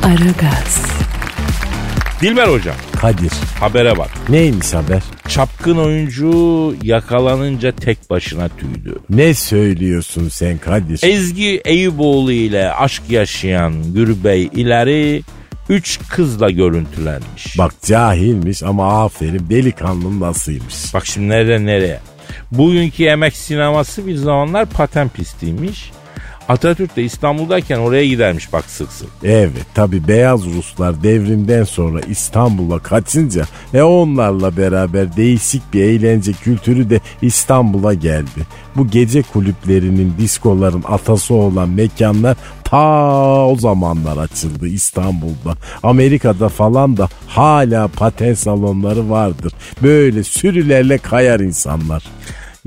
Aragaz, 0.07 0.85
Dilber 2.21 2.47
hocam 2.47 2.75
Kadir 3.01 3.31
habere 3.59 3.97
bak. 3.97 4.09
neymiş 4.29 4.73
haber? 4.73 5.01
Çapkın 5.27 5.77
oyuncu 5.77 6.75
yakalanınca 6.83 7.71
tek 7.71 8.09
başına 8.09 8.49
tüydü. 8.49 8.99
Ne 9.09 9.33
söylüyorsun 9.33 10.29
sen 10.29 10.57
Kadir? 10.57 10.99
Ezgi 11.03 11.61
Eyüboğlu 11.65 12.31
ile 12.31 12.71
aşk 12.73 13.01
yaşayan 13.09 13.93
Gürbey 13.93 14.43
ileri 14.43 15.23
üç 15.69 15.99
kızla 16.09 16.49
görüntülenmiş. 16.49 17.57
Bak 17.57 17.73
cahilmiş 17.85 18.63
ama 18.63 19.03
aferin 19.03 19.49
delikanlı 19.49 20.19
nasılmış. 20.19 20.93
Bak 20.93 21.05
şimdi 21.05 21.29
nereden 21.29 21.65
nereye? 21.65 21.99
Bugünkü 22.51 23.03
emek 23.03 23.35
sineması 23.37 24.07
bir 24.07 24.15
zamanlar 24.15 24.65
paten 24.65 25.09
pistiymiş. 25.09 25.91
Atatürk 26.49 26.95
de 26.95 27.03
İstanbul'dayken 27.03 27.77
oraya 27.77 28.07
gidermiş 28.07 28.53
bak 28.53 28.65
sık 28.65 28.91
sık. 28.91 29.09
Evet 29.23 29.65
tabi 29.73 30.07
beyaz 30.07 30.45
Ruslar 30.45 31.03
devrimden 31.03 31.63
sonra 31.63 31.99
İstanbul'a 31.99 32.79
kaçınca 32.79 33.45
e 33.73 33.81
onlarla 33.81 34.57
beraber 34.57 35.17
değişik 35.17 35.73
bir 35.73 35.83
eğlence 35.83 36.33
kültürü 36.33 36.89
de 36.89 36.99
İstanbul'a 37.21 37.93
geldi. 37.93 38.47
Bu 38.75 38.87
gece 38.87 39.21
kulüplerinin, 39.21 40.13
diskoların 40.19 40.83
atası 40.87 41.33
olan 41.33 41.69
mekanlar 41.69 42.37
ta 42.63 43.45
o 43.45 43.55
zamanlar 43.55 44.17
açıldı 44.17 44.67
İstanbul'da. 44.67 45.55
Amerika'da 45.83 46.49
falan 46.49 46.97
da 46.97 47.09
hala 47.27 47.87
paten 47.87 48.33
salonları 48.33 49.09
vardır. 49.09 49.53
Böyle 49.83 50.23
sürülerle 50.23 50.97
kayar 50.97 51.39
insanlar. 51.39 52.03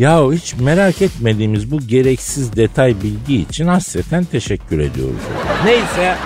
Ya 0.01 0.33
hiç 0.33 0.55
merak 0.55 1.03
etmediğimiz 1.03 1.71
bu 1.71 1.81
gereksiz 1.81 2.57
detay 2.57 2.95
bilgi 3.03 3.37
için 3.37 3.67
hasreten 3.67 4.25
teşekkür 4.25 4.79
ediyoruz. 4.79 5.21
Neyse 5.65 6.17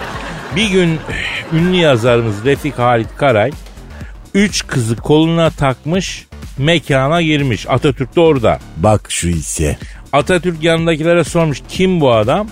bir 0.56 0.70
gün 0.70 0.98
ünlü 1.52 1.76
yazarımız 1.76 2.44
Refik 2.44 2.78
Halit 2.78 3.16
Karay 3.16 3.50
üç 4.34 4.66
kızı 4.66 4.96
koluna 4.96 5.50
takmış 5.50 6.26
mekana 6.58 7.22
girmiş. 7.22 7.66
Atatürk 7.68 8.16
de 8.16 8.20
orada. 8.20 8.58
Bak 8.76 9.06
şu 9.08 9.28
ise. 9.28 9.78
Atatürk 10.12 10.62
yanındakilere 10.62 11.24
sormuş 11.24 11.62
kim 11.68 12.00
bu 12.00 12.12
adam? 12.12 12.48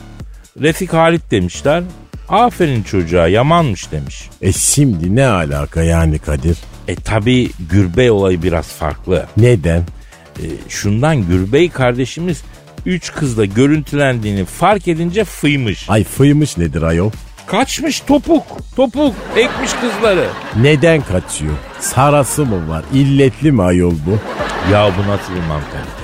Refik 0.60 0.92
Halit 0.92 1.30
demişler. 1.30 1.82
Aferin 2.28 2.82
çocuğa 2.82 3.28
yamanmış 3.28 3.92
demiş. 3.92 4.28
E 4.40 4.52
şimdi 4.52 5.16
ne 5.16 5.26
alaka 5.26 5.82
yani 5.82 6.18
Kadir? 6.18 6.56
E 6.88 6.94
tabi 6.94 7.50
Gürbey 7.70 8.10
olayı 8.10 8.42
biraz 8.42 8.68
farklı. 8.68 9.26
Neden? 9.36 9.82
E, 10.38 10.44
şundan 10.68 11.16
Gürbey 11.28 11.70
kardeşimiz 11.70 12.42
üç 12.86 13.12
kızla 13.12 13.44
görüntülendiğini 13.44 14.44
fark 14.44 14.88
edince 14.88 15.24
fıymış. 15.24 15.90
Ay 15.90 16.04
fıymış 16.04 16.56
nedir 16.58 16.82
ayol? 16.82 17.10
Kaçmış 17.46 18.00
topuk 18.00 18.42
topuk 18.76 19.14
ekmiş 19.36 19.70
kızları. 19.72 20.26
Neden 20.60 21.00
kaçıyor? 21.00 21.54
Sarası 21.80 22.44
mı 22.46 22.68
var? 22.68 22.84
İlletli 22.94 23.52
mi 23.52 23.62
ayol 23.62 23.94
bu? 24.06 24.18
Ya 24.72 24.90
bu 24.98 25.10
nasıl 25.10 25.32
bir 25.34 25.48
mantalite? 25.48 26.02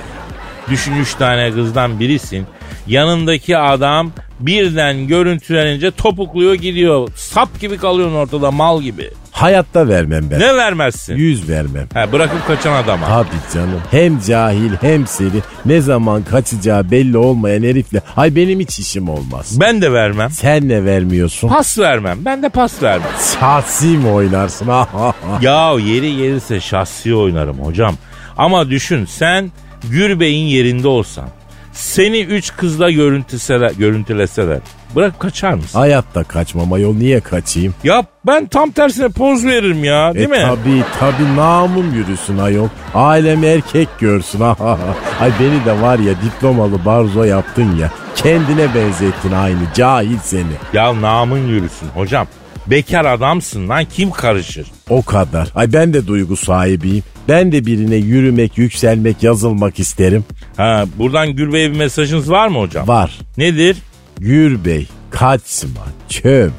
Düşün 0.69 0.95
üç 0.95 1.15
tane 1.15 1.51
kızdan 1.51 1.99
birisin. 1.99 2.45
Yanındaki 2.87 3.57
adam 3.57 4.11
birden 4.39 5.07
görüntülenince 5.07 5.91
topukluyor 5.91 6.53
gidiyor. 6.53 7.09
Sap 7.15 7.59
gibi 7.59 7.77
kalıyorsun 7.77 8.15
ortada 8.15 8.51
mal 8.51 8.81
gibi. 8.81 9.11
Hayatta 9.39 9.87
vermem 9.87 10.31
ben. 10.31 10.39
Ne 10.39 10.55
vermezsin? 10.55 11.15
Yüz 11.15 11.49
vermem. 11.49 11.87
Ha, 11.93 12.11
bırakıp 12.11 12.47
kaçan 12.47 12.73
adama. 12.73 13.07
Tabii 13.07 13.53
canım. 13.53 13.81
Hem 13.91 14.19
cahil 14.19 14.71
hem 14.81 15.07
seri. 15.07 15.41
Ne 15.65 15.81
zaman 15.81 16.23
kaçacağı 16.23 16.91
belli 16.91 17.17
olmayan 17.17 17.63
herifle. 17.63 18.01
Ay 18.17 18.35
benim 18.35 18.59
hiç 18.59 18.79
işim 18.79 19.09
olmaz. 19.09 19.57
Ben 19.59 19.81
de 19.81 19.93
vermem. 19.93 20.29
Sen 20.31 20.69
ne 20.69 20.85
vermiyorsun? 20.85 21.49
Pas 21.49 21.79
vermem. 21.79 22.17
Ben 22.25 22.43
de 22.43 22.49
pas 22.49 22.83
vermem. 22.83 23.09
Şahsi 23.39 23.87
mi 23.87 24.07
oynarsın? 24.09 24.67
ya 25.41 25.73
yeri 25.79 26.17
gelirse 26.17 26.59
şahsi 26.59 27.15
oynarım 27.15 27.59
hocam. 27.59 27.95
Ama 28.37 28.69
düşün 28.69 29.05
sen 29.05 29.51
Gürbey'in 29.91 30.45
yerinde 30.47 30.87
olsan. 30.87 31.29
Seni 31.73 32.19
üç 32.19 32.53
kızla 32.57 32.91
görüntüseler, 32.91 33.71
görüntüleseler. 33.71 34.59
Bırak 34.95 35.19
kaçar 35.19 35.53
mısın? 35.53 35.79
Hayatta 35.79 36.23
kaçmam 36.23 36.73
ayol. 36.73 36.95
Niye 36.95 37.19
kaçayım? 37.19 37.73
Ya 37.83 38.03
ben 38.27 38.45
tam 38.45 38.71
tersine 38.71 39.09
poz 39.09 39.45
veririm 39.45 39.83
ya 39.83 40.13
değil 40.15 40.25
e 40.25 40.31
mi? 40.31 40.37
tabi 40.41 40.83
tabi 40.99 41.35
namım 41.35 41.93
yürüsün 41.95 42.37
ayol. 42.37 42.67
Ailem 42.95 43.43
erkek 43.43 43.87
görsün. 43.99 44.39
Ay 45.19 45.31
beni 45.39 45.65
de 45.65 45.81
var 45.81 45.99
ya 45.99 46.13
diplomalı 46.25 46.85
barzo 46.85 47.23
yaptın 47.23 47.75
ya. 47.75 47.91
Kendine 48.15 48.75
benzettin 48.75 49.31
aynı 49.31 49.59
cahil 49.75 50.17
seni. 50.23 50.43
Ya 50.73 51.01
namın 51.01 51.47
yürüsün 51.47 51.87
hocam. 51.87 52.27
Bekar 52.67 53.05
adamsın 53.05 53.69
lan 53.69 53.85
kim 53.85 54.11
karışır? 54.11 54.67
O 54.89 55.01
kadar. 55.01 55.47
Ay 55.55 55.73
ben 55.73 55.93
de 55.93 56.07
duygu 56.07 56.35
sahibiyim. 56.37 57.03
Ben 57.27 57.51
de 57.51 57.65
birine 57.65 57.95
yürümek, 57.95 58.57
yükselmek, 58.57 59.23
yazılmak 59.23 59.79
isterim. 59.79 60.25
Ha 60.57 60.85
buradan 60.97 61.29
Gürbey'e 61.35 61.71
bir 61.71 61.77
mesajınız 61.77 62.31
var 62.31 62.47
mı 62.47 62.59
hocam? 62.59 62.87
Var. 62.87 63.19
Nedir? 63.37 63.77
Gür 64.19 64.65
Bey, 64.65 64.87
kaçma, 65.11 65.81
çöm. 66.09 66.53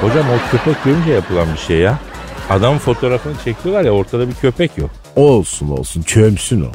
Hocam 0.00 0.26
o 0.30 0.50
köpek 0.50 0.84
görünce 0.84 1.12
yapılan 1.12 1.46
bir 1.54 1.58
şey 1.58 1.78
ya. 1.78 1.98
Adamın 2.50 2.78
fotoğrafını 2.78 3.32
çekiyorlar 3.44 3.84
ya 3.84 3.90
ortada 3.90 4.28
bir 4.28 4.34
köpek 4.34 4.78
yok. 4.78 4.90
Olsun 5.16 5.68
olsun, 5.68 6.02
çömsün 6.02 6.62
o. 6.62 6.68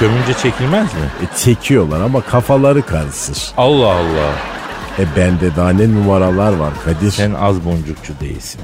Çömünce 0.00 0.34
çekilmez 0.42 0.94
mi? 0.94 1.00
E, 1.22 1.36
çekiyorlar 1.38 2.00
ama 2.00 2.20
kafaları 2.20 2.82
karışır. 2.86 3.52
Allah 3.56 3.86
Allah. 3.92 4.32
E 4.98 5.04
bende 5.16 5.56
daha 5.56 5.70
ne 5.70 5.94
numaralar 5.94 6.52
var 6.52 6.72
Kadir. 6.84 7.10
Sen 7.10 7.34
az 7.34 7.64
boncukçu 7.64 8.12
değilsin. 8.20 8.60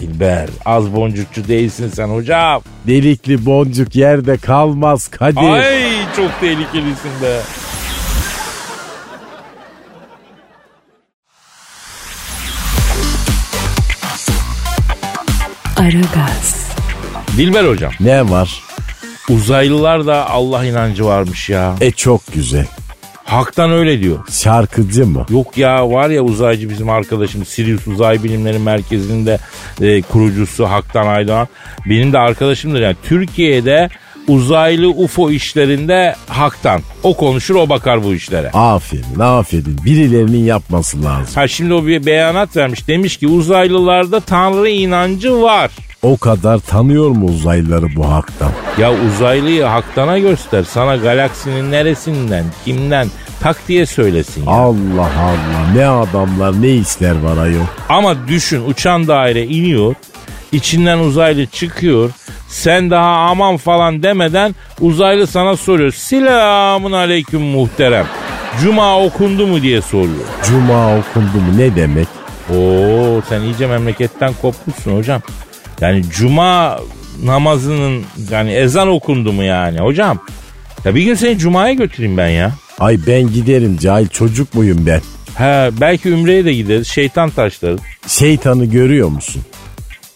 Dilber 0.00 0.48
az 0.64 0.94
boncukçu 0.94 1.48
değilsin 1.48 1.90
sen 1.94 2.08
hocam. 2.08 2.62
Delikli 2.86 3.46
boncuk 3.46 3.96
yerde 3.96 4.36
kalmaz 4.36 5.08
Kadir. 5.08 5.50
Ay 5.50 5.82
çok 6.16 6.40
tehlikelisin 6.40 7.10
be. 7.22 7.40
Aragaz, 15.76 16.70
Dilber 17.36 17.64
hocam 17.64 17.92
Ne 18.00 18.30
var? 18.30 18.62
uzaylılar 19.28 20.06
da 20.06 20.30
Allah 20.30 20.64
inancı 20.64 21.04
varmış 21.04 21.48
ya. 21.48 21.74
E 21.80 21.90
çok 21.90 22.32
güzel. 22.34 22.66
Haktan 23.24 23.70
öyle 23.72 24.00
diyor. 24.00 24.18
Şarkıcı 24.30 25.06
mı? 25.06 25.26
Yok 25.30 25.58
ya 25.58 25.90
var 25.90 26.10
ya 26.10 26.22
uzaycı 26.22 26.70
bizim 26.70 26.90
arkadaşım 26.90 27.44
Sirius 27.46 27.86
Uzay 27.86 28.22
Bilimleri 28.24 28.58
Merkezi'nin 28.58 29.26
de 29.26 29.38
e, 29.80 30.02
kurucusu 30.02 30.64
Haktan 30.66 31.06
Aydoğan. 31.06 31.48
Benim 31.86 32.12
de 32.12 32.18
arkadaşımdır 32.18 32.80
yani 32.80 32.96
Türkiye'de 33.02 33.88
uzaylı 34.28 34.88
UFO 34.88 35.30
işlerinde 35.30 36.14
Haktan. 36.28 36.80
O 37.02 37.16
konuşur 37.16 37.54
o 37.54 37.68
bakar 37.68 38.04
bu 38.04 38.14
işlere. 38.14 38.50
Aferin 38.50 39.18
aferin. 39.20 39.78
Birilerinin 39.84 40.44
yapması 40.44 41.04
lazım. 41.04 41.34
Ha 41.34 41.48
şimdi 41.48 41.74
o 41.74 41.86
bir 41.86 42.06
beyanat 42.06 42.56
vermiş. 42.56 42.88
Demiş 42.88 43.16
ki 43.16 43.28
uzaylılarda 43.28 44.20
tanrı 44.20 44.68
inancı 44.68 45.42
var. 45.42 45.70
O 46.02 46.16
kadar 46.16 46.58
tanıyor 46.58 47.10
mu 47.10 47.26
uzaylıları 47.26 47.86
bu 47.96 48.10
haktan? 48.10 48.50
Ya 48.78 48.92
uzaylıyı 49.06 49.62
Haktan'a 49.64 50.18
göster. 50.18 50.62
Sana 50.62 50.96
galaksinin 50.96 51.70
neresinden, 51.70 52.44
kimden 52.64 53.08
tak 53.40 53.68
diye 53.68 53.86
söylesin 53.86 54.44
ya. 54.46 54.50
Allah 54.52 55.10
Allah 55.20 55.70
ne 55.76 55.86
adamlar 55.86 56.62
ne 56.62 56.70
işler 56.70 57.20
var 57.22 57.36
ayol. 57.36 57.64
Ama 57.88 58.28
düşün 58.28 58.62
uçan 58.68 59.08
daire 59.08 59.44
iniyor. 59.46 59.94
içinden 60.52 60.98
uzaylı 60.98 61.46
çıkıyor. 61.46 62.10
Sen 62.48 62.90
daha 62.90 63.16
aman 63.16 63.56
falan 63.56 64.02
demeden 64.02 64.54
uzaylı 64.80 65.26
sana 65.26 65.56
soruyor. 65.56 65.92
Selamun 65.92 66.92
aleyküm 66.92 67.40
muhterem. 67.42 68.06
Cuma 68.62 69.00
okundu 69.00 69.46
mu 69.46 69.62
diye 69.62 69.82
soruyor. 69.82 70.24
Cuma 70.48 70.96
okundu 70.98 71.36
mu 71.36 71.58
ne 71.58 71.76
demek? 71.76 72.08
Oo 72.50 73.22
sen 73.28 73.40
iyice 73.40 73.66
memleketten 73.66 74.32
kopmuşsun 74.42 74.96
hocam. 74.96 75.22
Yani 75.80 76.02
cuma 76.10 76.78
namazının 77.24 78.04
yani 78.30 78.52
ezan 78.52 78.88
okundu 78.88 79.32
mu 79.32 79.42
yani 79.42 79.78
hocam? 79.80 80.18
Ya 80.84 80.94
bir 80.94 81.02
gün 81.02 81.14
seni 81.14 81.38
cumaya 81.38 81.72
götüreyim 81.72 82.16
ben 82.16 82.28
ya. 82.28 82.52
Ay 82.78 82.98
ben 83.06 83.32
giderim 83.32 83.78
cahil 83.78 84.08
çocuk 84.08 84.54
muyum 84.54 84.78
ben? 84.86 85.00
He 85.38 85.70
belki 85.80 86.08
ümreye 86.08 86.44
de 86.44 86.54
gideriz 86.54 86.88
şeytan 86.88 87.30
taşlarız. 87.30 87.80
Şeytanı 88.06 88.64
görüyor 88.64 89.08
musun? 89.08 89.42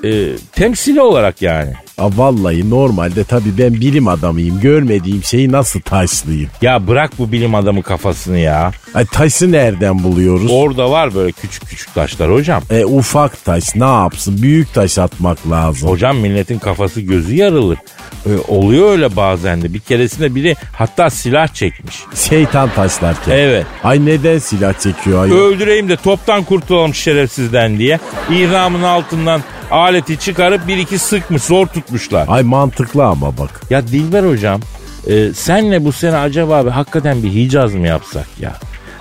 Ee, 0.05 0.27
temsili 0.53 1.01
olarak 1.01 1.43
yani. 1.43 1.73
Aa, 2.01 2.11
vallahi 2.17 2.71
normalde 2.71 3.25
tabii 3.25 3.59
ben 3.59 3.75
bilim 3.75 4.09
adamıyım. 4.09 4.61
Görmediğim 4.61 5.25
şeyi 5.25 5.53
nasıl 5.53 5.81
taşlayayım? 5.81 6.49
Ya 6.63 6.87
bırak 6.87 7.11
bu 7.19 7.33
bilim 7.33 7.55
adamı 7.55 7.83
kafasını 7.83 8.39
ya. 8.39 8.71
Ay 8.95 9.07
taşı 9.07 9.53
nereden 9.53 10.03
buluyoruz? 10.03 10.51
Orada 10.51 10.91
var 10.91 11.15
böyle 11.15 11.33
küçük 11.33 11.67
küçük 11.69 11.95
taşlar 11.95 12.33
hocam. 12.33 12.63
E 12.71 12.85
ufak 12.85 13.45
taş 13.45 13.77
ne 13.77 13.85
yapsın? 13.85 14.43
Büyük 14.43 14.75
taş 14.75 14.99
atmak 14.99 15.51
lazım. 15.51 15.89
Hocam 15.89 16.17
milletin 16.17 16.59
kafası 16.59 17.01
gözü 17.01 17.35
yarılır. 17.35 17.79
Ee, 18.27 18.31
oluyor 18.49 18.91
öyle 18.91 19.17
bazen 19.17 19.63
de. 19.63 19.75
Bir 19.75 19.81
keresinde 19.81 20.35
biri 20.35 20.57
hatta 20.73 21.11
silah 21.11 21.49
çekmiş. 21.49 21.97
Şeytan 22.15 22.71
taşlarken. 22.75 23.33
Evet. 23.33 23.67
Ay 23.85 24.07
neden 24.07 24.39
silah 24.39 24.73
çekiyor 24.73 25.23
ay? 25.25 25.31
Öldüreyim 25.31 25.89
de 25.89 25.97
toptan 25.97 26.43
kurtulalım 26.45 26.95
şerefsizden 26.95 27.79
diye. 27.79 27.99
İhramın 28.31 28.83
altından 28.83 29.41
aleti 29.71 30.19
çıkarıp 30.19 30.69
bir 30.69 30.77
iki 30.77 30.99
sıkmış 30.99 31.43
zor 31.43 31.67
tutmuşlar. 31.67 32.27
Ay 32.29 32.43
mantıklı 32.43 33.05
ama 33.05 33.39
bak. 33.39 33.61
Ya 33.71 33.87
Dilber 33.87 34.25
hocam 34.25 34.61
e, 35.07 35.33
senle 35.35 35.85
bu 35.85 35.93
sene 35.93 36.17
acaba 36.17 36.57
abi 36.57 36.71
hakikaten 36.71 37.23
bir 37.23 37.33
Hicaz 37.33 37.75
mı 37.75 37.87
yapsak 37.87 38.27
ya? 38.41 38.53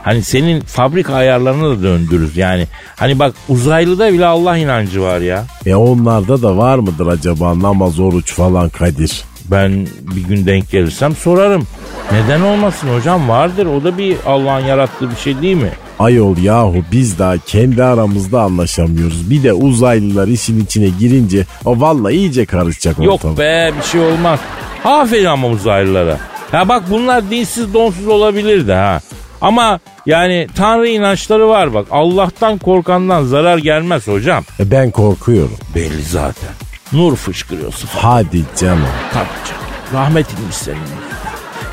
Hani 0.03 0.23
senin 0.23 0.61
fabrika 0.61 1.13
ayarlarını 1.13 1.79
da 1.79 1.83
döndürürüz 1.83 2.37
yani. 2.37 2.67
Hani 2.95 3.19
bak 3.19 3.33
uzaylıda 3.49 4.13
bile 4.13 4.25
Allah 4.25 4.57
inancı 4.57 5.01
var 5.01 5.19
ya. 5.19 5.45
E 5.65 5.75
onlarda 5.75 6.41
da 6.41 6.57
var 6.57 6.79
mıdır 6.79 7.07
acaba 7.07 7.59
namaz, 7.59 7.99
oruç 7.99 8.33
falan 8.33 8.69
Kadir? 8.69 9.23
Ben 9.51 9.87
bir 10.15 10.21
gün 10.23 10.45
denk 10.45 10.71
gelirsem 10.71 11.15
sorarım. 11.15 11.67
Neden 12.11 12.41
olmasın 12.41 12.87
hocam 12.95 13.29
vardır 13.29 13.65
o 13.65 13.83
da 13.83 13.97
bir 13.97 14.17
Allah'ın 14.25 14.65
yarattığı 14.65 15.11
bir 15.11 15.15
şey 15.15 15.41
değil 15.41 15.55
mi? 15.55 15.71
Ayol 15.99 16.37
yahu 16.37 16.75
biz 16.91 17.19
daha 17.19 17.37
kendi 17.37 17.83
aramızda 17.83 18.41
anlaşamıyoruz. 18.41 19.29
Bir 19.29 19.43
de 19.43 19.53
uzaylılar 19.53 20.27
işin 20.27 20.63
içine 20.65 20.89
girince 20.99 21.45
o 21.65 21.79
vallahi 21.81 22.13
iyice 22.13 22.45
karışacak 22.45 22.99
ortalık. 22.99 23.23
Yok 23.23 23.37
be 23.37 23.71
bir 23.77 23.87
şey 23.87 24.01
olmaz. 24.01 24.39
Aferin 24.85 25.25
ama 25.25 25.47
uzaylılara. 25.47 26.17
Ya 26.53 26.69
bak 26.69 26.83
bunlar 26.89 27.29
dinsiz 27.31 27.73
donsuz 27.73 28.07
olabilirdi 28.07 28.71
ha. 28.73 29.01
Ama 29.41 29.79
yani 30.05 30.47
tanrı 30.55 30.87
inançları 30.87 31.47
var 31.47 31.73
bak. 31.73 31.87
Allah'tan 31.91 32.57
korkandan 32.57 33.23
zarar 33.23 33.57
gelmez 33.57 34.07
hocam. 34.07 34.43
E 34.59 34.71
ben 34.71 34.91
korkuyorum. 34.91 35.57
Belli 35.75 36.03
zaten. 36.03 36.49
Nur 36.93 37.15
fışkırıyor 37.15 37.73
sıfat. 37.73 38.03
Hadi 38.03 38.43
canım. 38.59 38.87
Tabii 39.13 39.25
canım. 39.49 39.63
Rahmet 39.93 40.33
inmiş 40.39 40.55
senin. 40.55 40.77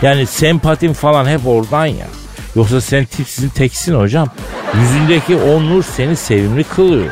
Yani 0.03 0.27
sempatin 0.27 0.93
falan 0.93 1.27
hep 1.27 1.47
oradan 1.47 1.87
ya. 1.87 2.07
Yoksa 2.57 2.81
sen 2.81 3.05
tipsizin 3.05 3.49
teksin 3.49 3.95
hocam. 3.95 4.29
Yüzündeki 4.81 5.37
o 5.37 5.62
nur 5.62 5.83
seni 5.83 6.17
sevimli 6.17 6.64
kılıyor. 6.64 7.11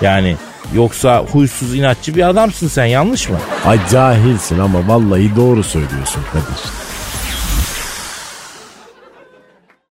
Yani 0.00 0.36
yoksa 0.74 1.24
huysuz 1.32 1.74
inatçı 1.74 2.14
bir 2.14 2.28
adamsın 2.28 2.68
sen 2.68 2.84
yanlış 2.84 3.28
mı? 3.28 3.36
Ay 3.66 3.78
cahilsin 3.90 4.58
ama 4.58 4.88
vallahi 4.88 5.36
doğru 5.36 5.62
söylüyorsun 5.62 6.22
Kadir. 6.32 6.81